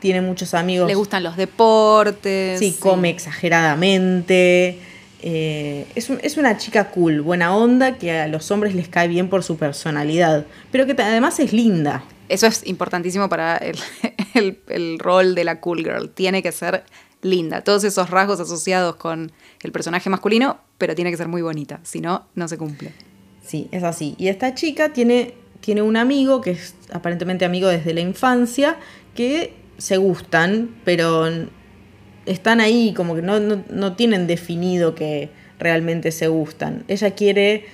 tiene 0.00 0.20
muchos 0.20 0.54
amigos. 0.54 0.88
Le 0.88 0.94
gustan 0.94 1.22
los 1.22 1.36
deportes. 1.36 2.58
Sí, 2.58 2.76
come 2.80 3.10
exageradamente. 3.10 4.78
Eh, 5.22 5.86
es, 5.94 6.36
una 6.36 6.56
chica 6.56 6.90
cool, 6.90 7.20
buena 7.20 7.54
onda, 7.54 7.98
que 7.98 8.10
a 8.12 8.26
los 8.26 8.50
hombres 8.50 8.74
les 8.74 8.88
cae 8.88 9.06
bien 9.06 9.28
por 9.28 9.42
su 9.42 9.56
personalidad, 9.56 10.46
pero 10.72 10.86
que 10.86 10.92
además 11.00 11.38
es 11.40 11.52
linda. 11.52 12.02
Eso 12.28 12.46
es 12.46 12.66
importantísimo 12.66 13.28
para 13.28 13.56
el, 14.34 14.58
el 14.68 14.98
rol 14.98 15.34
de 15.34 15.44
la 15.44 15.60
cool 15.60 15.78
girl. 15.84 16.10
Tiene 16.10 16.42
que 16.42 16.52
ser 16.52 16.84
linda. 17.22 17.62
Todos 17.62 17.84
esos 17.84 18.10
rasgos 18.10 18.40
asociados 18.40 18.96
con 18.96 19.32
el 19.62 19.72
personaje 19.72 20.08
masculino, 20.08 20.58
pero 20.78 20.94
tiene 20.94 21.10
que 21.10 21.16
ser 21.16 21.28
muy 21.28 21.42
bonita, 21.42 21.80
si 21.82 22.00
no, 22.00 22.26
no 22.34 22.48
se 22.48 22.56
cumple. 22.56 22.92
Sí, 23.44 23.68
es 23.72 23.82
así. 23.82 24.14
Y 24.18 24.28
esta 24.28 24.54
chica 24.54 24.92
tiene, 24.92 25.34
tiene 25.60 25.82
un 25.82 25.96
amigo 25.96 26.40
que 26.40 26.52
es 26.52 26.74
aparentemente 26.92 27.44
amigo 27.44 27.68
desde 27.68 27.92
la 27.92 28.00
infancia, 28.00 28.78
que 29.14 29.59
se 29.80 29.96
gustan, 29.96 30.76
pero 30.84 31.26
están 32.26 32.60
ahí, 32.60 32.92
como 32.94 33.14
que 33.14 33.22
no, 33.22 33.96
tienen 33.96 34.26
definido 34.26 34.94
que 34.94 35.30
realmente 35.58 36.12
se 36.12 36.28
gustan. 36.28 36.84
Ella 36.86 37.12
quiere 37.12 37.64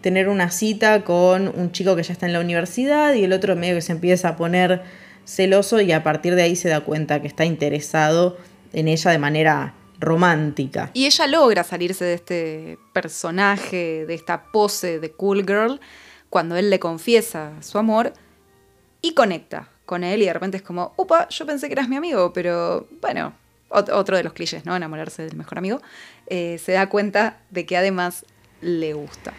tener 0.00 0.28
una 0.28 0.50
cita 0.50 1.02
con 1.02 1.48
un 1.48 1.72
chico 1.72 1.96
que 1.96 2.04
ya 2.04 2.12
está 2.12 2.26
en 2.26 2.32
la 2.32 2.40
universidad 2.40 3.14
y 3.14 3.24
el 3.24 3.32
otro 3.32 3.56
medio 3.56 3.74
que 3.74 3.82
se 3.82 3.92
empieza 3.92 4.28
a 4.28 4.36
poner 4.36 4.82
celoso 5.24 5.80
y 5.80 5.90
a 5.90 6.04
partir 6.04 6.36
de 6.36 6.42
ahí 6.42 6.54
se 6.54 6.68
da 6.68 6.80
cuenta 6.80 7.20
que 7.20 7.26
está 7.26 7.44
interesado 7.44 8.38
en 8.72 8.86
ella 8.86 9.10
de 9.10 9.18
manera 9.18 9.74
romántica. 9.98 10.90
Y 10.94 11.06
ella 11.06 11.26
logra 11.26 11.64
salirse 11.64 12.04
de 12.04 12.14
este 12.14 12.78
personaje, 12.92 14.06
de 14.06 14.14
esta 14.14 14.44
pose 14.52 15.00
de 15.00 15.10
cool 15.10 15.44
girl, 15.44 15.80
cuando 16.30 16.56
él 16.56 16.70
le 16.70 16.78
confiesa 16.78 17.52
su 17.60 17.78
amor 17.78 18.12
y 19.02 19.14
conecta 19.14 19.68
con 19.88 20.04
él 20.04 20.20
y 20.20 20.26
de 20.26 20.32
repente 20.34 20.58
es 20.58 20.62
como, 20.62 20.92
upa, 20.96 21.28
yo 21.30 21.46
pensé 21.46 21.66
que 21.66 21.72
eras 21.72 21.88
mi 21.88 21.96
amigo, 21.96 22.30
pero 22.34 22.86
bueno, 23.00 23.32
otro 23.70 24.18
de 24.18 24.22
los 24.22 24.34
clichés, 24.34 24.66
¿no? 24.66 24.76
Enamorarse 24.76 25.22
del 25.24 25.34
mejor 25.34 25.56
amigo. 25.56 25.80
Eh, 26.26 26.60
se 26.62 26.72
da 26.72 26.90
cuenta 26.90 27.38
de 27.48 27.64
que 27.64 27.74
además 27.74 28.26
le 28.60 28.92
gusta. 28.92 29.32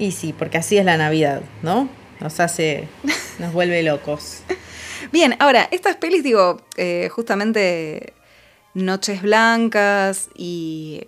Y 0.00 0.10
sí, 0.10 0.34
porque 0.36 0.58
así 0.58 0.76
es 0.78 0.84
la 0.84 0.96
Navidad, 0.96 1.42
¿no? 1.62 1.88
Nos 2.18 2.40
hace, 2.40 2.88
nos 3.38 3.52
vuelve 3.52 3.84
locos. 3.84 4.40
Bien, 5.12 5.36
ahora, 5.38 5.68
estas 5.70 5.94
pelis, 5.94 6.24
digo, 6.24 6.60
eh, 6.76 7.08
justamente 7.12 8.14
Noches 8.74 9.22
Blancas 9.22 10.28
y 10.34 11.06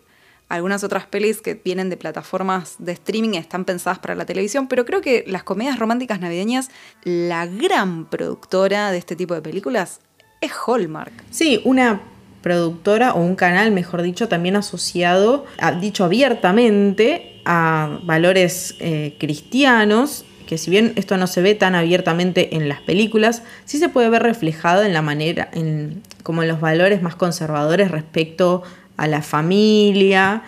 algunas 0.50 0.84
otras 0.84 1.06
pelis 1.06 1.40
que 1.40 1.54
vienen 1.54 1.88
de 1.90 1.96
plataformas 1.96 2.74
de 2.78 2.92
streaming 2.92 3.38
están 3.38 3.64
pensadas 3.64 4.00
para 4.00 4.14
la 4.14 4.26
televisión, 4.26 4.66
pero 4.66 4.84
creo 4.84 5.00
que 5.00 5.24
las 5.26 5.44
comedias 5.44 5.78
románticas 5.78 6.20
navideñas, 6.20 6.70
la 7.04 7.46
gran 7.46 8.04
productora 8.10 8.90
de 8.90 8.98
este 8.98 9.16
tipo 9.16 9.34
de 9.34 9.42
películas 9.42 10.00
es 10.40 10.50
Hallmark. 10.66 11.12
Sí, 11.30 11.62
una 11.64 12.00
productora 12.42 13.14
o 13.14 13.20
un 13.20 13.36
canal, 13.36 13.70
mejor 13.70 14.02
dicho, 14.02 14.28
también 14.28 14.56
asociado, 14.56 15.46
dicho 15.80 16.04
abiertamente, 16.04 17.40
a 17.44 18.00
valores 18.02 18.74
eh, 18.80 19.16
cristianos 19.18 20.24
que 20.50 20.58
si 20.58 20.68
bien 20.68 20.94
esto 20.96 21.16
no 21.16 21.28
se 21.28 21.42
ve 21.42 21.54
tan 21.54 21.76
abiertamente 21.76 22.56
en 22.56 22.68
las 22.68 22.80
películas, 22.80 23.44
sí 23.66 23.78
se 23.78 23.88
puede 23.88 24.08
ver 24.10 24.24
reflejado 24.24 24.82
en 24.82 24.92
la 24.92 25.00
manera, 25.00 25.48
en, 25.52 26.02
como 26.24 26.42
en 26.42 26.48
los 26.48 26.60
valores 26.60 27.02
más 27.02 27.14
conservadores 27.14 27.88
respecto 27.92 28.64
a 28.64 28.79
la 29.06 29.22
familia 29.22 30.42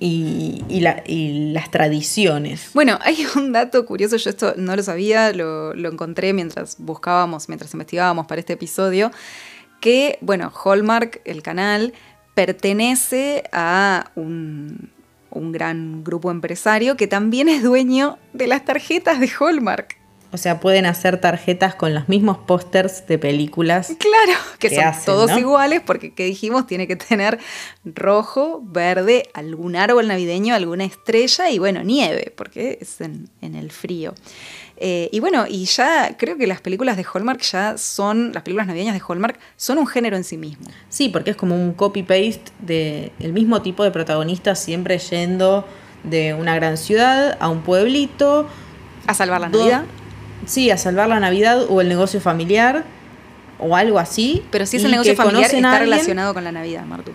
y, 0.00 0.80
las 1.52 1.70
tradiciones. 1.70 2.70
Bueno, 2.74 2.98
hay 3.02 3.26
un 3.36 3.52
dato 3.52 3.84
curioso, 3.86 4.16
yo 4.16 4.30
esto 4.30 4.54
no 4.56 4.76
lo 4.76 4.82
sabía, 4.82 5.32
lo, 5.32 5.72
encontré 5.74 6.32
mientras 6.32 6.76
buscábamos, 6.78 7.48
mientras 7.48 7.72
investigábamos 7.72 8.26
para 8.26 8.40
este 8.40 8.54
episodio, 8.54 9.10
que, 9.80 10.18
bueno, 10.20 10.52
Hallmark, 10.64 11.20
el 11.24 11.42
canal, 11.42 11.92
pertenece 12.34 13.44
a 13.52 14.10
un 14.14 14.90
gran 15.30 16.02
grupo 16.04 16.30
empresario 16.30 16.96
que 16.96 17.06
también 17.06 17.48
es 17.48 17.62
dueño 17.62 18.18
de 18.32 18.46
las 18.46 18.64
tarjetas 18.64 19.20
de 19.20 19.30
Hallmark. 19.38 19.98
O 20.30 20.36
sea, 20.36 20.60
pueden 20.60 20.84
hacer 20.84 21.20
tarjetas 21.20 21.74
con 21.74 21.94
los 21.94 22.08
mismos 22.08 22.36
pósters 22.38 23.06
de 23.06 23.18
películas. 23.18 23.92
Claro, 23.98 24.38
que, 24.58 24.68
son 24.68 24.92
todos 25.06 25.38
iguales 25.38 25.80
porque, 25.80 26.12
¿qué 26.12 26.24
dijimos? 26.24 26.66
Tiene 26.66 26.86
que 26.86 26.96
tener 26.96 27.38
rojo, 27.84 28.60
verde, 28.62 29.30
algún 29.32 29.74
árbol 29.74 30.06
navideño, 30.06 30.54
alguna 30.54 30.84
estrella 30.84 31.50
y, 31.50 31.58
bueno, 31.58 31.82
nieve, 31.82 32.32
porque 32.36 32.78
es 32.80 33.00
en, 33.00 33.30
el 33.40 33.70
frío. 33.70 34.14
Eh, 34.76 35.08
y 35.12 35.20
bueno, 35.20 35.46
y 35.48 35.64
ya 35.64 36.16
creo 36.18 36.36
que 36.36 36.46
las 36.46 36.60
películas 36.60 36.98
de 36.98 37.04
Hallmark 37.04 37.40
ya 37.40 37.78
son, 37.78 38.32
las 38.34 38.42
películas 38.42 38.66
navideñas 38.66 38.94
de 38.94 39.02
Hallmark 39.06 39.38
son 39.56 39.78
un 39.78 39.86
género 39.86 40.16
en 40.16 40.24
sí 40.24 40.36
mismo. 40.36 40.66
Sí, 40.90 41.08
porque 41.08 41.30
es 41.30 41.36
como 41.36 41.54
un 41.54 41.72
copy-paste 41.72 42.52
del 42.60 43.12
el 43.18 43.32
mismo 43.32 43.62
tipo 43.62 43.82
de 43.82 43.90
protagonistas 43.90 44.58
siempre 44.58 44.98
yendo 44.98 45.66
de 46.04 46.34
una 46.34 46.54
gran 46.54 46.76
ciudad 46.76 47.36
a 47.40 47.48
un 47.48 47.62
pueblito. 47.62 48.46
A 49.06 49.14
salvar 49.14 49.40
la 49.40 49.48
Navidad. 49.48 49.84
Sí, 50.48 50.70
a 50.70 50.78
salvar 50.78 51.08
la 51.10 51.20
Navidad 51.20 51.66
o 51.68 51.82
el 51.82 51.88
negocio 51.88 52.20
familiar 52.20 52.84
o 53.58 53.76
algo 53.76 53.98
así. 53.98 54.42
Pero 54.50 54.64
si 54.64 54.78
es 54.78 54.84
el 54.84 54.90
negocio 54.90 55.14
familiar, 55.14 55.54
está 55.54 55.78
relacionado 55.78 56.32
con 56.32 56.42
la 56.42 56.52
Navidad, 56.52 56.84
Martu. 56.86 57.12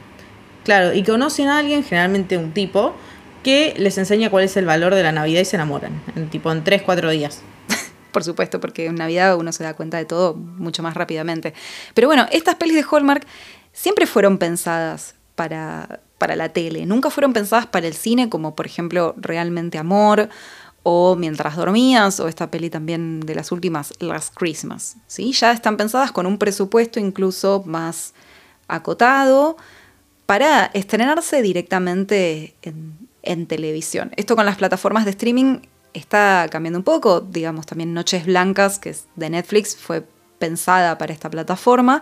Claro, 0.63 0.93
y 0.93 1.03
conocen 1.03 1.47
a 1.47 1.57
alguien, 1.57 1.84
generalmente 1.84 2.38
un 2.38 2.51
tipo, 2.51 2.93
que 3.41 3.73
les 3.75 3.97
enseña 3.97 4.29
cuál 4.29 4.43
es 4.43 4.55
el 4.55 4.65
valor 4.65 4.93
de 4.93 5.01
la 5.01 5.11
Navidad 5.11 5.41
y 5.41 5.45
se 5.45 5.55
enamoran. 5.55 5.99
En 6.15 6.29
tipo 6.29 6.51
en 6.51 6.63
3, 6.63 6.84
4 6.84 7.09
días. 7.09 7.41
Por 8.11 8.23
supuesto, 8.23 8.59
porque 8.59 8.86
en 8.86 8.95
Navidad 8.95 9.36
uno 9.36 9.51
se 9.51 9.63
da 9.63 9.73
cuenta 9.73 9.97
de 9.97 10.05
todo 10.05 10.36
mucho 10.36 10.84
más 10.84 10.93
rápidamente. 10.93 11.55
Pero 11.95 12.07
bueno, 12.07 12.27
estas 12.31 12.55
pelis 12.55 12.75
de 12.75 12.86
Hallmark 12.89 13.25
siempre 13.73 14.05
fueron 14.05 14.38
pensadas 14.38 15.15
para, 15.34 16.01
para 16.19 16.36
la 16.36 16.49
tele, 16.49 16.86
nunca 16.86 17.09
fueron 17.09 17.34
pensadas 17.34 17.65
para 17.65 17.88
el 17.88 17.95
cine 17.95 18.29
como 18.29 18.55
por 18.55 18.67
ejemplo 18.67 19.15
Realmente 19.17 19.79
Amor 19.79 20.29
o 20.84 21.15
Mientras 21.15 21.55
dormías 21.55 22.19
o 22.19 22.27
esta 22.27 22.51
peli 22.51 22.69
también 22.69 23.21
de 23.21 23.36
las 23.36 23.51
últimas 23.51 23.93
Last 23.99 24.36
Christmas, 24.36 24.97
¿sí? 25.07 25.31
Ya 25.31 25.53
están 25.53 25.77
pensadas 25.77 26.11
con 26.11 26.25
un 26.25 26.38
presupuesto 26.38 26.99
incluso 26.99 27.63
más 27.65 28.13
acotado 28.67 29.55
para 30.25 30.65
estrenarse 30.65 31.41
directamente 31.41 32.55
en, 32.61 32.97
en 33.21 33.47
televisión. 33.47 34.11
Esto 34.17 34.36
con 34.36 34.45
las 34.45 34.57
plataformas 34.57 35.05
de 35.05 35.11
streaming 35.11 35.59
está 35.93 36.47
cambiando 36.51 36.79
un 36.79 36.84
poco, 36.84 37.21
digamos 37.21 37.65
también 37.65 37.93
Noches 37.93 38.25
Blancas, 38.25 38.79
que 38.79 38.89
es 38.89 39.05
de 39.15 39.29
Netflix, 39.29 39.77
fue 39.77 40.05
pensada 40.38 40.97
para 40.97 41.13
esta 41.13 41.29
plataforma, 41.29 42.01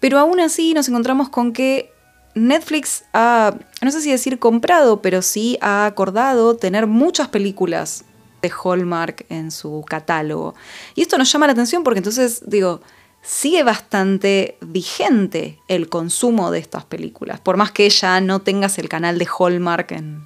pero 0.00 0.18
aún 0.18 0.40
así 0.40 0.74
nos 0.74 0.88
encontramos 0.88 1.28
con 1.28 1.52
que 1.52 1.93
Netflix 2.34 3.04
ha, 3.12 3.54
no 3.80 3.90
sé 3.90 4.00
si 4.00 4.10
decir 4.10 4.38
comprado, 4.38 5.02
pero 5.02 5.22
sí 5.22 5.58
ha 5.60 5.86
acordado 5.86 6.56
tener 6.56 6.86
muchas 6.86 7.28
películas 7.28 8.04
de 8.42 8.50
Hallmark 8.50 9.24
en 9.28 9.50
su 9.50 9.84
catálogo. 9.88 10.54
Y 10.94 11.02
esto 11.02 11.16
nos 11.16 11.32
llama 11.32 11.46
la 11.46 11.52
atención 11.52 11.84
porque 11.84 11.98
entonces, 11.98 12.42
digo, 12.46 12.80
sigue 13.22 13.62
bastante 13.62 14.58
vigente 14.60 15.58
el 15.68 15.88
consumo 15.88 16.50
de 16.50 16.58
estas 16.58 16.84
películas, 16.84 17.40
por 17.40 17.56
más 17.56 17.72
que 17.72 17.88
ya 17.88 18.20
no 18.20 18.42
tengas 18.42 18.78
el 18.78 18.88
canal 18.88 19.18
de 19.18 19.26
Hallmark 19.26 19.92
en, 19.92 20.24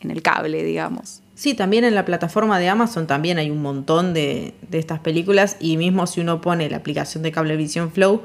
en 0.00 0.10
el 0.10 0.22
cable, 0.22 0.62
digamos. 0.62 1.20
Sí, 1.34 1.54
también 1.54 1.84
en 1.84 1.94
la 1.94 2.04
plataforma 2.04 2.58
de 2.58 2.68
Amazon 2.68 3.06
también 3.06 3.38
hay 3.38 3.50
un 3.50 3.60
montón 3.60 4.14
de, 4.14 4.54
de 4.70 4.78
estas 4.78 5.00
películas 5.00 5.56
y 5.60 5.76
mismo 5.76 6.06
si 6.06 6.20
uno 6.20 6.40
pone 6.40 6.70
la 6.70 6.76
aplicación 6.76 7.22
de 7.24 7.32
Cablevisión 7.32 7.90
Flow, 7.90 8.22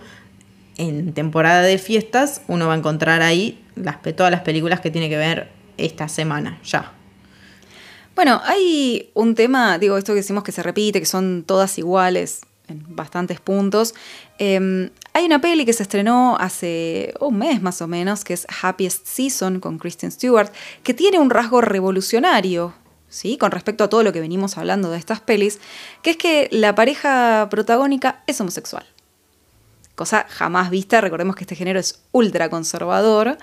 en 0.79 1.13
temporada 1.13 1.61
de 1.61 1.77
fiestas 1.77 2.41
uno 2.47 2.67
va 2.67 2.73
a 2.73 2.77
encontrar 2.77 3.21
ahí 3.21 3.61
todas 4.15 4.31
las 4.31 4.41
películas 4.41 4.79
que 4.79 4.89
tiene 4.89 5.09
que 5.09 5.17
ver 5.17 5.49
esta 5.77 6.07
semana, 6.07 6.59
ya. 6.63 6.93
Bueno, 8.15 8.41
hay 8.43 9.11
un 9.13 9.35
tema, 9.35 9.77
digo, 9.77 9.97
esto 9.97 10.13
que 10.13 10.17
decimos 10.21 10.43
que 10.43 10.51
se 10.51 10.63
repite, 10.63 10.99
que 10.99 11.05
son 11.05 11.43
todas 11.45 11.77
iguales 11.77 12.41
en 12.67 12.83
bastantes 12.95 13.39
puntos. 13.39 13.93
Eh, 14.39 14.89
hay 15.13 15.25
una 15.25 15.41
peli 15.41 15.65
que 15.65 15.73
se 15.73 15.83
estrenó 15.83 16.37
hace 16.39 17.13
un 17.19 17.37
mes 17.37 17.61
más 17.61 17.81
o 17.81 17.87
menos, 17.87 18.23
que 18.23 18.33
es 18.33 18.47
Happiest 18.61 19.05
Season 19.05 19.59
con 19.59 19.79
Kristen 19.79 20.11
Stewart, 20.11 20.51
que 20.83 20.93
tiene 20.93 21.19
un 21.19 21.29
rasgo 21.29 21.61
revolucionario, 21.61 22.73
¿sí? 23.09 23.37
Con 23.37 23.51
respecto 23.51 23.83
a 23.83 23.89
todo 23.89 24.03
lo 24.03 24.13
que 24.13 24.21
venimos 24.21 24.57
hablando 24.57 24.91
de 24.91 24.97
estas 24.97 25.19
pelis, 25.19 25.59
que 26.03 26.11
es 26.11 26.17
que 26.17 26.47
la 26.51 26.75
pareja 26.75 27.47
protagónica 27.49 28.23
es 28.27 28.39
homosexual 28.39 28.85
cosa 29.99 30.25
jamás 30.29 30.69
vista. 30.69 31.01
Recordemos 31.01 31.35
que 31.35 31.43
este 31.43 31.57
género 31.57 31.77
es 31.77 32.01
ultra 32.13 32.49
conservador. 32.49 33.37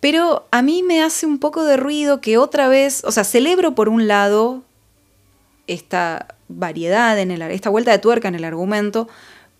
Pero 0.00 0.48
a 0.50 0.62
mí 0.62 0.82
me 0.82 1.02
hace 1.02 1.26
un 1.26 1.38
poco 1.38 1.64
de 1.64 1.76
ruido 1.76 2.22
que 2.22 2.38
otra 2.38 2.66
vez, 2.68 3.04
o 3.04 3.12
sea, 3.12 3.24
celebro 3.24 3.74
por 3.74 3.90
un 3.90 4.08
lado 4.08 4.62
esta 5.66 6.34
variedad, 6.48 7.18
en 7.18 7.30
esta 7.30 7.68
vuelta 7.68 7.90
de 7.90 7.98
tuerca 7.98 8.28
en 8.28 8.34
el 8.34 8.44
argumento, 8.44 9.06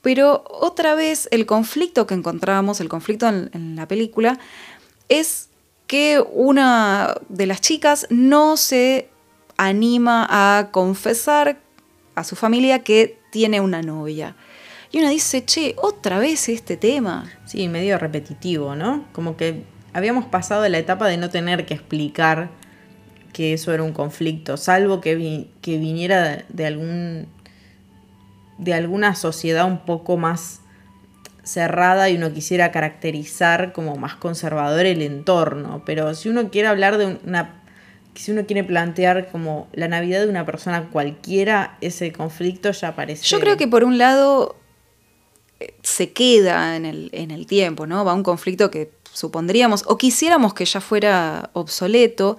pero 0.00 0.44
otra 0.48 0.94
vez 0.94 1.28
el 1.30 1.44
conflicto 1.44 2.06
que 2.06 2.14
encontramos, 2.14 2.80
el 2.80 2.88
conflicto 2.88 3.28
en 3.28 3.76
la 3.76 3.86
película, 3.86 4.38
es 5.10 5.50
que 5.86 6.24
una 6.32 7.14
de 7.28 7.46
las 7.46 7.60
chicas 7.60 8.06
no 8.08 8.56
se 8.56 9.08
anima 9.58 10.26
a 10.30 10.70
confesar 10.70 11.58
a 12.14 12.24
su 12.24 12.36
familia 12.36 12.78
que 12.80 13.18
tiene 13.30 13.60
una 13.60 13.82
novia. 13.82 14.34
Y 14.94 15.00
uno 15.00 15.08
dice, 15.08 15.44
che, 15.44 15.74
otra 15.76 16.20
vez 16.20 16.48
este 16.48 16.76
tema. 16.76 17.28
Sí, 17.46 17.66
medio 17.66 17.98
repetitivo, 17.98 18.76
¿no? 18.76 19.04
Como 19.10 19.36
que 19.36 19.64
habíamos 19.92 20.24
pasado 20.26 20.62
de 20.62 20.68
la 20.68 20.78
etapa 20.78 21.08
de 21.08 21.16
no 21.16 21.30
tener 21.30 21.66
que 21.66 21.74
explicar 21.74 22.50
que 23.32 23.54
eso 23.54 23.74
era 23.74 23.82
un 23.82 23.92
conflicto, 23.92 24.56
salvo 24.56 25.00
que, 25.00 25.48
que 25.62 25.78
viniera 25.78 26.44
de, 26.48 26.66
algún 26.66 27.26
de 28.58 28.72
alguna 28.72 29.16
sociedad 29.16 29.66
un 29.66 29.84
poco 29.84 30.16
más 30.16 30.60
cerrada 31.42 32.08
y 32.08 32.14
uno 32.14 32.32
quisiera 32.32 32.70
caracterizar 32.70 33.72
como 33.72 33.96
más 33.96 34.14
conservador 34.14 34.86
el 34.86 35.02
entorno, 35.02 35.82
pero 35.84 36.14
si 36.14 36.28
uno 36.28 36.50
quiere 36.52 36.68
hablar 36.68 36.98
de 36.98 37.18
una 37.26 37.62
si 38.14 38.30
uno 38.30 38.46
quiere 38.46 38.62
plantear 38.62 39.26
como 39.32 39.66
la 39.72 39.88
Navidad 39.88 40.20
de 40.20 40.28
una 40.28 40.46
persona 40.46 40.88
cualquiera, 40.90 41.78
ese 41.80 42.12
conflicto 42.12 42.70
ya 42.70 42.90
aparece. 42.90 43.26
Yo 43.26 43.40
creo 43.40 43.56
que 43.56 43.66
por 43.66 43.82
un 43.82 43.98
lado 43.98 44.54
se 45.82 46.12
queda 46.12 46.76
en 46.76 46.84
el, 46.84 47.10
en 47.12 47.30
el 47.30 47.46
tiempo, 47.46 47.86
¿no? 47.86 48.04
Va 48.04 48.12
a 48.12 48.14
un 48.14 48.22
conflicto 48.22 48.70
que 48.70 48.90
supondríamos 49.12 49.84
o 49.86 49.96
quisiéramos 49.96 50.54
que 50.54 50.64
ya 50.64 50.80
fuera 50.80 51.50
obsoleto, 51.52 52.36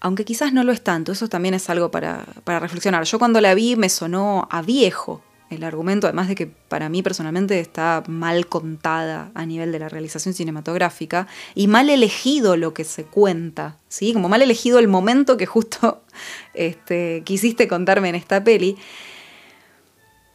aunque 0.00 0.24
quizás 0.24 0.52
no 0.52 0.64
lo 0.64 0.72
es 0.72 0.82
tanto, 0.82 1.12
eso 1.12 1.28
también 1.28 1.54
es 1.54 1.68
algo 1.70 1.90
para, 1.90 2.24
para 2.44 2.60
reflexionar. 2.60 3.04
Yo 3.04 3.18
cuando 3.18 3.40
la 3.40 3.54
vi 3.54 3.76
me 3.76 3.88
sonó 3.88 4.48
a 4.50 4.62
viejo 4.62 5.22
el 5.54 5.64
argumento, 5.64 6.06
además 6.06 6.28
de 6.28 6.34
que 6.34 6.46
para 6.46 6.88
mí 6.88 7.02
personalmente 7.02 7.60
está 7.60 8.02
mal 8.06 8.46
contada 8.46 9.30
a 9.34 9.46
nivel 9.46 9.72
de 9.72 9.78
la 9.78 9.88
realización 9.88 10.34
cinematográfica 10.34 11.26
y 11.54 11.68
mal 11.68 11.90
elegido 11.90 12.56
lo 12.56 12.74
que 12.74 12.84
se 12.84 13.04
cuenta, 13.04 13.76
¿sí? 13.88 14.12
Como 14.12 14.28
mal 14.28 14.42
elegido 14.42 14.78
el 14.78 14.88
momento 14.88 15.36
que 15.36 15.46
justo 15.46 16.02
este, 16.54 17.22
quisiste 17.24 17.68
contarme 17.68 18.08
en 18.08 18.14
esta 18.14 18.42
peli. 18.42 18.76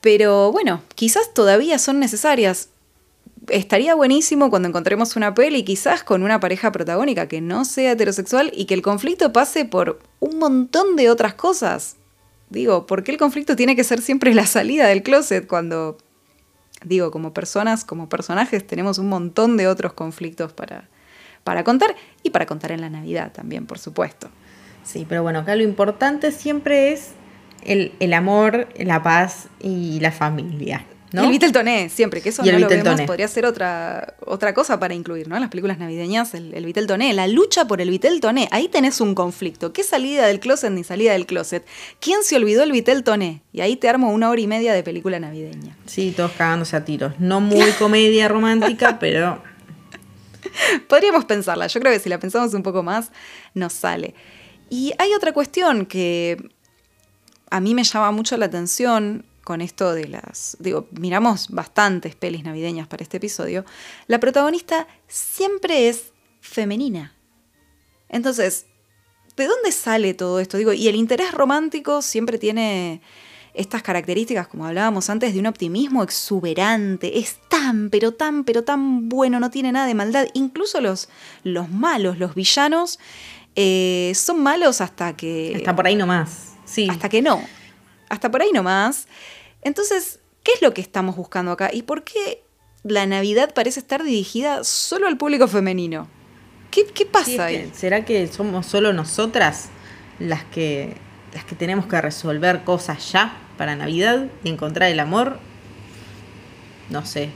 Pero 0.08 0.54
bueno, 0.54 0.84
quizás 0.96 1.34
todavía 1.34 1.78
son 1.80 2.00
necesarias. 2.00 2.70
Estaría 3.50 3.94
buenísimo 3.94 4.50
cuando 4.50 4.70
encontremos 4.70 5.18
una 5.18 5.34
peli, 5.34 5.66
quizás 5.66 6.02
con 6.02 6.24
una 6.24 6.40
pareja 6.40 6.72
protagónica 6.72 7.28
que 7.28 7.42
no 7.42 7.66
sea 7.66 7.92
heterosexual 7.92 8.50
y 8.54 8.68
que 8.68 8.74
el 8.74 8.82
conflicto 8.82 9.34
pase 9.34 9.66
por 9.66 10.00
un 10.22 10.40
montón 10.40 10.96
de 10.96 11.10
otras 11.10 11.34
cosas. 11.34 11.98
Digo, 12.50 12.86
¿por 12.86 13.04
qué 13.04 13.12
el 13.12 13.18
conflicto 13.18 13.58
tiene 13.58 13.76
que 13.76 13.84
ser 13.84 14.02
siempre 14.02 14.34
la 14.34 14.46
salida 14.46 14.88
del 14.88 15.04
closet 15.04 15.46
cuando, 15.46 15.98
digo, 16.86 17.12
como 17.12 17.34
personas, 17.34 17.84
como 17.84 18.08
personajes, 18.08 18.66
tenemos 18.66 19.00
un 19.00 19.10
montón 19.10 19.58
de 19.58 19.68
otros 19.68 19.92
conflictos 19.92 20.54
para, 20.54 20.88
para 21.44 21.66
contar 21.66 21.98
y 22.24 22.30
para 22.30 22.46
contar 22.46 22.72
en 22.72 22.80
la 22.80 22.90
Navidad 22.90 23.34
también, 23.34 23.66
por 23.66 23.78
supuesto? 23.78 24.30
Sí, 24.86 25.06
pero 25.10 25.22
bueno, 25.22 25.40
acá 25.40 25.58
lo 25.58 25.64
importante 25.64 26.32
siempre 26.32 26.94
es 26.94 27.10
el, 27.68 28.14
amor, 28.14 28.68
la 28.78 29.04
paz 29.04 29.48
y 29.62 30.00
la 30.00 30.12
familia. 30.12 30.86
¿no? 31.12 31.24
Y 31.24 31.26
el 31.26 31.32
Viteltoné, 31.32 31.90
siempre, 31.90 32.22
que 32.22 32.30
eso 32.30 32.44
no 32.44 32.60
lo 32.60 32.68
vemos, 32.68 33.02
podría 33.02 33.28
ser 33.28 33.46
otra, 33.46 34.16
otra 34.26 34.54
cosa 34.54 34.80
para 34.80 34.94
incluir, 34.94 35.28
¿no? 35.28 35.36
En 35.36 35.42
las 35.42 35.50
películas 35.50 35.78
navideñas, 35.78 36.34
el, 36.34 36.54
el 36.54 36.66
Viteltoné, 36.66 37.14
la 37.14 37.28
lucha 37.28 37.66
por 37.66 37.80
el 37.80 37.90
Viteltoné, 37.90 38.48
ahí 38.52 38.68
tenés 38.68 39.00
un 39.00 39.16
conflicto. 39.16 39.72
¿Qué 39.72 39.84
salida 39.84 40.28
del 40.28 40.40
closet 40.40 40.72
ni 40.72 40.84
salida 40.84 41.14
del 41.14 41.26
closet? 41.26 41.66
¿Quién 42.00 42.24
se 42.24 42.36
olvidó 42.36 42.64
el 42.64 42.72
Viteltoné? 42.72 43.42
Y 43.54 43.62
ahí 43.62 43.78
te 43.78 43.88
armo 43.88 44.12
una 44.12 44.30
hora 44.30 44.42
y 44.42 44.48
media 44.48 44.74
de 44.74 44.84
película 44.84 45.20
navideña. 45.20 45.78
Sí, 45.86 46.14
todos 46.16 46.32
cagándose 46.32 46.76
a 46.76 46.84
tiros. 46.84 47.14
No 47.20 47.40
muy 47.40 47.72
comedia 47.80 48.28
romántica, 48.28 49.00
pero... 49.00 49.42
Podríamos 50.88 51.26
pensarla, 51.26 51.68
yo 51.68 51.80
creo 51.80 51.92
que 51.92 52.00
si 52.00 52.10
la 52.10 52.20
pensamos 52.20 52.54
un 52.54 52.64
poco 52.64 52.82
más, 52.82 53.12
nos 53.54 53.74
sale. 53.74 54.16
Y 54.70 54.94
hay 54.98 55.14
otra 55.14 55.34
cuestión 55.34 55.86
que 55.86 56.38
a 57.50 57.60
mí 57.60 57.74
me 57.74 57.84
llama 57.84 58.12
mucho 58.12 58.38
la 58.38 58.46
atención 58.46 59.26
con 59.44 59.62
esto 59.62 59.94
de 59.94 60.08
las, 60.08 60.58
digo, 60.60 60.88
miramos 60.92 61.50
bastantes 61.50 62.16
pelis 62.16 62.44
navideñas 62.44 62.88
para 62.88 63.04
este 63.04 63.18
episodio, 63.18 63.64
la 64.08 64.20
protagonista 64.20 64.88
siempre 65.08 65.88
es 65.88 66.12
femenina. 66.42 67.14
Entonces, 68.10 68.66
¿de 69.38 69.48
dónde 69.48 69.72
sale 69.72 70.14
todo 70.14 70.40
esto? 70.40 70.58
Digo, 70.58 70.74
y 70.74 70.88
el 70.88 70.96
interés 70.96 71.32
romántico 71.32 72.02
siempre 72.02 72.38
tiene 72.38 73.02
estas 73.54 73.82
características, 73.82 74.48
como 74.48 74.66
hablábamos 74.66 75.10
antes, 75.10 75.34
de 75.34 75.40
un 75.40 75.48
optimismo 75.48 76.04
exuberante. 76.04 77.18
Es 77.18 77.38
tan, 77.50 77.90
pero 77.90 78.14
tan, 78.14 78.44
pero 78.44 78.64
tan 78.64 79.10
bueno, 79.10 79.40
no 79.40 79.50
tiene 79.50 79.72
nada 79.72 79.88
de 79.88 79.96
maldad. 79.96 80.28
Incluso 80.34 80.80
los, 80.80 81.10
los 81.44 81.70
malos, 81.70 82.20
los 82.20 82.36
villanos, 82.36 83.00
eh, 83.56 84.12
son 84.16 84.44
malos 84.44 84.80
hasta 84.80 85.18
que... 85.18 85.54
Está 85.54 85.76
por 85.76 85.88
ahí 85.88 85.96
nomás. 85.96 86.47
Hasta 86.90 87.10
que 87.10 87.22
no. 87.22 87.42
Hasta 88.10 88.30
por 88.30 88.42
ahí 88.42 88.52
nomás. 88.52 89.08
Entonces, 89.62 90.20
¿qué 90.44 90.52
es 90.54 90.62
lo 90.62 90.74
que 90.74 90.82
estamos 90.82 91.16
buscando 91.16 91.52
acá? 91.52 91.70
¿Y 91.74 91.84
por 91.84 92.04
qué 92.04 92.44
la 92.84 93.06
Navidad 93.06 93.54
parece 93.54 93.80
estar 93.80 94.04
dirigida 94.04 94.64
solo 94.64 95.08
al 95.08 95.18
público 95.18 95.48
femenino? 95.48 96.08
¿Qué, 96.72 97.06
pasa 97.06 97.46
ahí? 97.46 97.72
¿Será 97.74 98.06
que 98.06 98.28
somos 98.28 98.68
solo 98.68 98.94
nosotras 98.94 99.70
las 100.20 100.44
que, 100.44 100.96
las 101.34 101.44
que 101.44 101.56
tenemos 101.56 101.88
que 101.88 102.00
resolver 102.00 102.64
cosas 102.64 103.12
ya 103.12 103.36
para 103.58 103.76
Navidad 103.76 104.28
y 104.44 104.50
encontrar 104.50 104.92
el 104.92 105.00
amor? 105.00 105.40
No 106.92 107.04
sé. 107.04 107.30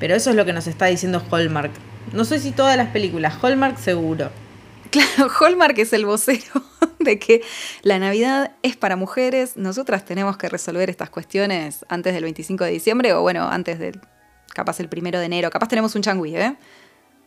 Pero 0.00 0.16
eso 0.16 0.30
es 0.30 0.36
lo 0.36 0.44
que 0.44 0.52
nos 0.52 0.66
está 0.66 0.86
diciendo 0.86 1.22
Hallmark. 1.30 1.70
No 2.12 2.24
sé 2.24 2.40
si 2.40 2.50
todas 2.50 2.76
las 2.76 2.88
películas, 2.88 3.34
Hallmark 3.40 3.78
seguro. 3.78 4.30
Claro, 4.90 5.30
Hallmark 5.40 5.78
es 5.78 5.92
el 5.92 6.06
vocero 6.06 6.62
de 6.98 7.18
que 7.18 7.42
la 7.82 7.98
Navidad 7.98 8.52
es 8.62 8.76
para 8.76 8.96
mujeres, 8.96 9.56
nosotras 9.56 10.04
tenemos 10.04 10.36
que 10.36 10.48
resolver 10.48 10.90
estas 10.90 11.10
cuestiones 11.10 11.84
antes 11.88 12.14
del 12.14 12.24
25 12.24 12.64
de 12.64 12.70
diciembre 12.70 13.12
o 13.14 13.22
bueno, 13.22 13.48
antes 13.48 13.78
del, 13.78 14.00
capaz 14.54 14.80
el 14.80 14.88
primero 14.88 15.18
de 15.18 15.26
enero, 15.26 15.50
capaz 15.50 15.68
tenemos 15.68 15.94
un 15.94 16.02
changüí, 16.02 16.36
¿eh? 16.36 16.56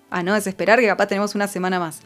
a 0.09 0.23
no 0.23 0.33
desesperar 0.33 0.79
que 0.79 0.87
capaz 0.87 1.07
tenemos 1.07 1.35
una 1.35 1.47
semana 1.47 1.79
más. 1.79 2.01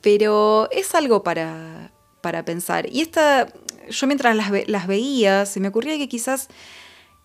Pero 0.00 0.68
es 0.70 0.94
algo 0.94 1.22
para, 1.22 1.90
para 2.20 2.44
pensar. 2.44 2.86
Y 2.90 3.00
esta, 3.00 3.48
yo 3.88 4.06
mientras 4.06 4.36
las, 4.36 4.50
las 4.68 4.86
veía, 4.86 5.46
se 5.46 5.60
me 5.60 5.68
ocurría 5.68 5.96
que 5.96 6.08
quizás 6.08 6.48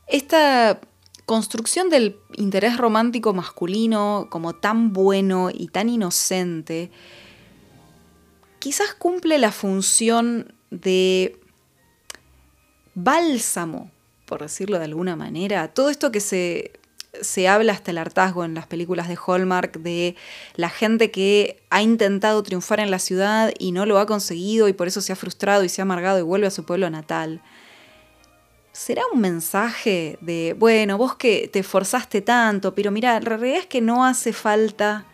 esta 0.08 0.80
construcción 1.26 1.90
del 1.90 2.18
interés 2.38 2.78
romántico 2.78 3.34
masculino 3.34 4.28
como 4.32 4.54
tan 4.54 4.94
bueno 4.94 5.50
y 5.54 5.68
tan 5.68 5.90
inocente, 5.90 6.90
quizás 8.60 8.94
cumple 8.94 9.38
la 9.38 9.52
función 9.52 10.54
de 10.70 11.40
bálsamo, 12.94 13.92
por 14.26 14.42
decirlo 14.42 14.78
de 14.78 14.86
alguna 14.86 15.16
manera. 15.16 15.70
Todo 15.70 15.90
esto 15.90 16.12
que 16.12 16.20
se, 16.20 16.74
se 17.22 17.48
habla 17.48 17.74
hasta 17.74 17.92
el 17.92 17.98
hartazgo 17.98 18.46
en 18.46 18.54
las 18.54 18.68
películas 18.68 19.08
de 19.08 19.18
Hallmark 19.18 19.80
de 19.80 20.16
la 20.56 20.70
gente 20.70 21.12
que 21.12 21.62
ha 21.70 21.82
intentado 21.82 22.44
triunfar 22.44 22.80
en 22.80 22.92
la 22.92 23.00
ciudad 23.00 23.52
y 23.58 23.72
no 23.72 23.86
lo 23.86 24.00
ha 24.00 24.06
conseguido 24.06 24.68
y 24.68 24.74
por 24.74 24.88
eso 24.88 25.02
se 25.02 25.14
ha 25.14 25.16
frustrado 25.16 25.64
y 25.64 25.70
se 25.70 25.82
ha 25.82 25.84
amargado 25.84 26.20
y 26.20 26.24
vuelve 26.24 26.48
a 26.48 26.52
su 26.52 26.66
pueblo 26.66 26.90
natal. 26.90 27.42
¿Será 28.72 29.02
un 29.12 29.20
mensaje 29.20 30.18
de, 30.22 30.56
bueno, 30.58 30.98
vos 30.98 31.16
que 31.16 31.50
te 31.52 31.60
esforzaste 31.60 32.22
tanto, 32.22 32.76
pero 32.76 32.92
mira, 32.92 33.20
la 33.20 33.38
realidad 33.38 33.60
es 33.60 33.66
que 33.66 33.82
no 33.82 34.06
hace 34.06 34.32
falta 34.32 35.06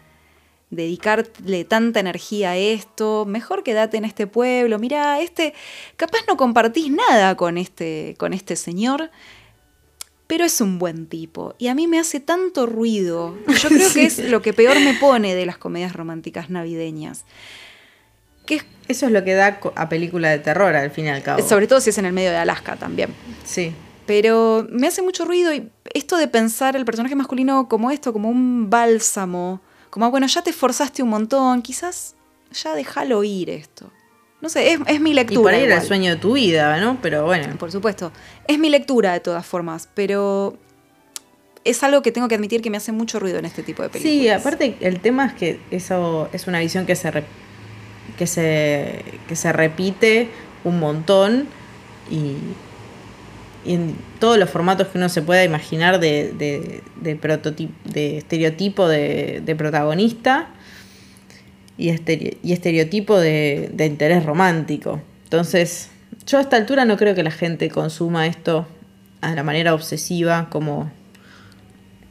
dedicarle 0.70 1.64
tanta 1.66 2.00
energía 2.00 2.52
a 2.52 2.58
esto, 2.58 3.26
mejor 3.26 3.64
quédate 3.64 3.98
en 3.98 4.06
este 4.06 4.28
pueblo, 4.28 4.80
mira, 4.80 5.22
este, 5.22 5.54
capaz 5.96 6.20
no 6.28 6.38
compartís 6.38 6.92
nada 6.92 7.36
con 7.36 7.58
este, 7.58 8.16
con 8.18 8.34
este 8.34 8.56
señor, 8.56 9.12
pero 10.28 10.44
es 10.44 10.60
un 10.62 10.80
buen 10.80 11.08
tipo. 11.08 11.56
Y 11.58 11.68
a 11.68 11.76
mí 11.76 11.88
me 11.88 12.00
hace 12.00 12.20
tanto 12.20 12.66
ruido. 12.66 13.38
Yo 13.48 13.70
creo 13.70 13.90
que 13.94 14.06
es 14.06 14.20
lo 14.20 14.42
que 14.42 14.54
peor 14.54 14.80
me 14.80 14.96
pone 14.96 15.36
de 15.36 15.46
las 15.46 15.58
comedias 15.58 15.94
románticas 15.94 16.50
navideñas. 16.50 17.26
Que 18.46 18.62
Eso 18.88 19.06
es 19.08 19.12
lo 19.12 19.24
que 19.24 19.34
da 19.34 19.60
a 19.76 19.90
película 19.90 20.30
de 20.30 20.40
terror, 20.40 20.76
al 20.76 20.92
fin 20.92 21.06
y 21.06 21.10
al 21.10 21.24
cabo. 21.24 21.48
Sobre 21.48 21.68
todo 21.68 21.80
si 21.80 21.92
es 21.92 21.98
en 21.98 22.06
el 22.06 22.14
medio 22.14 22.32
de 22.32 22.38
Alaska 22.38 22.76
también. 22.76 23.10
Sí. 23.44 23.74
Pero 24.06 24.68
me 24.70 24.88
hace 24.88 25.02
mucho 25.02 25.26
ruido 25.26 25.54
y 25.54 25.70
esto 25.94 26.18
de 26.18 26.28
pensar 26.28 26.76
el 26.76 26.86
personaje 26.86 27.16
masculino 27.16 27.68
como 27.68 27.90
esto, 27.90 28.14
como 28.14 28.30
un 28.30 28.70
bálsamo, 28.70 29.62
como, 29.96 30.12
bueno, 30.12 30.28
ya 30.28 30.42
te 30.42 30.50
esforzaste 30.50 31.02
un 31.04 31.08
montón, 31.08 31.62
quizás 31.62 32.16
ya 32.52 32.76
déjalo 32.76 33.24
ir 33.24 33.50
esto. 33.50 33.90
No 34.42 34.50
sé, 34.50 34.74
es, 34.74 35.00
mi 35.00 35.14
lectura. 35.14 35.40
Y 35.40 35.44
por 35.44 35.54
ahí 35.54 35.64
era 35.64 35.78
el 35.78 35.88
sueño 35.88 36.12
de 36.12 36.18
tu 36.18 36.34
vida, 36.34 36.82
¿no? 36.82 37.00
Pero 37.02 37.24
bueno. 37.24 37.56
Por 37.58 37.72
supuesto. 37.72 38.12
Es 38.46 38.60
mi 38.60 38.70
lectura 38.70 39.14
de 39.14 39.22
todas 39.22 39.46
formas, 39.46 39.88
pero 39.94 40.58
es 41.64 41.82
algo 41.82 42.02
que 42.02 42.12
tengo 42.12 42.28
que 42.28 42.36
admitir 42.36 42.62
que 42.62 42.70
me 42.70 42.76
hace 42.76 42.92
mucho 42.92 43.22
ruido 43.22 43.40
en 43.40 43.46
este 43.46 43.64
tipo 43.64 43.84
de 43.84 43.90
películas. 43.90 44.22
Sí, 44.22 44.28
aparte 44.28 44.76
el 44.82 45.00
tema 45.00 45.28
es 45.28 45.34
que 45.34 45.62
eso 45.72 46.28
es 46.34 46.46
una 46.46 46.60
visión 46.60 46.86
que 46.86 46.98
se 46.98 47.24
que 48.18 48.28
se, 48.28 49.02
que 49.30 49.38
se 49.38 49.54
repite 49.54 50.28
un 50.66 50.78
montón 50.78 51.48
y, 52.12 52.36
en 53.66 53.96
todos 54.20 54.38
los 54.38 54.50
formatos 54.50 54.88
que 54.88 54.98
uno 54.98 55.10
se 55.10 55.22
pueda 55.22 55.44
imaginar 55.44 56.00
de, 56.00 56.34
de, 56.34 56.84
de 57.02 58.18
estereotipo 58.18 58.88
de, 58.88 59.56
protagonista 59.58 60.50
y, 61.78 61.90
y 62.44 62.54
estereotipo 62.54 63.18
de, 63.18 63.72
interés 63.80 64.26
romántico. 64.26 65.02
Entonces, 65.24 65.90
yo 66.26 66.38
a 66.38 66.42
esta 66.42 66.58
altura 66.58 66.86
no 66.86 66.98
creo 66.98 67.16
que 67.16 67.24
la 67.24 67.32
gente 67.32 67.70
consuma 67.70 68.28
esto 68.28 68.68
a 69.22 69.34
la 69.34 69.44
manera 69.44 69.74
obsesiva 69.74 70.50
como 70.50 70.92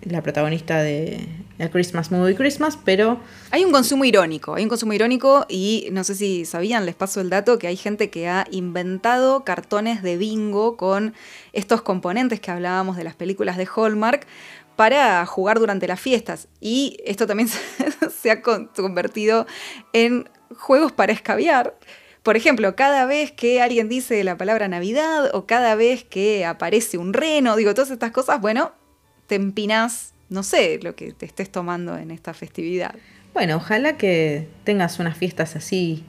la 0.02 0.22
protagonista 0.22 0.82
de 0.82 1.20
el 1.58 1.70
Christmas 1.70 2.10
Movie 2.10 2.34
Christmas, 2.34 2.78
pero... 2.84 3.20
Hay 3.50 3.64
un 3.64 3.72
consumo 3.72 4.04
irónico, 4.04 4.54
hay 4.54 4.64
un 4.64 4.68
consumo 4.68 4.92
irónico 4.92 5.46
y 5.48 5.88
no 5.92 6.04
sé 6.04 6.14
si 6.14 6.44
sabían, 6.44 6.86
les 6.86 6.94
paso 6.94 7.20
el 7.20 7.30
dato, 7.30 7.58
que 7.58 7.66
hay 7.66 7.76
gente 7.76 8.10
que 8.10 8.28
ha 8.28 8.46
inventado 8.50 9.44
cartones 9.44 10.02
de 10.02 10.16
bingo 10.16 10.76
con 10.76 11.14
estos 11.52 11.82
componentes 11.82 12.40
que 12.40 12.50
hablábamos 12.50 12.96
de 12.96 13.04
las 13.04 13.14
películas 13.14 13.56
de 13.56 13.66
Hallmark 13.66 14.26
para 14.76 15.24
jugar 15.26 15.60
durante 15.60 15.86
las 15.86 16.00
fiestas. 16.00 16.48
Y 16.60 16.96
esto 17.04 17.26
también 17.26 17.48
se 18.22 18.30
ha 18.30 18.42
convertido 18.42 19.46
en 19.92 20.28
juegos 20.56 20.92
para 20.92 21.12
escabiar. 21.12 21.78
Por 22.24 22.36
ejemplo, 22.36 22.74
cada 22.74 23.04
vez 23.04 23.32
que 23.32 23.60
alguien 23.60 23.88
dice 23.88 24.24
la 24.24 24.38
palabra 24.38 24.66
Navidad 24.66 25.30
o 25.34 25.46
cada 25.46 25.74
vez 25.74 26.04
que 26.04 26.46
aparece 26.46 26.96
un 26.96 27.12
reno, 27.12 27.54
digo, 27.54 27.74
todas 27.74 27.90
estas 27.90 28.12
cosas, 28.12 28.40
bueno, 28.40 28.72
te 29.26 29.34
empinás 29.34 30.13
no 30.28 30.42
sé 30.42 30.78
lo 30.82 30.94
que 30.94 31.12
te 31.12 31.26
estés 31.26 31.50
tomando 31.50 31.96
en 31.96 32.10
esta 32.10 32.34
festividad. 32.34 32.94
Bueno, 33.32 33.56
ojalá 33.56 33.96
que 33.96 34.46
tengas 34.64 34.98
unas 34.98 35.16
fiestas 35.16 35.56
así, 35.56 36.04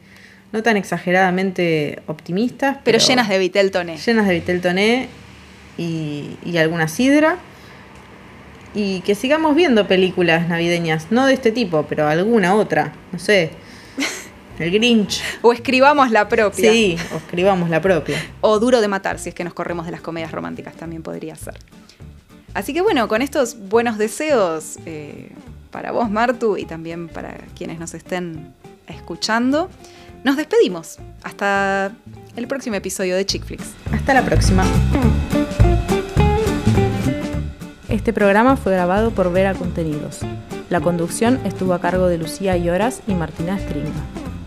no 0.51 0.63
tan 0.63 0.77
exageradamente 0.77 2.01
optimistas. 2.07 2.77
Pero, 2.83 2.99
llenas 2.99 3.29
de 3.29 3.39
Vitel 3.39 3.71
Toné. 3.71 3.97
Llenas 3.97 4.27
de 4.27 4.33
Vitel 4.35 4.61
Toné 4.61 5.09
y, 5.77 6.37
y 6.45 6.57
alguna 6.57 6.87
sidra. 6.87 7.37
Y 8.73 9.01
que 9.01 9.15
sigamos 9.15 9.55
viendo 9.55 9.87
películas 9.87 10.47
navideñas, 10.49 11.07
no 11.09 11.25
de 11.25 11.33
este 11.33 11.51
tipo, 11.51 11.85
pero 11.87 12.07
alguna 12.07 12.55
otra, 12.55 12.93
no 13.11 13.19
sé. 13.19 13.51
El 14.59 14.71
Grinch. 14.71 15.21
o 15.41 15.53
escribamos 15.53 16.11
la 16.11 16.29
propia. 16.29 16.71
Sí, 16.71 16.97
o 17.13 17.17
escribamos 17.17 17.69
la 17.69 17.81
propia. 17.81 18.17
O 18.41 18.59
Duro 18.59 18.81
de 18.81 18.87
Matar, 18.87 19.19
si 19.19 19.29
es 19.29 19.35
que 19.35 19.43
nos 19.43 19.53
corremos 19.53 19.85
de 19.85 19.91
las 19.91 20.01
comedias 20.01 20.31
románticas, 20.31 20.75
también 20.75 21.03
podría 21.03 21.35
ser. 21.35 21.55
Así 22.55 22.73
que 22.73 22.79
bueno, 22.81 23.09
con 23.09 23.21
estos 23.21 23.57
buenos 23.67 23.97
deseos 23.97 24.79
eh, 24.85 25.29
para 25.71 25.91
vos, 25.91 26.09
Martu, 26.09 26.55
y 26.55 26.63
también 26.65 27.09
para 27.09 27.37
quienes 27.53 27.79
nos 27.79 27.93
estén 27.93 28.53
escuchando, 28.87 29.69
nos 30.23 30.37
despedimos. 30.37 30.97
Hasta 31.21 31.91
el 32.37 32.47
próximo 32.47 32.77
episodio 32.77 33.17
de 33.17 33.25
Chick 33.25 33.43
Flicks. 33.43 33.73
Hasta 33.91 34.13
la 34.13 34.23
próxima. 34.23 34.65
Este 37.89 38.13
programa 38.13 38.55
fue 38.55 38.71
grabado 38.71 39.11
por 39.11 39.33
Vera 39.33 39.53
Contenidos. 39.53 40.21
La 40.69 40.79
conducción 40.79 41.41
estuvo 41.45 41.73
a 41.73 41.81
cargo 41.81 42.07
de 42.07 42.17
Lucía 42.17 42.55
Lloras 42.55 43.01
y 43.05 43.15
Martina 43.15 43.59
Stringa. 43.59 43.91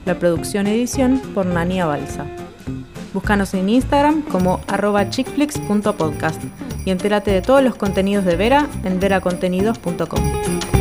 La 0.06 0.18
producción 0.18 0.66
edición 0.66 1.20
por 1.34 1.44
Nania 1.44 1.84
Balsa. 1.84 2.24
Búscanos 3.18 3.52
en 3.54 3.68
Instagram 3.68 4.22
como 4.22 4.60
arroba 4.68 5.10
chickflix.podcast 5.10 6.40
y 6.84 6.90
entérate 6.92 7.32
de 7.32 7.42
todos 7.42 7.64
los 7.64 7.74
contenidos 7.74 8.24
de 8.24 8.36
Vera 8.36 8.68
en 8.84 9.00
veracontenidos.com. 9.00 10.77